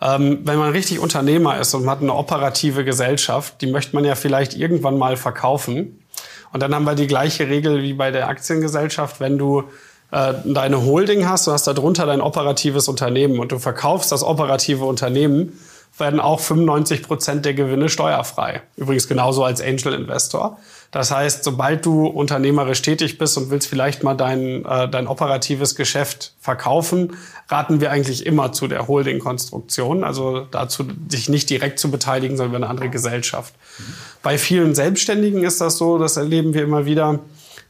ähm, 0.00 0.40
wenn 0.44 0.58
man 0.58 0.72
richtig 0.72 0.98
Unternehmer 0.98 1.58
ist 1.58 1.74
und 1.74 1.84
man 1.84 1.96
hat 1.96 2.02
eine 2.02 2.14
operative 2.14 2.84
Gesellschaft, 2.84 3.60
die 3.60 3.66
möchte 3.66 3.94
man 3.94 4.04
ja 4.04 4.14
vielleicht 4.14 4.54
irgendwann 4.54 4.98
mal 4.98 5.16
verkaufen. 5.16 6.04
Und 6.52 6.62
dann 6.62 6.74
haben 6.74 6.84
wir 6.84 6.94
die 6.94 7.06
gleiche 7.06 7.48
Regel 7.48 7.82
wie 7.82 7.92
bei 7.92 8.10
der 8.10 8.28
Aktiengesellschaft. 8.28 9.20
Wenn 9.20 9.38
du 9.38 9.64
äh, 10.10 10.34
deine 10.44 10.84
Holding 10.84 11.28
hast, 11.28 11.46
du 11.46 11.52
hast 11.52 11.66
darunter 11.66 12.06
dein 12.06 12.20
operatives 12.20 12.88
Unternehmen 12.88 13.38
und 13.38 13.52
du 13.52 13.58
verkaufst 13.58 14.10
das 14.10 14.24
operative 14.24 14.84
Unternehmen, 14.84 15.58
werden 15.98 16.18
auch 16.18 16.40
95 16.40 17.02
Prozent 17.02 17.44
der 17.44 17.54
Gewinne 17.54 17.88
steuerfrei. 17.88 18.62
Übrigens 18.76 19.06
genauso 19.06 19.44
als 19.44 19.60
Angel 19.60 19.92
Investor. 19.92 20.58
Das 20.90 21.12
heißt, 21.12 21.44
sobald 21.44 21.86
du 21.86 22.06
unternehmerisch 22.06 22.82
tätig 22.82 23.16
bist 23.16 23.38
und 23.38 23.50
willst 23.50 23.68
vielleicht 23.68 24.02
mal 24.02 24.14
dein, 24.14 24.64
äh, 24.64 24.88
dein 24.88 25.06
operatives 25.06 25.76
Geschäft 25.76 26.34
verkaufen, 26.40 27.16
raten 27.48 27.80
wir 27.80 27.92
eigentlich 27.92 28.26
immer 28.26 28.52
zu 28.52 28.66
der 28.66 28.88
Holding-Konstruktion. 28.88 30.02
Also 30.02 30.46
dazu, 30.50 30.82
dich 30.84 31.28
nicht 31.28 31.48
direkt 31.48 31.78
zu 31.78 31.90
beteiligen, 31.92 32.36
sondern 32.36 32.56
über 32.56 32.64
eine 32.64 32.68
andere 32.68 32.90
Gesellschaft. 32.90 33.54
Mhm. 33.78 33.82
Bei 34.22 34.36
vielen 34.36 34.74
Selbstständigen 34.74 35.44
ist 35.44 35.60
das 35.60 35.76
so, 35.78 35.96
das 35.96 36.16
erleben 36.16 36.54
wir 36.54 36.64
immer 36.64 36.86
wieder, 36.86 37.20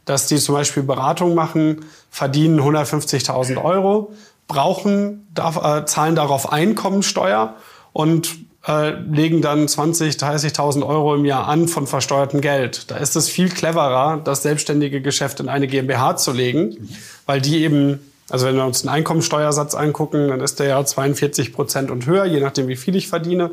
dass 0.05 0.25
die 0.25 0.37
zum 0.37 0.55
Beispiel 0.55 0.81
Beratung 0.81 1.35
machen, 1.35 1.85
verdienen 2.09 2.59
150.000 2.59 3.63
Euro, 3.63 4.13
brauchen, 4.47 5.27
darf, 5.33 5.63
äh, 5.63 5.85
zahlen 5.85 6.15
darauf 6.15 6.51
Einkommensteuer 6.51 7.55
und 7.93 8.35
äh, 8.67 8.91
legen 8.91 9.41
dann 9.41 9.67
20, 9.67 10.15
30.000 10.15 10.85
Euro 10.85 11.15
im 11.15 11.25
Jahr 11.25 11.47
an 11.47 11.67
von 11.67 11.87
versteuertem 11.87 12.41
Geld. 12.41 12.91
Da 12.91 12.97
ist 12.97 13.15
es 13.15 13.29
viel 13.29 13.49
cleverer, 13.49 14.21
das 14.23 14.43
selbstständige 14.43 15.01
Geschäft 15.01 15.39
in 15.39 15.49
eine 15.49 15.67
GmbH 15.67 16.17
zu 16.17 16.31
legen, 16.31 16.89
weil 17.25 17.41
die 17.41 17.63
eben, 17.63 17.99
also 18.29 18.45
wenn 18.45 18.55
wir 18.55 18.65
uns 18.65 18.81
den 18.81 18.89
Einkommensteuersatz 18.89 19.73
angucken, 19.73 20.27
dann 20.27 20.41
ist 20.41 20.59
der 20.59 20.67
ja 20.67 20.85
42 20.85 21.53
Prozent 21.53 21.89
und 21.89 22.05
höher, 22.05 22.25
je 22.25 22.39
nachdem, 22.39 22.67
wie 22.67 22.75
viel 22.75 22.95
ich 22.95 23.07
verdiene 23.07 23.51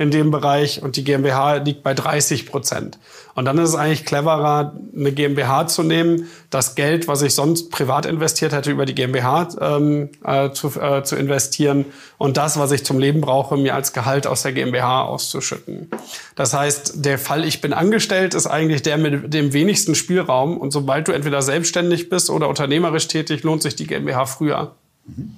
in 0.00 0.10
dem 0.10 0.30
Bereich 0.30 0.82
und 0.82 0.96
die 0.96 1.04
GmbH 1.04 1.56
liegt 1.56 1.82
bei 1.82 1.92
30 1.92 2.46
Prozent. 2.46 2.98
Und 3.34 3.44
dann 3.44 3.58
ist 3.58 3.68
es 3.68 3.74
eigentlich 3.74 4.06
cleverer, 4.06 4.72
eine 4.96 5.12
GmbH 5.12 5.66
zu 5.66 5.82
nehmen, 5.82 6.26
das 6.48 6.74
Geld, 6.74 7.06
was 7.06 7.20
ich 7.20 7.34
sonst 7.34 7.70
privat 7.70 8.06
investiert 8.06 8.52
hätte, 8.52 8.70
über 8.70 8.86
die 8.86 8.94
GmbH 8.94 9.48
ähm, 9.60 10.08
äh, 10.24 10.52
zu, 10.52 10.68
äh, 10.80 11.02
zu 11.04 11.16
investieren 11.16 11.84
und 12.16 12.38
das, 12.38 12.58
was 12.58 12.72
ich 12.72 12.82
zum 12.82 12.98
Leben 12.98 13.20
brauche, 13.20 13.58
mir 13.58 13.74
als 13.74 13.92
Gehalt 13.92 14.26
aus 14.26 14.40
der 14.40 14.54
GmbH 14.54 15.02
auszuschütten. 15.02 15.90
Das 16.34 16.54
heißt, 16.54 17.04
der 17.04 17.18
Fall, 17.18 17.44
ich 17.44 17.60
bin 17.60 17.74
angestellt, 17.74 18.32
ist 18.32 18.46
eigentlich 18.46 18.80
der 18.80 18.96
mit 18.96 19.34
dem 19.34 19.52
wenigsten 19.52 19.94
Spielraum. 19.94 20.56
Und 20.56 20.70
sobald 20.70 21.08
du 21.08 21.12
entweder 21.12 21.42
selbstständig 21.42 22.08
bist 22.08 22.30
oder 22.30 22.48
unternehmerisch 22.48 23.06
tätig, 23.06 23.42
lohnt 23.42 23.62
sich 23.62 23.76
die 23.76 23.86
GmbH 23.86 24.24
früher. 24.24 24.76
Mhm. 25.04 25.36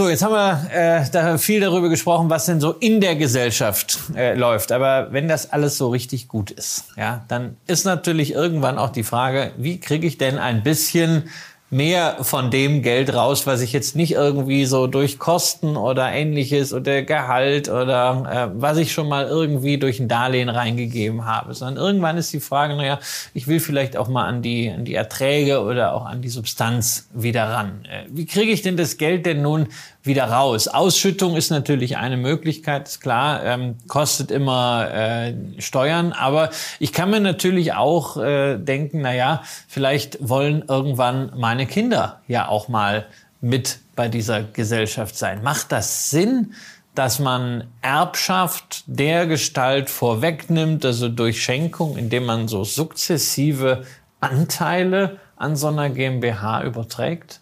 So, 0.00 0.08
jetzt 0.08 0.22
haben 0.22 0.32
wir 0.32 0.70
äh, 0.72 1.04
da 1.12 1.36
viel 1.36 1.60
darüber 1.60 1.90
gesprochen, 1.90 2.30
was 2.30 2.46
denn 2.46 2.58
so 2.58 2.72
in 2.72 3.02
der 3.02 3.16
Gesellschaft 3.16 3.98
äh, 4.16 4.34
läuft. 4.34 4.72
Aber 4.72 5.12
wenn 5.12 5.28
das 5.28 5.52
alles 5.52 5.76
so 5.76 5.90
richtig 5.90 6.26
gut 6.26 6.50
ist, 6.50 6.84
ja, 6.96 7.26
dann 7.28 7.58
ist 7.66 7.84
natürlich 7.84 8.32
irgendwann 8.32 8.78
auch 8.78 8.88
die 8.88 9.02
Frage, 9.02 9.52
wie 9.58 9.78
kriege 9.78 10.06
ich 10.06 10.16
denn 10.16 10.38
ein 10.38 10.62
bisschen 10.62 11.24
mehr 11.70 12.16
von 12.22 12.50
dem 12.50 12.82
Geld 12.82 13.14
raus, 13.14 13.46
was 13.46 13.60
ich 13.60 13.72
jetzt 13.72 13.94
nicht 13.94 14.12
irgendwie 14.12 14.64
so 14.64 14.88
durch 14.88 15.20
Kosten 15.20 15.76
oder 15.76 16.10
ähnliches 16.10 16.72
oder 16.72 17.02
Gehalt 17.02 17.68
oder 17.68 18.50
äh, 18.54 18.60
was 18.60 18.76
ich 18.76 18.92
schon 18.92 19.08
mal 19.08 19.26
irgendwie 19.26 19.78
durch 19.78 20.00
ein 20.00 20.08
Darlehen 20.08 20.48
reingegeben 20.48 21.24
habe, 21.24 21.54
sondern 21.54 21.82
irgendwann 21.82 22.16
ist 22.16 22.32
die 22.32 22.40
Frage, 22.40 22.74
naja, 22.74 22.98
ich 23.34 23.46
will 23.46 23.60
vielleicht 23.60 23.96
auch 23.96 24.08
mal 24.08 24.26
an 24.26 24.42
die, 24.42 24.68
an 24.68 24.84
die 24.84 24.94
Erträge 24.94 25.62
oder 25.62 25.94
auch 25.94 26.06
an 26.06 26.22
die 26.22 26.28
Substanz 26.28 27.08
wieder 27.14 27.44
ran. 27.44 27.84
Äh, 27.84 28.06
wie 28.10 28.26
kriege 28.26 28.50
ich 28.50 28.62
denn 28.62 28.76
das 28.76 28.96
Geld 28.96 29.24
denn 29.24 29.40
nun 29.40 29.68
wieder 30.02 30.24
raus. 30.24 30.68
Ausschüttung 30.68 31.36
ist 31.36 31.50
natürlich 31.50 31.96
eine 31.96 32.16
Möglichkeit, 32.16 32.88
ist 32.88 33.00
klar, 33.00 33.44
ähm, 33.44 33.76
kostet 33.86 34.30
immer 34.30 34.88
äh, 34.92 35.34
Steuern, 35.58 36.12
aber 36.12 36.50
ich 36.78 36.92
kann 36.92 37.10
mir 37.10 37.20
natürlich 37.20 37.74
auch 37.74 38.16
äh, 38.16 38.56
denken, 38.56 39.02
na 39.02 39.14
ja, 39.14 39.42
vielleicht 39.68 40.16
wollen 40.26 40.64
irgendwann 40.66 41.32
meine 41.36 41.66
Kinder 41.66 42.20
ja 42.28 42.48
auch 42.48 42.68
mal 42.68 43.06
mit 43.40 43.80
bei 43.94 44.08
dieser 44.08 44.42
Gesellschaft 44.42 45.16
sein. 45.16 45.42
Macht 45.42 45.72
das 45.72 46.10
Sinn, 46.10 46.54
dass 46.94 47.18
man 47.18 47.64
Erbschaft 47.82 48.84
der 48.86 49.26
Gestalt 49.26 49.90
vorwegnimmt, 49.90 50.84
also 50.84 51.08
durch 51.08 51.42
Schenkung, 51.42 51.96
indem 51.96 52.26
man 52.26 52.48
so 52.48 52.64
sukzessive 52.64 53.84
Anteile 54.20 55.18
an 55.36 55.56
so 55.56 55.68
einer 55.68 55.90
GmbH 55.90 56.64
überträgt? 56.64 57.40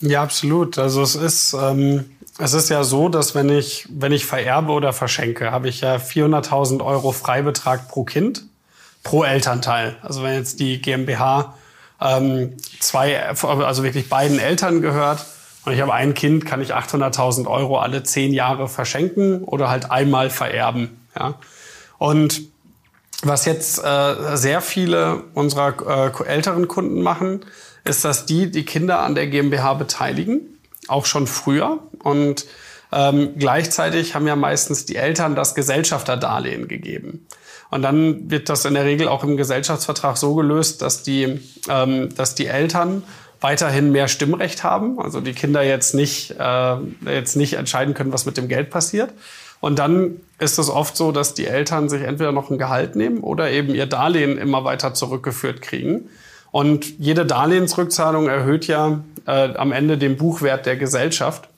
Ja, 0.00 0.22
absolut. 0.22 0.78
Also 0.78 1.02
es 1.02 1.14
ist, 1.14 1.54
ähm, 1.54 2.10
es 2.38 2.54
ist 2.54 2.70
ja 2.70 2.84
so, 2.84 3.08
dass 3.08 3.34
wenn 3.34 3.50
ich, 3.50 3.86
wenn 3.90 4.12
ich 4.12 4.24
vererbe 4.24 4.72
oder 4.72 4.92
verschenke, 4.92 5.50
habe 5.50 5.68
ich 5.68 5.82
ja 5.82 5.96
400.000 5.96 6.84
Euro 6.84 7.12
Freibetrag 7.12 7.88
pro 7.88 8.04
Kind, 8.04 8.44
pro 9.02 9.24
Elternteil. 9.24 9.96
Also 10.02 10.22
wenn 10.22 10.34
jetzt 10.34 10.58
die 10.58 10.80
GmbH 10.80 11.54
ähm, 12.00 12.54
zwei, 12.80 13.20
also 13.22 13.82
wirklich 13.82 14.08
beiden 14.08 14.38
Eltern 14.38 14.80
gehört 14.80 15.26
und 15.66 15.74
ich 15.74 15.82
habe 15.82 15.92
ein 15.92 16.14
Kind, 16.14 16.46
kann 16.46 16.62
ich 16.62 16.74
800.000 16.74 17.46
Euro 17.46 17.78
alle 17.78 18.02
zehn 18.02 18.32
Jahre 18.32 18.68
verschenken 18.68 19.44
oder 19.44 19.68
halt 19.68 19.90
einmal 19.90 20.30
vererben. 20.30 20.98
Ja? 21.18 21.34
Und 21.98 22.40
was 23.22 23.44
jetzt 23.44 23.84
äh, 23.84 24.36
sehr 24.36 24.62
viele 24.62 25.24
unserer 25.34 26.08
äh, 26.08 26.24
älteren 26.26 26.68
Kunden 26.68 27.02
machen, 27.02 27.44
ist, 27.84 28.04
dass 28.04 28.26
die 28.26 28.50
die 28.50 28.64
Kinder 28.64 29.00
an 29.00 29.14
der 29.14 29.26
GmbH 29.26 29.74
beteiligen, 29.74 30.40
auch 30.88 31.06
schon 31.06 31.26
früher. 31.26 31.78
Und 32.02 32.46
ähm, 32.92 33.34
gleichzeitig 33.36 34.14
haben 34.14 34.26
ja 34.26 34.36
meistens 34.36 34.86
die 34.86 34.96
Eltern 34.96 35.34
das 35.34 35.54
Gesellschafterdarlehen 35.54 36.68
gegeben. 36.68 37.26
Und 37.70 37.82
dann 37.82 38.30
wird 38.30 38.48
das 38.48 38.64
in 38.64 38.74
der 38.74 38.84
Regel 38.84 39.06
auch 39.06 39.22
im 39.22 39.36
Gesellschaftsvertrag 39.36 40.16
so 40.16 40.34
gelöst, 40.34 40.82
dass 40.82 41.02
die, 41.02 41.40
ähm, 41.68 42.14
dass 42.14 42.34
die 42.34 42.46
Eltern 42.46 43.04
weiterhin 43.40 43.92
mehr 43.92 44.08
Stimmrecht 44.08 44.64
haben, 44.64 45.00
also 45.00 45.20
die 45.20 45.32
Kinder 45.32 45.62
jetzt 45.62 45.94
nicht, 45.94 46.34
äh, 46.38 46.76
jetzt 47.06 47.36
nicht 47.36 47.54
entscheiden 47.54 47.94
können, 47.94 48.12
was 48.12 48.26
mit 48.26 48.36
dem 48.36 48.48
Geld 48.48 48.70
passiert. 48.70 49.12
Und 49.60 49.78
dann 49.78 50.16
ist 50.38 50.58
es 50.58 50.68
oft 50.68 50.96
so, 50.96 51.12
dass 51.12 51.34
die 51.34 51.46
Eltern 51.46 51.88
sich 51.88 52.02
entweder 52.02 52.32
noch 52.32 52.50
ein 52.50 52.58
Gehalt 52.58 52.96
nehmen 52.96 53.20
oder 53.20 53.50
eben 53.50 53.74
ihr 53.74 53.86
Darlehen 53.86 54.36
immer 54.38 54.64
weiter 54.64 54.94
zurückgeführt 54.94 55.62
kriegen. 55.62 56.08
Und 56.50 56.98
jede 56.98 57.26
Darlehensrückzahlung 57.26 58.28
erhöht 58.28 58.66
ja 58.66 59.00
äh, 59.26 59.54
am 59.54 59.72
Ende 59.72 59.98
den 59.98 60.16
Buchwert 60.16 60.66
der 60.66 60.76
Gesellschaft. 60.76 61.48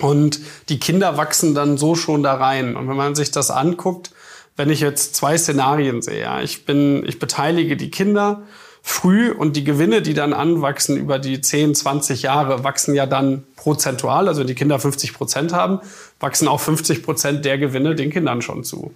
Und 0.00 0.40
die 0.68 0.78
Kinder 0.78 1.16
wachsen 1.16 1.54
dann 1.54 1.78
so 1.78 1.94
schon 1.94 2.22
da 2.22 2.34
rein. 2.34 2.76
Und 2.76 2.88
wenn 2.88 2.96
man 2.96 3.14
sich 3.14 3.30
das 3.30 3.50
anguckt, 3.50 4.10
wenn 4.56 4.70
ich 4.70 4.80
jetzt 4.80 5.14
zwei 5.14 5.38
Szenarien 5.38 6.02
sehe, 6.02 6.20
ja, 6.20 6.40
ich 6.40 6.66
bin, 6.66 7.04
ich 7.06 7.18
beteilige 7.18 7.76
die 7.76 7.90
Kinder 7.90 8.42
früh 8.82 9.30
und 9.30 9.56
die 9.56 9.64
Gewinne, 9.64 10.02
die 10.02 10.14
dann 10.14 10.32
anwachsen 10.32 10.96
über 10.96 11.18
die 11.18 11.40
10, 11.40 11.74
20 11.74 12.22
Jahre, 12.22 12.64
wachsen 12.64 12.94
ja 12.94 13.06
dann 13.06 13.44
prozentual. 13.56 14.28
Also 14.28 14.40
wenn 14.40 14.46
die 14.46 14.54
Kinder 14.54 14.78
50 14.78 15.14
Prozent 15.14 15.52
haben, 15.52 15.80
wachsen 16.20 16.48
auch 16.48 16.60
50 16.60 17.02
Prozent 17.02 17.44
der 17.44 17.58
Gewinne 17.58 17.94
den 17.94 18.10
Kindern 18.10 18.42
schon 18.42 18.64
zu. 18.64 18.92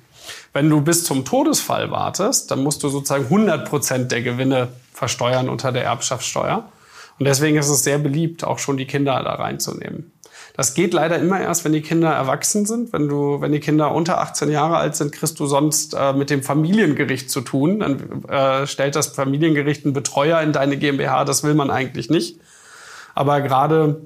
Wenn 0.52 0.68
du 0.68 0.80
bis 0.80 1.04
zum 1.04 1.24
Todesfall 1.24 1.90
wartest, 1.90 2.50
dann 2.50 2.62
musst 2.62 2.82
du 2.82 2.88
sozusagen 2.88 3.24
100 3.24 3.68
Prozent 3.68 4.12
der 4.12 4.22
Gewinne 4.22 4.68
versteuern 4.92 5.48
unter 5.48 5.72
der 5.72 5.84
Erbschaftssteuer. 5.84 6.68
Und 7.18 7.26
deswegen 7.26 7.56
ist 7.56 7.68
es 7.68 7.84
sehr 7.84 7.98
beliebt, 7.98 8.44
auch 8.44 8.58
schon 8.58 8.76
die 8.76 8.86
Kinder 8.86 9.22
da 9.22 9.34
reinzunehmen. 9.34 10.12
Das 10.54 10.74
geht 10.74 10.92
leider 10.92 11.18
immer 11.18 11.40
erst, 11.40 11.64
wenn 11.64 11.72
die 11.72 11.80
Kinder 11.80 12.10
erwachsen 12.10 12.66
sind. 12.66 12.92
Wenn 12.92 13.08
du, 13.08 13.40
wenn 13.40 13.52
die 13.52 13.60
Kinder 13.60 13.94
unter 13.94 14.20
18 14.20 14.50
Jahre 14.50 14.76
alt 14.76 14.96
sind, 14.96 15.12
kriegst 15.12 15.40
du 15.40 15.46
sonst 15.46 15.94
äh, 15.94 16.12
mit 16.12 16.28
dem 16.28 16.42
Familiengericht 16.42 17.30
zu 17.30 17.40
tun. 17.40 17.80
Dann 17.80 18.24
äh, 18.28 18.66
stellt 18.66 18.94
das 18.94 19.08
Familiengericht 19.08 19.84
einen 19.84 19.94
Betreuer 19.94 20.40
in 20.42 20.52
deine 20.52 20.76
GmbH. 20.76 21.24
Das 21.24 21.42
will 21.42 21.54
man 21.54 21.70
eigentlich 21.70 22.10
nicht. 22.10 22.38
Aber 23.14 23.40
gerade 23.40 24.02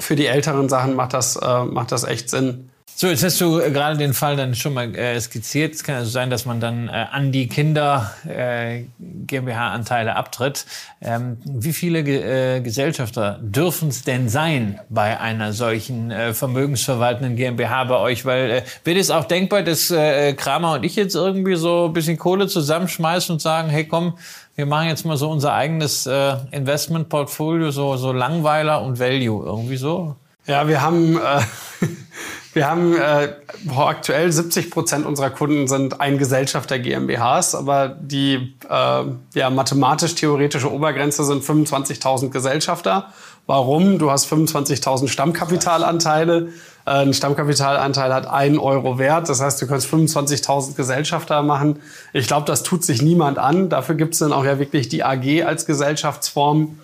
für 0.00 0.16
die 0.16 0.26
älteren 0.26 0.68
Sachen 0.68 0.94
macht 0.94 1.12
das, 1.12 1.36
äh, 1.36 1.64
macht 1.64 1.92
das 1.92 2.04
echt 2.04 2.30
Sinn, 2.30 2.70
so, 2.96 3.08
jetzt 3.08 3.24
hast 3.24 3.40
du 3.40 3.58
äh, 3.58 3.72
gerade 3.72 3.96
den 3.96 4.14
Fall 4.14 4.36
dann 4.36 4.54
schon 4.54 4.72
mal 4.72 4.94
äh, 4.94 5.20
skizziert. 5.20 5.74
Es 5.74 5.82
kann 5.82 5.96
also 5.96 6.10
sein, 6.10 6.30
dass 6.30 6.46
man 6.46 6.60
dann 6.60 6.86
äh, 6.88 7.06
an 7.10 7.32
die 7.32 7.48
Kinder 7.48 8.14
äh, 8.24 8.84
GmbH-Anteile 9.00 10.14
abtritt. 10.14 10.64
Ähm, 11.02 11.38
wie 11.44 11.72
viele 11.72 12.00
äh, 12.00 12.60
Gesellschafter 12.60 13.40
dürfen 13.42 13.88
es 13.88 14.04
denn 14.04 14.28
sein 14.28 14.78
bei 14.90 15.18
einer 15.18 15.52
solchen 15.52 16.12
äh, 16.12 16.34
vermögensverwaltenden 16.34 17.34
GmbH 17.34 17.82
bei 17.82 17.96
euch? 17.96 18.24
Weil 18.26 18.62
wird 18.84 18.96
es 18.96 19.10
auch 19.10 19.24
denkbar, 19.24 19.62
dass 19.62 19.88
Kramer 20.36 20.74
und 20.74 20.84
ich 20.84 20.94
jetzt 20.94 21.16
irgendwie 21.16 21.56
so 21.56 21.86
ein 21.86 21.92
bisschen 21.92 22.16
Kohle 22.16 22.46
zusammenschmeißen 22.46 23.32
und 23.32 23.40
sagen, 23.40 23.70
hey 23.70 23.86
komm, 23.86 24.18
wir 24.54 24.66
machen 24.66 24.88
jetzt 24.88 25.04
mal 25.04 25.16
so 25.16 25.30
unser 25.30 25.52
eigenes 25.52 26.06
Investmentportfolio, 26.06 27.70
so, 27.70 27.96
so 27.96 28.12
Langweiler 28.12 28.82
und 28.82 29.00
Value, 29.00 29.44
irgendwie 29.44 29.76
so? 29.76 30.14
Ja, 30.46 30.68
wir 30.68 30.80
haben... 30.80 31.18
Wir 32.54 32.70
haben 32.70 32.96
äh, 32.96 33.34
aktuell 33.76 34.30
70 34.30 34.70
Prozent 34.70 35.06
unserer 35.06 35.30
Kunden 35.30 35.66
sind 35.66 36.00
ein 36.00 36.18
Gesellschafter 36.18 36.78
GmbHs, 36.78 37.56
aber 37.56 37.88
die 37.88 38.54
äh, 38.70 39.04
ja, 39.34 39.50
mathematisch-theoretische 39.50 40.72
Obergrenze 40.72 41.24
sind 41.24 41.42
25.000 41.42 42.30
Gesellschafter. 42.30 43.12
Warum? 43.46 43.98
Du 43.98 44.12
hast 44.12 44.32
25.000 44.32 45.08
Stammkapitalanteile. 45.08 46.50
Äh, 46.86 46.90
ein 46.90 47.12
Stammkapitalanteil 47.12 48.14
hat 48.14 48.28
einen 48.28 48.60
Euro 48.60 48.98
Wert. 49.00 49.28
Das 49.28 49.40
heißt, 49.40 49.60
du 49.60 49.66
kannst 49.66 49.92
25.000 49.92 50.76
Gesellschafter 50.76 51.42
machen. 51.42 51.80
Ich 52.12 52.28
glaube, 52.28 52.46
das 52.46 52.62
tut 52.62 52.84
sich 52.84 53.02
niemand 53.02 53.36
an. 53.36 53.68
Dafür 53.68 53.96
gibt 53.96 54.14
es 54.14 54.20
dann 54.20 54.32
auch 54.32 54.44
ja 54.44 54.60
wirklich 54.60 54.88
die 54.88 55.02
AG 55.02 55.42
als 55.44 55.66
Gesellschaftsform. 55.66 56.78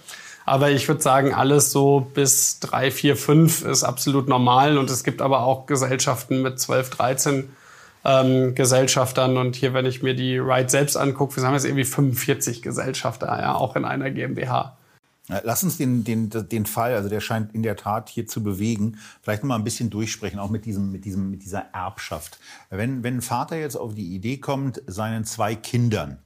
Aber 0.47 0.70
ich 0.70 0.88
würde 0.88 1.03
sagen, 1.03 1.34
alles 1.34 1.70
so 1.70 2.01
bis 2.01 2.61
drei, 2.61 2.91
vier, 2.91 3.16
fünf 3.16 3.62
ist 3.62 3.84
absolut 3.84 4.28
normal. 4.28 4.78
Und 4.78 4.91
es 4.91 5.05
gibt 5.05 5.22
aber 5.22 5.43
auch 5.43 5.66
Gesellschaften 5.66 6.43
mit 6.43 6.59
12, 6.59 6.91
13 6.91 7.49
ähm, 8.05 8.55
Gesellschaftern. 8.55 9.36
Und 9.36 9.57
hier, 9.57 9.74
wenn 9.74 9.86
ich 9.86 10.03
mir 10.03 10.14
die 10.14 10.38
Ride 10.38 10.68
selbst 10.68 10.97
angucke, 10.97 11.36
wir 11.36 11.45
haben 11.45 11.55
jetzt 11.55 11.66
irgendwie 11.66 11.84
45 11.84 12.62
Gesellschafter, 12.62 13.26
ja, 13.26 13.55
auch 13.55 13.76
in 13.76 13.84
einer 13.84 14.11
GmbH. 14.11 14.76
Lass 15.45 15.62
uns 15.62 15.76
den, 15.76 16.03
den, 16.03 16.28
den 16.28 16.66
Fall, 16.66 16.95
also 16.95 17.09
der 17.09 17.20
scheint 17.20 17.55
in 17.55 17.62
der 17.62 17.76
Tat 17.76 18.09
hier 18.09 18.26
zu 18.26 18.43
bewegen, 18.43 18.99
vielleicht 19.22 19.45
mal 19.45 19.55
ein 19.55 19.62
bisschen 19.62 19.88
durchsprechen, 19.88 20.41
auch 20.41 20.51
mit, 20.51 20.64
diesem, 20.64 20.91
mit, 20.91 21.05
diesem, 21.05 21.30
mit 21.30 21.45
dieser 21.45 21.66
Erbschaft. 21.72 22.41
Wenn, 22.68 23.05
wenn 23.05 23.18
ein 23.18 23.22
Vater 23.22 23.57
jetzt 23.57 23.76
auf 23.76 23.95
die 23.95 24.12
Idee 24.14 24.38
kommt, 24.38 24.82
seinen 24.88 25.24
zwei 25.24 25.55
Kindern 25.55 26.18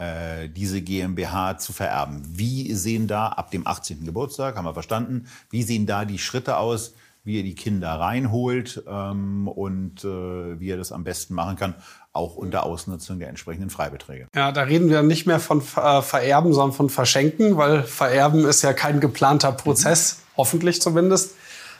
äh, 0.00 0.48
diese 0.48 0.80
GmbH 0.80 1.58
zu 1.58 1.72
vererben. 1.72 2.22
Wie 2.26 2.72
sehen 2.74 3.06
da 3.06 3.28
ab 3.28 3.50
dem 3.50 3.66
18. 3.66 4.04
Geburtstag, 4.04 4.56
haben 4.56 4.64
wir 4.64 4.72
verstanden, 4.72 5.26
wie 5.50 5.62
sehen 5.62 5.84
da 5.84 6.06
die 6.06 6.18
Schritte 6.18 6.56
aus, 6.56 6.94
wie 7.22 7.38
er 7.38 7.42
die 7.42 7.54
Kinder 7.54 7.90
reinholt 7.90 8.82
ähm, 8.88 9.46
und 9.46 10.02
äh, 10.04 10.58
wie 10.58 10.70
er 10.70 10.78
das 10.78 10.90
am 10.90 11.04
besten 11.04 11.34
machen 11.34 11.56
kann, 11.56 11.74
auch 12.14 12.36
unter 12.36 12.64
Ausnutzung 12.64 13.18
der 13.18 13.28
entsprechenden 13.28 13.68
Freibeträge. 13.68 14.26
Ja, 14.34 14.52
da 14.52 14.62
reden 14.62 14.88
wir 14.88 15.02
nicht 15.02 15.26
mehr 15.26 15.38
von 15.38 15.60
äh, 15.60 16.00
Vererben, 16.00 16.54
sondern 16.54 16.74
von 16.74 16.88
Verschenken, 16.88 17.58
weil 17.58 17.82
Vererben 17.82 18.46
ist 18.46 18.62
ja 18.62 18.72
kein 18.72 19.00
geplanter 19.00 19.52
Prozess, 19.52 20.16
mhm. 20.16 20.36
hoffentlich 20.38 20.80
zumindest. 20.80 21.34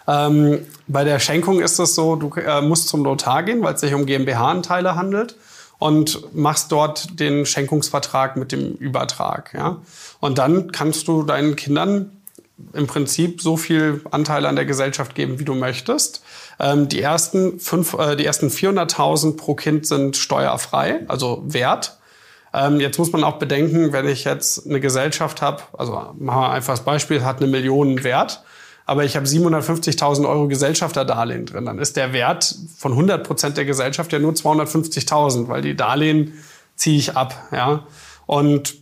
Ähm, 0.06 0.66
bei 0.86 1.04
der 1.04 1.20
Schenkung 1.20 1.60
ist 1.60 1.78
es 1.78 1.94
so, 1.94 2.16
du 2.16 2.30
äh, 2.34 2.60
musst 2.60 2.88
zum 2.88 3.02
Notar 3.02 3.44
gehen, 3.44 3.62
weil 3.62 3.74
es 3.74 3.80
sich 3.80 3.94
um 3.94 4.04
GmbH-Anteile 4.04 4.94
handelt 4.94 5.36
und 5.80 6.36
machst 6.36 6.70
dort 6.70 7.18
den 7.18 7.46
Schenkungsvertrag 7.46 8.36
mit 8.36 8.52
dem 8.52 8.74
Übertrag. 8.74 9.52
Ja? 9.54 9.78
Und 10.20 10.38
dann 10.38 10.70
kannst 10.70 11.08
du 11.08 11.22
deinen 11.24 11.56
Kindern 11.56 12.12
im 12.74 12.86
Prinzip 12.86 13.40
so 13.40 13.56
viel 13.56 14.02
Anteil 14.10 14.44
an 14.44 14.56
der 14.56 14.66
Gesellschaft 14.66 15.14
geben, 15.14 15.38
wie 15.38 15.46
du 15.46 15.54
möchtest. 15.54 16.22
Ähm, 16.60 16.88
die 16.88 17.00
ersten, 17.00 17.58
äh, 17.58 18.22
ersten 18.22 18.50
400.000 18.50 19.38
pro 19.38 19.54
Kind 19.54 19.86
sind 19.86 20.18
steuerfrei, 20.18 21.00
also 21.08 21.42
wert. 21.46 21.96
Ähm, 22.52 22.78
jetzt 22.78 22.98
muss 22.98 23.12
man 23.12 23.24
auch 23.24 23.38
bedenken, 23.38 23.94
wenn 23.94 24.06
ich 24.06 24.24
jetzt 24.24 24.66
eine 24.66 24.80
Gesellschaft 24.80 25.40
habe, 25.40 25.62
also 25.72 25.92
machen 26.18 26.42
wir 26.42 26.50
einfach 26.50 26.74
das 26.74 26.84
Beispiel, 26.84 27.24
hat 27.24 27.38
eine 27.38 27.46
Million 27.46 28.04
Wert 28.04 28.42
aber 28.90 29.04
ich 29.04 29.14
habe 29.14 29.24
750.000 29.24 30.28
Euro 30.28 30.48
Gesellschafterdarlehen 30.48 31.46
drin, 31.46 31.64
dann 31.64 31.78
ist 31.78 31.96
der 31.96 32.12
Wert 32.12 32.56
von 32.76 32.90
100 32.90 33.24
Prozent 33.24 33.56
der 33.56 33.64
Gesellschaft 33.64 34.12
ja 34.12 34.18
nur 34.18 34.32
250.000, 34.32 35.46
weil 35.46 35.62
die 35.62 35.76
Darlehen 35.76 36.32
ziehe 36.74 36.98
ich 36.98 37.16
ab. 37.16 37.36
Ja? 37.52 37.84
Und 38.26 38.78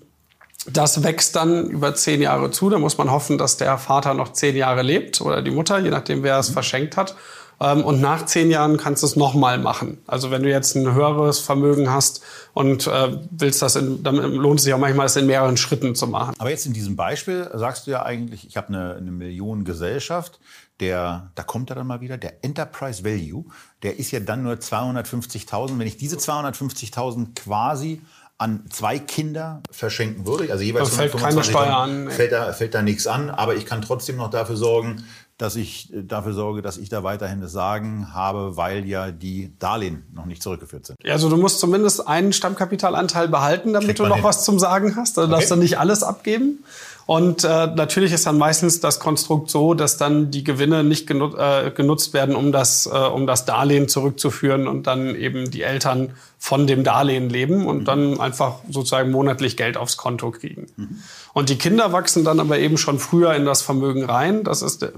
das 0.66 1.02
wächst 1.02 1.36
dann 1.36 1.66
über 1.66 1.94
zehn 1.94 2.22
Jahre 2.22 2.50
zu. 2.50 2.70
Da 2.70 2.78
muss 2.78 2.96
man 2.96 3.10
hoffen, 3.10 3.36
dass 3.36 3.58
der 3.58 3.76
Vater 3.76 4.14
noch 4.14 4.32
zehn 4.32 4.56
Jahre 4.56 4.80
lebt 4.80 5.20
oder 5.20 5.42
die 5.42 5.50
Mutter, 5.50 5.78
je 5.78 5.90
nachdem, 5.90 6.22
wer 6.22 6.38
es 6.38 6.48
verschenkt 6.48 6.96
hat. 6.96 7.14
Ähm, 7.60 7.84
und 7.84 8.00
nach 8.00 8.26
zehn 8.26 8.50
Jahren 8.50 8.76
kannst 8.76 9.02
du 9.02 9.06
es 9.06 9.16
nochmal 9.16 9.58
machen. 9.58 9.98
Also 10.06 10.30
wenn 10.30 10.42
du 10.42 10.50
jetzt 10.50 10.76
ein 10.76 10.92
höheres 10.94 11.40
Vermögen 11.40 11.90
hast 11.90 12.22
und 12.54 12.86
äh, 12.86 13.18
willst 13.30 13.62
das, 13.62 13.76
in, 13.76 14.02
dann 14.02 14.16
lohnt 14.16 14.60
es 14.60 14.64
sich 14.64 14.74
auch 14.74 14.78
manchmal, 14.78 15.06
das 15.06 15.16
in 15.16 15.26
mehreren 15.26 15.56
Schritten 15.56 15.94
zu 15.94 16.06
machen. 16.06 16.34
Aber 16.38 16.50
jetzt 16.50 16.66
in 16.66 16.72
diesem 16.72 16.96
Beispiel 16.96 17.50
sagst 17.54 17.86
du 17.86 17.90
ja 17.90 18.02
eigentlich, 18.04 18.46
ich 18.46 18.56
habe 18.56 18.68
eine, 18.68 18.94
eine 18.94 19.10
Millionengesellschaft, 19.10 20.38
der, 20.80 21.32
da 21.34 21.42
kommt 21.42 21.70
er 21.70 21.76
dann 21.76 21.88
mal 21.88 22.00
wieder, 22.00 22.16
der 22.16 22.44
Enterprise 22.44 23.04
Value, 23.04 23.44
der 23.82 23.98
ist 23.98 24.12
ja 24.12 24.20
dann 24.20 24.44
nur 24.44 24.54
250.000. 24.54 25.78
Wenn 25.78 25.86
ich 25.86 25.96
diese 25.96 26.16
250.000 26.16 27.34
quasi 27.34 28.00
an 28.40 28.64
zwei 28.70 29.00
Kinder 29.00 29.60
verschenken 29.72 30.24
würde, 30.24 30.52
also 30.52 30.62
jeweils 30.62 30.90
da 30.90 30.96
fällt 30.96 31.16
keine 31.16 31.42
Steuer 31.42 31.76
an, 31.76 32.08
fällt 32.08 32.30
da, 32.30 32.52
fällt 32.52 32.72
da 32.72 32.82
nichts 32.82 33.08
an, 33.08 33.30
aber 33.30 33.56
ich 33.56 33.66
kann 33.66 33.82
trotzdem 33.82 34.16
noch 34.16 34.30
dafür 34.30 34.56
sorgen, 34.56 35.04
dass 35.38 35.54
ich 35.56 35.92
äh, 35.94 36.02
dafür 36.02 36.34
sorge, 36.34 36.62
dass 36.62 36.76
ich 36.76 36.88
da 36.88 37.04
weiterhin 37.04 37.40
das 37.40 37.52
Sagen 37.52 38.12
habe, 38.12 38.56
weil 38.56 38.84
ja 38.86 39.10
die 39.10 39.52
Darlehen 39.58 40.04
noch 40.12 40.26
nicht 40.26 40.42
zurückgeführt 40.42 40.86
sind. 40.86 40.98
Also 41.08 41.30
du 41.30 41.36
musst 41.36 41.60
zumindest 41.60 42.06
einen 42.06 42.32
Stammkapitalanteil 42.32 43.28
behalten, 43.28 43.72
damit 43.72 43.98
du 43.98 44.06
noch 44.06 44.16
hin. 44.16 44.24
was 44.24 44.44
zum 44.44 44.58
Sagen 44.58 44.96
hast. 44.96 45.16
Du 45.16 45.22
okay. 45.22 45.30
darfst 45.30 45.50
dann 45.50 45.60
nicht 45.60 45.78
alles 45.78 46.02
abgeben. 46.02 46.64
Und 47.08 47.42
äh, 47.42 47.68
natürlich 47.68 48.12
ist 48.12 48.26
dann 48.26 48.36
meistens 48.36 48.80
das 48.80 49.00
Konstrukt 49.00 49.48
so, 49.48 49.72
dass 49.72 49.96
dann 49.96 50.30
die 50.30 50.44
Gewinne 50.44 50.84
nicht 50.84 51.06
genu 51.06 51.34
äh, 51.38 51.70
genutzt 51.70 52.12
werden, 52.12 52.36
um 52.36 52.52
das, 52.52 52.84
äh, 52.84 52.90
um 52.90 53.26
das 53.26 53.46
Darlehen 53.46 53.88
zurückzuführen 53.88 54.68
und 54.68 54.86
dann 54.86 55.14
eben 55.14 55.50
die 55.50 55.62
Eltern 55.62 56.10
von 56.38 56.66
dem 56.66 56.84
Darlehen 56.84 57.30
leben 57.30 57.66
und 57.66 57.78
mhm. 57.78 57.84
dann 57.86 58.20
einfach 58.20 58.56
sozusagen 58.68 59.10
monatlich 59.10 59.56
Geld 59.56 59.78
aufs 59.78 59.96
Konto 59.96 60.30
kriegen. 60.32 60.66
Mhm. 60.76 60.98
Und 61.32 61.48
die 61.48 61.56
Kinder 61.56 61.94
wachsen 61.94 62.24
dann 62.24 62.40
aber 62.40 62.58
eben 62.58 62.76
schon 62.76 62.98
früher 62.98 63.32
in 63.34 63.46
das 63.46 63.62
Vermögen 63.62 64.04
rein. 64.04 64.44
Das 64.44 64.60
ist 64.60 64.82
äh, 64.82 64.90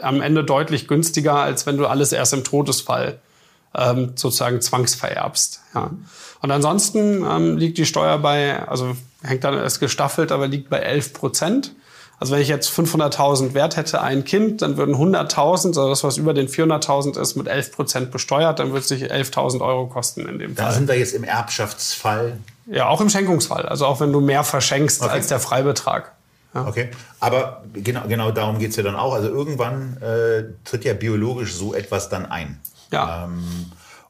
am 0.00 0.20
Ende 0.20 0.42
deutlich 0.42 0.88
günstiger, 0.88 1.36
als 1.36 1.64
wenn 1.64 1.76
du 1.76 1.86
alles 1.86 2.10
erst 2.10 2.32
im 2.32 2.42
Todesfall 2.42 3.20
ähm, 3.74 4.12
sozusagen 4.14 4.60
zwangsvererbst. 4.60 5.60
Ja. 5.74 5.90
Und 6.40 6.50
ansonsten 6.50 7.24
ähm, 7.24 7.56
liegt 7.56 7.78
die 7.78 7.86
Steuer 7.86 8.18
bei, 8.18 8.66
also 8.66 8.96
hängt 9.22 9.44
dann, 9.44 9.54
ist 9.54 9.80
gestaffelt, 9.80 10.32
aber 10.32 10.48
liegt 10.48 10.70
bei 10.70 10.78
11 10.78 11.12
Prozent. 11.12 11.74
Also 12.18 12.34
wenn 12.34 12.40
ich 12.40 12.48
jetzt 12.48 12.70
500.000 12.70 13.54
Wert 13.54 13.76
hätte, 13.76 14.00
ein 14.00 14.24
Kind, 14.24 14.62
dann 14.62 14.76
würden 14.76 14.94
100.000, 14.94 15.68
also 15.68 15.88
das, 15.88 16.04
was 16.04 16.18
über 16.18 16.34
den 16.34 16.46
400.000 16.46 17.20
ist, 17.20 17.34
mit 17.34 17.48
11 17.48 17.72
Prozent 17.72 18.10
besteuert, 18.12 18.60
dann 18.60 18.68
würde 18.68 18.80
es 18.80 18.88
sich 18.88 19.10
11.000 19.10 19.60
Euro 19.60 19.88
kosten 19.88 20.28
in 20.28 20.38
dem 20.38 20.54
Fall. 20.54 20.66
Da 20.66 20.72
sind 20.72 20.86
wir 20.86 20.96
jetzt 20.96 21.14
im 21.14 21.24
Erbschaftsfall. 21.24 22.38
Ja, 22.66 22.86
auch 22.88 23.00
im 23.00 23.10
Schenkungsfall. 23.10 23.66
Also 23.66 23.86
auch 23.86 23.98
wenn 23.98 24.12
du 24.12 24.20
mehr 24.20 24.44
verschenkst 24.44 25.02
okay. 25.02 25.10
als 25.10 25.26
der 25.26 25.40
Freibetrag. 25.40 26.12
Ja. 26.54 26.68
Okay, 26.68 26.90
aber 27.18 27.64
genau, 27.72 28.02
genau 28.06 28.30
darum 28.30 28.58
geht's 28.58 28.76
ja 28.76 28.82
dann 28.84 28.94
auch. 28.94 29.14
Also 29.14 29.28
irgendwann 29.28 29.96
äh, 30.00 30.44
tritt 30.64 30.84
ja 30.84 30.92
biologisch 30.92 31.54
so 31.54 31.74
etwas 31.74 32.08
dann 32.08 32.26
ein. 32.26 32.60
Ja. 32.92 33.24
Ähm, 33.24 33.42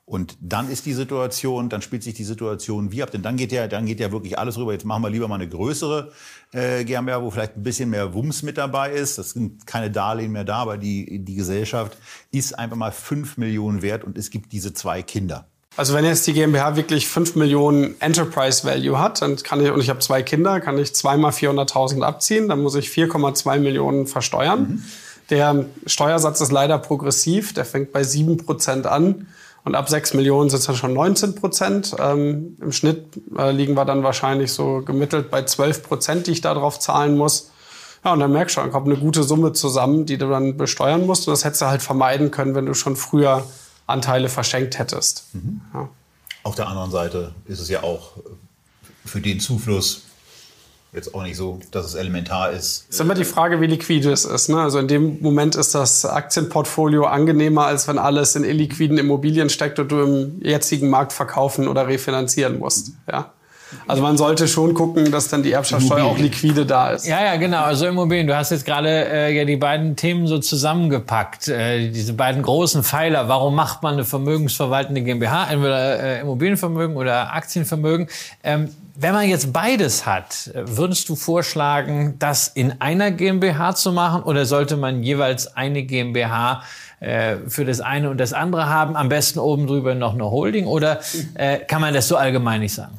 und 0.04 0.36
dann 0.40 0.68
ist 0.68 0.84
die 0.84 0.92
Situation, 0.92 1.68
dann 1.68 1.80
spielt 1.80 2.02
sich 2.02 2.14
die 2.14 2.24
Situation 2.24 2.92
wie 2.92 3.02
ab, 3.02 3.12
denn 3.12 3.22
dann 3.22 3.36
geht 3.36 3.52
ja, 3.52 3.68
dann 3.68 3.86
geht 3.86 4.00
ja 4.00 4.12
wirklich 4.12 4.38
alles 4.38 4.58
rüber. 4.58 4.72
Jetzt 4.72 4.84
machen 4.84 5.02
wir 5.02 5.10
lieber 5.10 5.28
mal 5.28 5.36
eine 5.36 5.48
größere 5.48 6.12
äh, 6.52 6.84
GmbH, 6.84 7.22
wo 7.22 7.30
vielleicht 7.30 7.56
ein 7.56 7.62
bisschen 7.62 7.88
mehr 7.88 8.12
Wumms 8.12 8.42
mit 8.42 8.58
dabei 8.58 8.90
ist. 8.90 9.16
Das 9.16 9.30
sind 9.30 9.66
keine 9.66 9.90
Darlehen 9.90 10.32
mehr 10.32 10.44
da, 10.44 10.56
aber 10.56 10.76
die, 10.76 11.24
die 11.24 11.34
Gesellschaft 11.34 11.96
ist 12.30 12.58
einfach 12.58 12.76
mal 12.76 12.92
fünf 12.92 13.38
Millionen 13.38 13.80
wert 13.80 14.04
und 14.04 14.18
es 14.18 14.30
gibt 14.30 14.52
diese 14.52 14.74
zwei 14.74 15.02
Kinder. 15.02 15.46
Also 15.76 15.94
wenn 15.94 16.04
jetzt 16.04 16.26
die 16.26 16.34
GmbH 16.34 16.76
wirklich 16.76 17.08
5 17.08 17.34
Millionen 17.36 17.98
Enterprise 18.00 18.66
Value 18.66 18.98
hat, 18.98 19.22
dann 19.22 19.36
kann 19.36 19.64
ich, 19.64 19.70
und 19.70 19.80
ich 19.80 19.88
habe 19.88 20.00
zwei 20.00 20.22
Kinder, 20.22 20.60
kann 20.60 20.76
ich 20.76 20.94
zweimal 20.94 21.30
400.000 21.30 22.02
abziehen, 22.02 22.48
dann 22.48 22.60
muss 22.60 22.74
ich 22.74 22.88
4,2 22.88 23.58
Millionen 23.58 24.06
versteuern. 24.06 24.60
Mhm. 24.60 24.84
Der 25.30 25.64
Steuersatz 25.86 26.40
ist 26.40 26.52
leider 26.52 26.78
progressiv, 26.78 27.54
der 27.54 27.64
fängt 27.64 27.92
bei 27.92 28.02
7% 28.02 28.84
an. 28.84 29.26
Und 29.64 29.76
ab 29.76 29.88
6 29.88 30.14
Millionen 30.14 30.50
sind 30.50 30.58
es 30.58 30.66
dann 30.66 30.74
schon 30.74 30.92
19 30.92 31.36
Prozent. 31.36 31.94
Ähm, 31.98 32.56
Im 32.60 32.72
Schnitt 32.72 33.04
äh, 33.38 33.52
liegen 33.52 33.74
wir 33.74 33.84
dann 33.84 34.02
wahrscheinlich 34.02 34.52
so 34.52 34.82
gemittelt 34.82 35.30
bei 35.30 35.44
12 35.44 35.84
Prozent, 35.84 36.26
die 36.26 36.32
ich 36.32 36.40
darauf 36.40 36.80
zahlen 36.80 37.16
muss. 37.16 37.50
Ja, 38.04 38.12
und 38.12 38.18
dann 38.18 38.32
merkst 38.32 38.56
du, 38.56 38.60
dann 38.60 38.72
kommt 38.72 38.88
eine 38.88 38.96
gute 38.96 39.22
Summe 39.22 39.52
zusammen, 39.52 40.04
die 40.04 40.18
du 40.18 40.28
dann 40.28 40.56
besteuern 40.56 41.06
musst. 41.06 41.28
Und 41.28 41.32
das 41.32 41.44
hättest 41.44 41.62
du 41.62 41.66
halt 41.66 41.82
vermeiden 41.82 42.32
können, 42.32 42.56
wenn 42.56 42.66
du 42.66 42.74
schon 42.74 42.96
früher 42.96 43.44
Anteile 43.86 44.28
verschenkt 44.28 44.80
hättest. 44.80 45.26
Mhm. 45.32 45.60
Ja. 45.72 45.88
Auf 46.42 46.56
der 46.56 46.66
anderen 46.66 46.90
Seite 46.90 47.32
ist 47.46 47.60
es 47.60 47.68
ja 47.68 47.84
auch 47.84 48.14
für 49.04 49.20
den 49.20 49.38
Zufluss 49.38 50.02
jetzt 50.92 51.14
auch 51.14 51.22
nicht 51.22 51.36
so, 51.36 51.58
dass 51.70 51.86
es 51.86 51.94
elementar 51.94 52.52
ist. 52.52 52.84
Es 52.88 52.96
ist 52.96 53.00
immer 53.00 53.14
die 53.14 53.24
Frage, 53.24 53.60
wie 53.60 53.66
liquide 53.66 54.12
es 54.12 54.24
ist. 54.24 54.48
Ne? 54.48 54.60
Also 54.60 54.78
in 54.78 54.88
dem 54.88 55.20
Moment 55.20 55.56
ist 55.56 55.74
das 55.74 56.04
Aktienportfolio 56.04 57.06
angenehmer, 57.06 57.66
als 57.66 57.88
wenn 57.88 57.98
alles 57.98 58.36
in 58.36 58.44
illiquiden 58.44 58.98
Immobilien 58.98 59.48
steckt 59.48 59.78
und 59.78 59.90
du 59.90 60.00
im 60.00 60.42
jetzigen 60.42 60.90
Markt 60.90 61.12
verkaufen 61.12 61.66
oder 61.66 61.88
refinanzieren 61.88 62.58
musst. 62.58 62.92
Ja? 63.10 63.32
Also 63.86 64.02
man 64.02 64.16
sollte 64.16 64.48
schon 64.48 64.74
gucken, 64.74 65.10
dass 65.10 65.28
dann 65.28 65.42
die 65.42 65.52
Erbschaftssteuer 65.52 66.04
auch 66.04 66.18
liquide 66.18 66.66
da 66.66 66.90
ist. 66.90 67.06
Ja, 67.06 67.22
ja, 67.22 67.36
genau. 67.36 67.62
Also 67.62 67.86
Immobilien. 67.86 68.26
Du 68.26 68.36
hast 68.36 68.50
jetzt 68.50 68.64
gerade 68.64 68.88
äh, 68.88 69.36
ja 69.36 69.44
die 69.44 69.56
beiden 69.56 69.96
Themen 69.96 70.26
so 70.26 70.38
zusammengepackt. 70.38 71.48
Äh, 71.48 71.90
diese 71.90 72.12
beiden 72.14 72.42
großen 72.42 72.82
Pfeiler. 72.84 73.28
Warum 73.28 73.54
macht 73.54 73.82
man 73.82 73.94
eine 73.94 74.04
vermögensverwaltende 74.04 75.02
GmbH? 75.02 75.50
Entweder 75.50 76.00
äh, 76.00 76.20
Immobilienvermögen 76.20 76.96
oder 76.96 77.34
Aktienvermögen. 77.34 78.08
Ähm, 78.42 78.68
wenn 78.94 79.14
man 79.14 79.28
jetzt 79.28 79.52
beides 79.52 80.04
hat, 80.04 80.50
würdest 80.54 81.08
du 81.08 81.16
vorschlagen, 81.16 82.16
das 82.18 82.48
in 82.48 82.80
einer 82.80 83.10
GmbH 83.10 83.74
zu 83.74 83.90
machen 83.90 84.22
oder 84.22 84.44
sollte 84.44 84.76
man 84.76 85.02
jeweils 85.02 85.56
eine 85.56 85.82
GmbH 85.82 86.62
äh, 87.00 87.36
für 87.48 87.64
das 87.64 87.80
eine 87.80 88.10
und 88.10 88.18
das 88.18 88.32
andere 88.32 88.68
haben, 88.68 88.96
am 88.96 89.08
besten 89.08 89.38
oben 89.38 89.66
drüber 89.66 89.94
noch 89.94 90.12
eine 90.12 90.30
Holding 90.30 90.66
oder 90.66 91.00
äh, 91.34 91.58
kann 91.58 91.80
man 91.80 91.94
das 91.94 92.06
so 92.06 92.16
allgemein 92.16 92.60
nicht 92.60 92.74
sagen? 92.74 92.92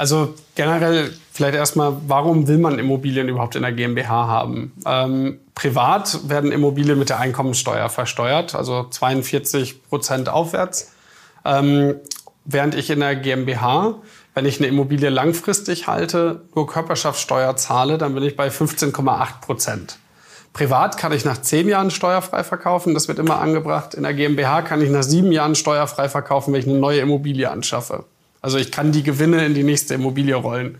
Also 0.00 0.34
generell 0.54 1.12
vielleicht 1.30 1.54
erstmal, 1.54 1.94
warum 2.06 2.48
will 2.48 2.56
man 2.56 2.78
Immobilien 2.78 3.28
überhaupt 3.28 3.54
in 3.54 3.62
der 3.62 3.72
GmbH 3.72 4.26
haben? 4.26 4.72
Ähm, 4.86 5.40
privat 5.54 6.28
werden 6.28 6.52
Immobilien 6.52 6.98
mit 6.98 7.10
der 7.10 7.20
Einkommensteuer 7.20 7.90
versteuert, 7.90 8.54
also 8.54 8.84
42 8.84 9.82
Prozent 9.88 10.30
aufwärts. 10.30 10.92
Ähm, 11.44 11.96
während 12.46 12.74
ich 12.74 12.88
in 12.88 13.00
der 13.00 13.14
GmbH 13.14 14.00
wenn 14.34 14.46
ich 14.46 14.58
eine 14.58 14.68
Immobilie 14.68 15.10
langfristig 15.10 15.86
halte, 15.86 16.42
nur 16.54 16.66
Körperschaftssteuer 16.66 17.56
zahle, 17.56 17.98
dann 17.98 18.14
bin 18.14 18.22
ich 18.22 18.36
bei 18.36 18.48
15,8 18.48 19.40
Prozent. 19.40 19.98
Privat 20.52 20.96
kann 20.96 21.12
ich 21.12 21.24
nach 21.24 21.42
zehn 21.42 21.68
Jahren 21.68 21.90
steuerfrei 21.90 22.42
verkaufen, 22.42 22.94
das 22.94 23.06
wird 23.06 23.18
immer 23.18 23.40
angebracht. 23.40 23.94
In 23.94 24.04
der 24.04 24.14
GmbH 24.14 24.62
kann 24.62 24.80
ich 24.80 24.88
nach 24.90 25.02
sieben 25.02 25.30
Jahren 25.30 25.54
steuerfrei 25.54 26.08
verkaufen, 26.08 26.52
wenn 26.52 26.60
ich 26.60 26.66
eine 26.66 26.78
neue 26.78 27.00
Immobilie 27.00 27.50
anschaffe. 27.50 28.04
Also 28.42 28.58
ich 28.58 28.70
kann 28.72 28.92
die 28.92 29.02
Gewinne 29.02 29.44
in 29.44 29.54
die 29.54 29.62
nächste 29.62 29.94
Immobilie 29.94 30.34
rollen. 30.34 30.78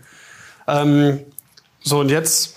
Ähm, 0.67 1.19
so, 1.83 1.99
und 1.99 2.09
jetzt 2.09 2.55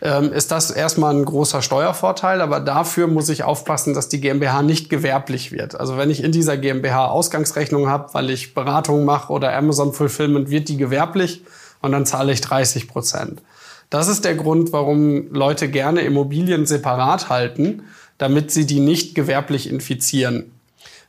ähm, 0.00 0.32
ist 0.32 0.50
das 0.50 0.70
erstmal 0.70 1.14
ein 1.14 1.24
großer 1.24 1.62
Steuervorteil, 1.62 2.40
aber 2.40 2.60
dafür 2.60 3.06
muss 3.08 3.28
ich 3.28 3.42
aufpassen, 3.42 3.94
dass 3.94 4.08
die 4.08 4.20
GmbH 4.20 4.62
nicht 4.62 4.90
gewerblich 4.90 5.50
wird. 5.52 5.78
Also 5.78 5.96
wenn 5.96 6.10
ich 6.10 6.22
in 6.22 6.32
dieser 6.32 6.56
GmbH 6.56 7.06
Ausgangsrechnung 7.06 7.88
habe, 7.88 8.14
weil 8.14 8.30
ich 8.30 8.54
Beratung 8.54 9.04
mache 9.04 9.32
oder 9.32 9.54
Amazon 9.56 9.92
Fulfillment, 9.92 10.50
wird 10.50 10.68
die 10.68 10.76
gewerblich 10.76 11.42
und 11.80 11.92
dann 11.92 12.06
zahle 12.06 12.32
ich 12.32 12.40
30 12.40 12.88
Prozent. 12.88 13.42
Das 13.90 14.08
ist 14.08 14.24
der 14.24 14.34
Grund, 14.34 14.72
warum 14.72 15.32
Leute 15.32 15.68
gerne 15.68 16.02
Immobilien 16.02 16.66
separat 16.66 17.30
halten, 17.30 17.84
damit 18.18 18.50
sie 18.50 18.66
die 18.66 18.80
nicht 18.80 19.14
gewerblich 19.14 19.68
infizieren. 19.68 20.52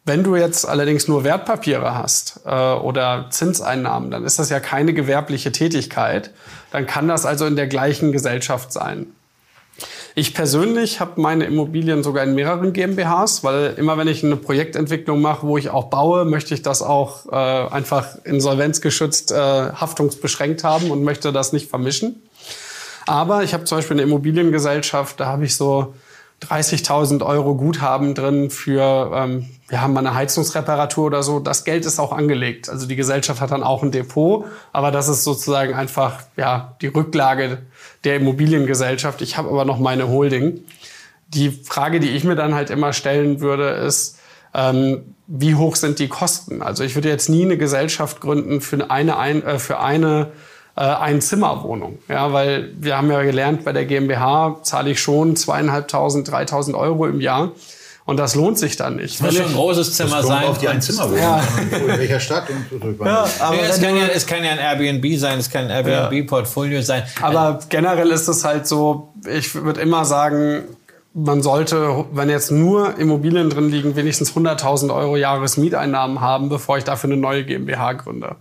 Wenn 0.05 0.23
du 0.23 0.35
jetzt 0.35 0.67
allerdings 0.67 1.07
nur 1.07 1.23
Wertpapiere 1.23 1.95
hast 1.95 2.41
äh, 2.45 2.49
oder 2.49 3.27
Zinseinnahmen, 3.29 4.11
dann 4.11 4.23
ist 4.23 4.39
das 4.39 4.49
ja 4.49 4.59
keine 4.59 4.93
gewerbliche 4.93 5.51
Tätigkeit. 5.51 6.31
Dann 6.71 6.87
kann 6.87 7.07
das 7.07 7.25
also 7.25 7.45
in 7.45 7.55
der 7.55 7.67
gleichen 7.67 8.11
Gesellschaft 8.11 8.71
sein. 8.71 9.07
Ich 10.15 10.33
persönlich 10.33 10.99
habe 10.99 11.21
meine 11.21 11.45
Immobilien 11.45 12.03
sogar 12.03 12.23
in 12.23 12.35
mehreren 12.35 12.73
GmbHs, 12.73 13.43
weil 13.43 13.75
immer 13.77 13.97
wenn 13.97 14.07
ich 14.07 14.23
eine 14.23 14.35
Projektentwicklung 14.35 15.21
mache, 15.21 15.47
wo 15.47 15.57
ich 15.57 15.69
auch 15.69 15.85
baue, 15.85 16.25
möchte 16.25 16.53
ich 16.53 16.61
das 16.61 16.81
auch 16.81 17.25
äh, 17.27 17.35
einfach 17.35 18.17
insolvenzgeschützt, 18.25 19.31
äh, 19.31 19.35
haftungsbeschränkt 19.35 20.63
haben 20.63 20.91
und 20.91 21.03
möchte 21.03 21.31
das 21.31 21.53
nicht 21.53 21.69
vermischen. 21.69 22.21
Aber 23.05 23.43
ich 23.43 23.53
habe 23.53 23.63
zum 23.63 23.77
Beispiel 23.77 23.95
eine 23.95 24.03
Immobiliengesellschaft, 24.03 25.19
da 25.19 25.27
habe 25.27 25.45
ich 25.45 25.55
so 25.55 25.93
30.000 26.41 27.25
Euro 27.25 27.55
Guthaben 27.55 28.15
drin 28.15 28.49
für 28.49 29.11
ähm, 29.13 29.49
wir 29.69 29.81
haben 29.81 29.93
mal 29.93 29.99
eine 29.99 30.15
Heizungsreparatur 30.15 31.05
oder 31.05 31.21
so. 31.21 31.39
Das 31.39 31.63
Geld 31.63 31.85
ist 31.85 31.99
auch 31.99 32.11
angelegt. 32.11 32.69
Also 32.69 32.87
die 32.87 32.95
Gesellschaft 32.95 33.39
hat 33.39 33.51
dann 33.51 33.63
auch 33.63 33.83
ein 33.83 33.91
Depot, 33.91 34.45
aber 34.73 34.91
das 34.91 35.07
ist 35.07 35.23
sozusagen 35.23 35.75
einfach 35.75 36.23
ja 36.35 36.75
die 36.81 36.87
Rücklage 36.87 37.59
der 38.03 38.15
Immobiliengesellschaft. 38.15 39.21
Ich 39.21 39.37
habe 39.37 39.49
aber 39.49 39.65
noch 39.65 39.77
meine 39.77 40.09
Holding. 40.09 40.61
Die 41.27 41.51
Frage, 41.51 41.99
die 41.99 42.09
ich 42.09 42.23
mir 42.23 42.35
dann 42.35 42.55
halt 42.55 42.71
immer 42.71 42.93
stellen 42.93 43.41
würde, 43.41 43.69
ist, 43.69 44.17
ähm, 44.55 45.15
wie 45.27 45.53
hoch 45.53 45.75
sind 45.75 45.99
die 45.99 46.07
Kosten? 46.07 46.63
Also 46.63 46.83
ich 46.83 46.95
würde 46.95 47.09
jetzt 47.09 47.29
nie 47.29 47.43
eine 47.43 47.57
Gesellschaft 47.57 48.19
gründen 48.19 48.61
für 48.61 48.89
eine, 48.89 49.17
ein, 49.17 49.43
äh, 49.43 49.59
für 49.59 49.79
eine 49.79 50.31
äh, 50.79 50.83
Einzimmerwohnung. 50.83 51.99
Ja, 52.07 52.31
weil 52.31 52.71
wir 52.79 52.95
haben 52.95 53.11
ja 53.11 53.21
gelernt, 53.23 53.65
bei 53.65 53.73
der 53.73 53.83
GmbH 53.83 54.59
zahle 54.63 54.91
ich 54.91 55.01
schon 55.01 55.35
zweieinhalbtausend, 55.35 56.31
dreitausend 56.31 56.77
Euro 56.77 57.05
im 57.05 57.19
Jahr. 57.19 57.51
Und 58.05 58.17
das 58.17 58.33
lohnt 58.33 58.57
sich 58.57 58.77
dann 58.77 58.95
nicht. 58.95 59.21
Muss 59.21 59.35
schon 59.35 59.45
ein 59.45 59.53
großes 59.53 59.93
Zimmer 59.93 60.23
sein. 60.23 60.45
auf 60.45 60.57
die 60.57 60.69
Einzimmerwohnung. 60.69 61.21
Ja. 61.21 61.43
In 61.71 61.99
welcher 61.99 62.19
Stadt? 62.21 62.45
Und, 62.49 62.97
Ja, 63.05 63.27
aber, 63.39 63.55
Ja, 63.55 63.61
es, 63.69 63.81
kann 63.81 63.95
ja, 63.95 64.07
es 64.07 64.25
kann 64.25 64.43
ja 64.43 64.51
ein 64.51 64.57
Airbnb 64.57 65.19
sein, 65.19 65.37
es 65.37 65.49
kann 65.49 65.69
ein 65.69 65.85
Airbnb-Portfolio 65.85 66.81
sein. 66.81 67.03
aber 67.21 67.59
generell 67.67 68.09
ist 68.09 68.27
es 68.29 68.45
halt 68.45 68.65
so, 68.65 69.13
ich 69.29 69.53
würde 69.53 69.81
immer 69.81 70.05
sagen, 70.05 70.63
man 71.13 71.43
sollte, 71.43 72.05
wenn 72.13 72.29
jetzt 72.29 72.51
nur 72.51 72.97
Immobilien 72.97 73.49
drin 73.49 73.69
liegen, 73.69 73.95
wenigstens 73.95 74.31
100.000 74.31 74.95
Euro 74.95 75.17
Jahresmieteinnahmen 75.17 76.21
haben, 76.21 76.49
bevor 76.49 76.77
ich 76.77 76.85
dafür 76.85 77.11
eine 77.11 77.19
neue 77.19 77.43
GmbH 77.43 77.93
gründe. 77.93 78.37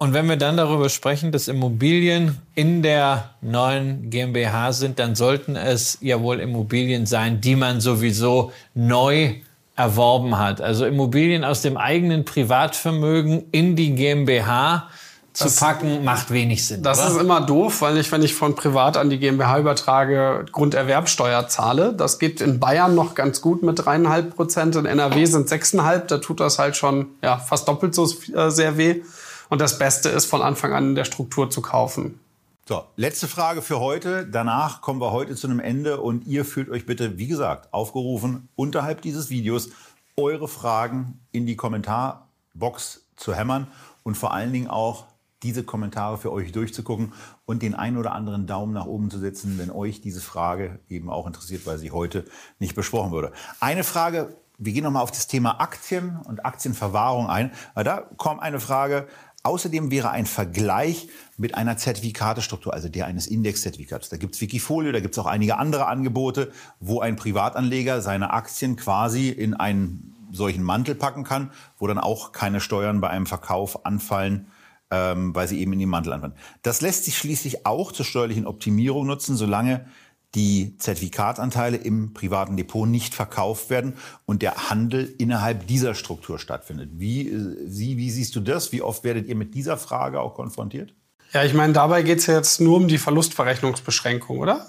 Und 0.00 0.14
wenn 0.14 0.28
wir 0.28 0.36
dann 0.36 0.56
darüber 0.56 0.88
sprechen, 0.88 1.32
dass 1.32 1.48
Immobilien 1.48 2.38
in 2.54 2.82
der 2.82 3.30
neuen 3.40 4.10
GmbH 4.10 4.72
sind, 4.72 5.00
dann 5.00 5.16
sollten 5.16 5.56
es 5.56 5.98
ja 6.00 6.20
wohl 6.20 6.38
Immobilien 6.38 7.04
sein, 7.04 7.40
die 7.40 7.56
man 7.56 7.80
sowieso 7.80 8.52
neu 8.74 9.34
erworben 9.74 10.38
hat. 10.38 10.60
Also 10.60 10.86
Immobilien 10.86 11.44
aus 11.44 11.62
dem 11.62 11.76
eigenen 11.76 12.24
Privatvermögen 12.24 13.46
in 13.50 13.74
die 13.74 13.94
GmbH 13.96 14.88
zu 15.32 15.48
packen, 15.50 16.04
macht 16.04 16.32
wenig 16.32 16.66
Sinn. 16.66 16.82
Das 16.82 17.00
oder? 17.00 17.10
ist 17.10 17.20
immer 17.20 17.40
doof, 17.40 17.80
weil 17.82 17.96
ich, 17.98 18.10
wenn 18.10 18.22
ich 18.22 18.34
von 18.34 18.54
privat 18.56 18.96
an 18.96 19.08
die 19.10 19.18
GmbH 19.18 19.58
übertrage, 19.58 20.46
Grunderwerbsteuer 20.50 21.48
zahle. 21.48 21.92
Das 21.92 22.18
geht 22.18 22.40
in 22.40 22.58
Bayern 22.58 22.94
noch 22.94 23.14
ganz 23.14 23.40
gut 23.40 23.62
mit 23.62 23.84
dreieinhalb 23.84 24.34
Prozent. 24.34 24.74
In 24.74 24.84
NRW 24.86 25.24
sind 25.26 25.48
sechseinhalb. 25.48 26.08
Da 26.08 26.18
tut 26.18 26.40
das 26.40 26.58
halt 26.58 26.76
schon 26.76 27.06
ja, 27.22 27.36
fast 27.36 27.68
doppelt 27.68 27.94
so 27.94 28.08
äh, 28.34 28.50
sehr 28.50 28.76
weh. 28.76 29.02
Und 29.48 29.60
das 29.60 29.78
Beste 29.78 30.08
ist, 30.08 30.26
von 30.26 30.42
Anfang 30.42 30.72
an 30.72 30.90
in 30.90 30.94
der 30.94 31.04
Struktur 31.04 31.50
zu 31.50 31.62
kaufen. 31.62 32.20
So, 32.68 32.84
letzte 32.96 33.28
Frage 33.28 33.62
für 33.62 33.80
heute. 33.80 34.26
Danach 34.26 34.82
kommen 34.82 35.00
wir 35.00 35.10
heute 35.10 35.34
zu 35.34 35.46
einem 35.46 35.58
Ende 35.60 36.02
und 36.02 36.26
ihr 36.26 36.44
fühlt 36.44 36.68
euch 36.68 36.84
bitte, 36.84 37.16
wie 37.16 37.26
gesagt, 37.26 37.72
aufgerufen, 37.72 38.50
unterhalb 38.56 39.00
dieses 39.00 39.30
Videos 39.30 39.70
eure 40.18 40.48
Fragen 40.48 41.20
in 41.32 41.46
die 41.46 41.56
Kommentarbox 41.56 43.06
zu 43.16 43.34
hämmern 43.34 43.68
und 44.02 44.16
vor 44.16 44.34
allen 44.34 44.52
Dingen 44.52 44.68
auch 44.68 45.06
diese 45.42 45.62
Kommentare 45.62 46.18
für 46.18 46.32
euch 46.32 46.52
durchzugucken 46.52 47.14
und 47.46 47.62
den 47.62 47.74
einen 47.74 47.96
oder 47.96 48.12
anderen 48.12 48.46
Daumen 48.46 48.74
nach 48.74 48.86
oben 48.86 49.10
zu 49.10 49.18
setzen, 49.18 49.56
wenn 49.56 49.70
euch 49.70 50.00
diese 50.00 50.20
Frage 50.20 50.80
eben 50.88 51.08
auch 51.08 51.26
interessiert, 51.26 51.64
weil 51.64 51.78
sie 51.78 51.90
heute 51.90 52.24
nicht 52.58 52.74
besprochen 52.74 53.12
wurde. 53.12 53.32
Eine 53.60 53.84
Frage, 53.84 54.36
wir 54.58 54.72
gehen 54.72 54.82
nochmal 54.82 55.04
auf 55.04 55.12
das 55.12 55.28
Thema 55.28 55.60
Aktien 55.60 56.18
und 56.24 56.44
Aktienverwahrung 56.44 57.28
ein, 57.28 57.52
da 57.76 58.08
kommt 58.16 58.42
eine 58.42 58.58
Frage, 58.58 59.06
Außerdem 59.44 59.90
wäre 59.90 60.10
ein 60.10 60.26
Vergleich 60.26 61.08
mit 61.36 61.54
einer 61.54 61.76
Zertifikatestruktur, 61.76 62.74
also 62.74 62.88
der 62.88 63.06
eines 63.06 63.26
Indexzertifikats. 63.26 64.08
Da 64.08 64.16
gibt 64.16 64.34
es 64.34 64.40
Wikifolio, 64.40 64.92
da 64.92 65.00
gibt 65.00 65.14
es 65.14 65.18
auch 65.18 65.26
einige 65.26 65.58
andere 65.58 65.86
Angebote, 65.86 66.50
wo 66.80 67.00
ein 67.00 67.16
Privatanleger 67.16 68.00
seine 68.00 68.32
Aktien 68.32 68.76
quasi 68.76 69.28
in 69.28 69.54
einen 69.54 70.14
solchen 70.32 70.62
Mantel 70.62 70.94
packen 70.94 71.24
kann, 71.24 71.50
wo 71.78 71.86
dann 71.86 71.98
auch 71.98 72.32
keine 72.32 72.60
Steuern 72.60 73.00
bei 73.00 73.08
einem 73.08 73.26
Verkauf 73.26 73.86
anfallen, 73.86 74.48
ähm, 74.90 75.34
weil 75.34 75.48
sie 75.48 75.60
eben 75.60 75.72
in 75.72 75.78
den 75.78 75.88
Mantel 75.88 76.12
anfallen. 76.12 76.34
Das 76.62 76.80
lässt 76.80 77.04
sich 77.04 77.16
schließlich 77.16 77.64
auch 77.64 77.92
zur 77.92 78.04
steuerlichen 78.04 78.46
Optimierung 78.46 79.06
nutzen, 79.06 79.36
solange 79.36 79.86
die 80.34 80.76
Zertifikatanteile 80.78 81.78
im 81.78 82.12
privaten 82.12 82.56
Depot 82.56 82.86
nicht 82.86 83.14
verkauft 83.14 83.70
werden 83.70 83.94
und 84.26 84.42
der 84.42 84.68
Handel 84.70 85.14
innerhalb 85.18 85.66
dieser 85.66 85.94
Struktur 85.94 86.38
stattfindet. 86.38 86.90
Wie, 86.94 87.28
äh, 87.28 87.66
Sie, 87.66 87.96
wie 87.96 88.10
siehst 88.10 88.36
du 88.36 88.40
das? 88.40 88.72
Wie 88.72 88.82
oft 88.82 89.04
werdet 89.04 89.26
ihr 89.26 89.36
mit 89.36 89.54
dieser 89.54 89.76
Frage 89.76 90.20
auch 90.20 90.34
konfrontiert? 90.34 90.94
Ja, 91.32 91.44
ich 91.44 91.54
meine, 91.54 91.72
dabei 91.72 92.02
geht 92.02 92.18
es 92.18 92.26
ja 92.26 92.34
jetzt 92.34 92.60
nur 92.60 92.76
um 92.76 92.88
die 92.88 92.98
Verlustverrechnungsbeschränkung, 92.98 94.38
oder? 94.38 94.66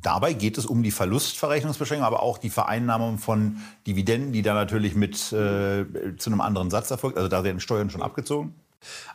Dabei 0.00 0.32
geht 0.32 0.58
es 0.58 0.66
um 0.66 0.84
die 0.84 0.92
Verlustverrechnungsbeschränkung, 0.92 2.06
aber 2.06 2.22
auch 2.22 2.38
die 2.38 2.50
Vereinnahmung 2.50 3.18
von 3.18 3.58
Dividenden, 3.86 4.32
die 4.32 4.42
da 4.42 4.54
natürlich 4.54 4.94
mit 4.94 5.14
äh, 5.32 5.84
zu 6.16 6.30
einem 6.30 6.40
anderen 6.40 6.70
Satz 6.70 6.90
erfolgt. 6.90 7.16
Also 7.16 7.28
da 7.28 7.42
werden 7.42 7.58
Steuern 7.58 7.90
schon 7.90 8.02
abgezogen. 8.02 8.54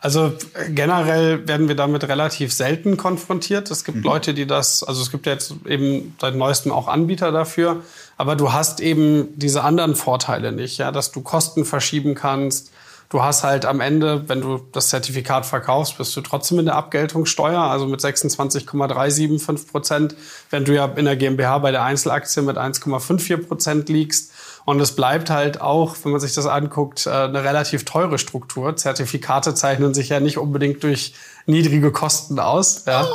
Also 0.01 0.33
äh, 0.53 0.69
generell 0.69 1.47
werden 1.47 1.67
wir 1.67 1.75
damit 1.75 2.07
relativ 2.07 2.53
selten 2.53 2.97
konfrontiert. 2.97 3.71
Es 3.71 3.83
gibt 3.83 4.03
Leute, 4.03 4.33
die 4.33 4.45
das, 4.45 4.83
also 4.83 5.01
es 5.01 5.11
gibt 5.11 5.25
jetzt 5.25 5.55
eben 5.65 6.15
seit 6.19 6.35
neuestem 6.35 6.71
auch 6.71 6.87
Anbieter 6.87 7.31
dafür, 7.31 7.81
aber 8.17 8.35
du 8.35 8.51
hast 8.51 8.81
eben 8.81 9.29
diese 9.37 9.63
anderen 9.63 9.95
Vorteile 9.95 10.51
nicht, 10.51 10.77
ja, 10.77 10.91
dass 10.91 11.11
du 11.11 11.21
Kosten 11.21 11.65
verschieben 11.65 12.15
kannst. 12.15 12.71
Du 13.09 13.23
hast 13.23 13.43
halt 13.43 13.65
am 13.65 13.79
Ende, 13.79 14.27
wenn 14.27 14.41
du 14.41 14.59
das 14.71 14.89
Zertifikat 14.89 15.45
verkaufst, 15.45 15.99
bist 15.99 16.15
du 16.15 16.21
trotzdem 16.21 16.59
in 16.59 16.65
der 16.65 16.75
Abgeltungssteuer, 16.75 17.61
also 17.61 17.85
mit 17.85 18.01
26,375 18.01 19.71
Prozent, 19.71 20.15
wenn 20.49 20.65
du 20.65 20.73
ja 20.73 20.85
in 20.85 21.05
der 21.05 21.15
GmbH 21.15 21.59
bei 21.59 21.71
der 21.71 21.83
Einzelaktie 21.83 22.41
mit 22.41 22.57
1,54 22.57 23.37
Prozent 23.47 23.87
liegst. 23.87 24.32
Und 24.65 24.79
es 24.79 24.95
bleibt 24.95 25.29
halt 25.29 25.59
auch, 25.61 25.95
wenn 26.03 26.11
man 26.11 26.21
sich 26.21 26.33
das 26.33 26.45
anguckt, 26.45 27.05
äh, 27.05 27.09
eine 27.09 27.43
relativ 27.43 27.85
teure 27.85 28.17
Struktur. 28.17 28.75
Zertifikate 28.75 29.53
zeichnen 29.55 29.93
sich 29.93 30.09
ja 30.09 30.19
nicht 30.19 30.37
unbedingt 30.37 30.83
durch 30.83 31.13
niedrige 31.45 31.91
Kosten 31.91 32.39
aus. 32.39 32.83
Ja. 32.87 33.05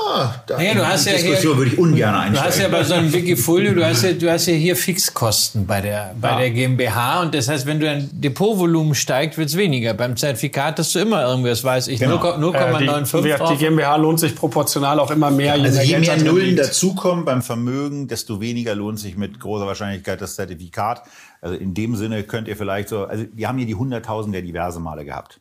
Naja, 0.49 0.75
du 0.75 0.87
hast 0.87 1.07
ja 1.07 1.13
hier- 1.13 1.23
Diskussion 1.31 1.57
würde 1.59 1.71
ich 1.73 1.79
ungern 1.79 2.13
Du 2.13 2.19
einsteigen. 2.21 2.47
hast 2.49 2.59
ja 2.61 2.69
bei 2.69 2.85
so 2.85 2.95
einem 2.95 3.13
Wikifolio, 3.13 3.73
du 3.75 3.85
hast 3.87 4.03
ja, 4.03 4.13
du 4.13 4.31
hast 4.31 4.47
ja 4.47 4.53
hier 4.55 4.77
Fixkosten 4.77 5.67
bei 5.67 5.81
der, 5.81 6.15
bei 6.21 6.31
Ja. 6.33 6.39
der 6.39 6.51
GmbH 6.51 7.23
und 7.23 7.35
das 7.35 7.49
heißt, 7.49 7.65
wenn 7.67 7.81
du 7.81 7.89
ein 7.91 8.11
Depotvolumen 8.13 8.95
steigt, 8.95 9.39
wird's 9.39 9.57
weniger. 9.57 9.95
Beim 9.95 10.17
Zertifikat 10.17 10.79
hast 10.79 10.95
du 10.95 10.99
immer 10.99 11.23
irgendwas, 11.25 11.65
weiß 11.65 11.89
ich, 11.89 12.01
Genau. 12.01 12.17
0,95 12.17 13.25
Äh, 13.25 13.39
die, 13.49 13.53
die 13.55 13.59
GmbH 13.65 13.97
lohnt 13.97 14.21
sich 14.21 14.35
proportional 14.37 15.01
auch 15.01 15.11
immer 15.11 15.31
mehr. 15.31 15.55
Also 15.55 15.81
je 15.81 15.99
mehr 15.99 16.17
da 16.17 16.23
Nullen 16.23 16.57
dazukommen 16.57 17.25
beim 17.25 17.43
Vermögen, 17.43 18.09
desto 18.09 18.41
weniger 18.41 18.75
lohnt 18.75 18.99
sich 19.01 19.17
mit 19.17 19.41
großer 19.41 19.67
Wahrscheinlichkeit 19.67 20.21
das 20.21 20.35
Zertifikat. 20.37 21.03
Also 21.41 21.55
in 21.57 21.73
dem 21.73 21.97
Sinne 21.97 22.25
könnt 22.25 22.49
ihr 22.49 22.57
vielleicht 22.57 22.89
so, 22.89 23.05
also 23.05 23.25
wir 23.33 23.49
haben 23.49 23.59
hier 23.59 23.67
die 23.67 23.77
100.000 23.77 24.35
ja 24.35 24.41
diverse 24.41 24.81
Male 24.81 25.05
gehabt. 25.05 25.41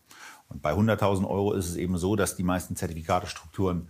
Und 0.49 0.61
bei 0.61 0.73
100.000 0.73 1.27
Euro 1.27 1.53
ist 1.53 1.67
es 1.67 1.75
eben 1.75 1.97
so, 1.97 2.15
dass 2.15 2.35
die 2.35 2.43
meisten 2.43 2.75
Zertifikatestrukturen 2.75 3.89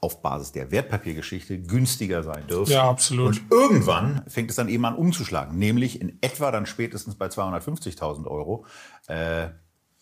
auf 0.00 0.20
Basis 0.20 0.50
der 0.50 0.72
Wertpapiergeschichte 0.72 1.60
günstiger 1.60 2.24
sein 2.24 2.44
dürfen. 2.48 2.72
Ja, 2.72 2.90
absolut. 2.90 3.38
Und 3.38 3.52
irgendwann 3.52 4.22
fängt 4.26 4.50
es 4.50 4.56
dann 4.56 4.68
eben 4.68 4.84
an 4.84 4.96
umzuschlagen, 4.96 5.56
nämlich 5.56 6.00
in 6.00 6.18
etwa 6.20 6.50
dann 6.50 6.66
spätestens 6.66 7.14
bei 7.14 7.26
250.000 7.26 8.26
Euro. 8.26 8.66
Äh, 9.06 9.48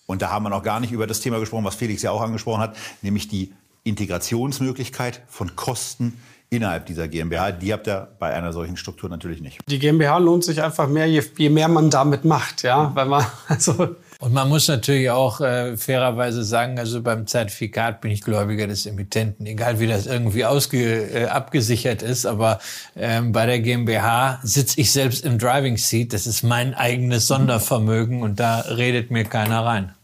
und 0.06 0.22
da 0.22 0.30
haben 0.30 0.42
wir 0.44 0.48
noch 0.48 0.62
gar 0.62 0.80
nicht 0.80 0.92
über 0.92 1.06
das 1.06 1.20
Thema 1.20 1.38
gesprochen, 1.38 1.64
was 1.66 1.74
Felix 1.74 2.00
ja 2.00 2.12
auch 2.12 2.22
angesprochen 2.22 2.62
hat, 2.62 2.76
nämlich 3.02 3.28
die 3.28 3.52
Integrationsmöglichkeit 3.84 5.22
von 5.28 5.54
Kosten 5.54 6.18
innerhalb 6.48 6.86
dieser 6.86 7.06
GmbH. 7.06 7.52
Die 7.52 7.72
habt 7.72 7.86
ihr 7.86 8.08
bei 8.18 8.34
einer 8.34 8.54
solchen 8.54 8.78
Struktur 8.78 9.10
natürlich 9.10 9.42
nicht. 9.42 9.60
Die 9.68 9.78
GmbH 9.78 10.16
lohnt 10.16 10.44
sich 10.44 10.62
einfach 10.62 10.88
mehr, 10.88 11.06
je, 11.06 11.22
je 11.36 11.50
mehr 11.50 11.68
man 11.68 11.90
damit 11.90 12.24
macht, 12.24 12.62
ja, 12.62 12.90
weil 12.94 13.06
man 13.06 13.24
also 13.48 13.96
Und 14.20 14.34
man 14.34 14.50
muss 14.50 14.68
natürlich 14.68 15.10
auch 15.10 15.40
äh, 15.40 15.78
fairerweise 15.78 16.44
sagen, 16.44 16.78
also 16.78 17.00
beim 17.00 17.26
Zertifikat 17.26 18.02
bin 18.02 18.10
ich 18.10 18.20
Gläubiger 18.20 18.66
des 18.66 18.84
Emittenten, 18.84 19.46
egal 19.46 19.80
wie 19.80 19.86
das 19.86 20.04
irgendwie 20.04 20.44
ausge, 20.44 21.10
äh, 21.10 21.24
abgesichert 21.24 22.02
ist. 22.02 22.26
Aber 22.26 22.60
ähm, 22.96 23.32
bei 23.32 23.46
der 23.46 23.60
GmbH 23.60 24.38
sitze 24.42 24.78
ich 24.78 24.92
selbst 24.92 25.24
im 25.24 25.38
Driving 25.38 25.78
Seat. 25.78 26.12
Das 26.12 26.26
ist 26.26 26.42
mein 26.42 26.74
eigenes 26.74 27.26
Sondervermögen 27.28 28.22
und 28.22 28.38
da 28.38 28.60
redet 28.60 29.10
mir 29.10 29.24
keiner 29.24 29.64
rein. 29.64 29.94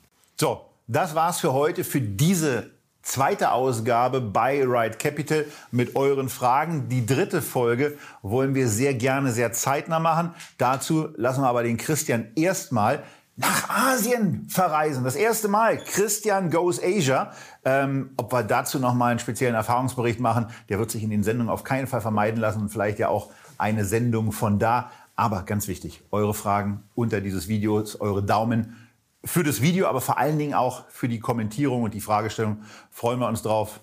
So, 0.41 0.63
das 0.87 1.15
war's 1.15 1.41
für 1.41 1.53
heute, 1.53 1.85
für 1.85 2.01
diese 2.01 2.71
zweite 3.03 3.53
Ausgabe 3.53 4.23
bei 4.23 4.65
Ride 4.65 4.97
Capital 4.97 5.45
mit 5.71 5.95
euren 5.95 6.31
Fragen. 6.31 6.89
Die 6.89 7.05
dritte 7.05 7.43
Folge 7.43 7.99
wollen 8.23 8.55
wir 8.55 8.69
sehr 8.69 8.95
gerne, 8.95 9.31
sehr 9.31 9.53
zeitnah 9.53 10.01
machen. 10.01 10.35
Dazu 10.59 11.09
lassen 11.17 11.43
wir 11.43 11.49
aber 11.49 11.63
den 11.63 11.77
Christian 11.77 12.29
erstmal 12.35 13.03
nach 13.37 13.69
Asien 13.69 14.47
verreisen. 14.49 15.05
Das 15.05 15.15
erste 15.15 15.49
Mal. 15.49 15.79
Christian 15.79 16.51
Goes 16.51 16.83
Asia. 16.83 17.33
Ähm, 17.65 18.11
ob 18.17 18.33
wir 18.33 18.43
dazu 18.43 18.79
noch 18.79 18.95
mal 18.95 19.11
einen 19.11 19.19
speziellen 19.19 19.55
Erfahrungsbericht 19.55 20.21
machen, 20.21 20.47
der 20.69 20.79
wird 20.79 20.91
sich 20.91 21.03
in 21.03 21.11
den 21.11 21.23
Sendungen 21.23 21.53
auf 21.53 21.63
keinen 21.63 21.87
Fall 21.87 22.01
vermeiden 22.01 22.41
lassen 22.41 22.63
und 22.63 22.71
vielleicht 22.71 22.99
ja 22.99 23.09
auch 23.09 23.31
eine 23.59 23.85
Sendung 23.85 24.33
von 24.33 24.59
da. 24.59 24.91
Aber 25.17 25.43
ganz 25.43 25.69
wichtig, 25.69 26.03
eure 26.11 26.35
Fragen 26.35 26.83
unter 26.95 27.21
dieses 27.21 27.49
Videos, 27.49 28.01
eure 28.01 28.23
Daumen 28.23 28.77
für 29.25 29.43
das 29.43 29.61
Video, 29.61 29.87
aber 29.87 30.01
vor 30.01 30.19
allen 30.19 30.39
Dingen 30.39 30.55
auch 30.55 30.89
für 30.89 31.09
die 31.09 31.21
Kommentierung 31.21 31.83
und 31.83 31.95
die 31.95 32.01
Fragestellung. 32.01 32.63
Freuen 32.91 33.19
wir 33.19 33.29
uns 33.29 33.43
drauf. 33.43 33.81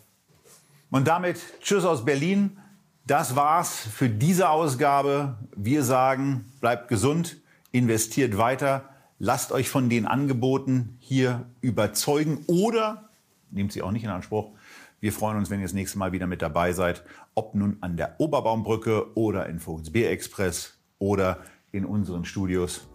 Und 0.89 1.07
damit 1.07 1.39
Tschüss 1.61 1.85
aus 1.85 2.05
Berlin. 2.05 2.57
Das 3.05 3.35
war's 3.35 3.79
für 3.79 4.09
diese 4.09 4.49
Ausgabe. 4.49 5.35
Wir 5.55 5.83
sagen, 5.83 6.45
bleibt 6.61 6.87
gesund, 6.87 7.37
investiert 7.71 8.37
weiter, 8.37 8.92
lasst 9.23 9.53
euch 9.53 9.69
von 9.69 9.89
den 9.89 10.05
Angeboten 10.05 10.97
hier 10.99 11.45
überzeugen 11.61 12.43
oder 12.47 13.09
nehmt 13.51 13.71
sie 13.71 13.81
auch 13.81 13.91
nicht 13.91 14.03
in 14.03 14.09
Anspruch. 14.09 14.51
Wir 14.99 15.13
freuen 15.13 15.37
uns, 15.37 15.49
wenn 15.49 15.61
ihr 15.61 15.65
das 15.65 15.71
nächste 15.71 15.97
Mal 15.97 16.11
wieder 16.11 16.27
mit 16.27 16.41
dabei 16.41 16.73
seid, 16.73 17.03
ob 17.33 17.55
nun 17.55 17.77
an 17.79 17.95
der 17.95 18.19
Oberbaumbrücke 18.19 19.15
oder 19.15 19.47
in 19.47 19.61
Vogelsbeer 19.61 20.11
Express 20.11 20.77
oder 20.99 21.39
in 21.71 21.85
unseren 21.85 22.25
Studios. 22.25 22.85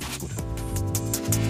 Macht's 0.00 0.20
gut. 0.20 1.45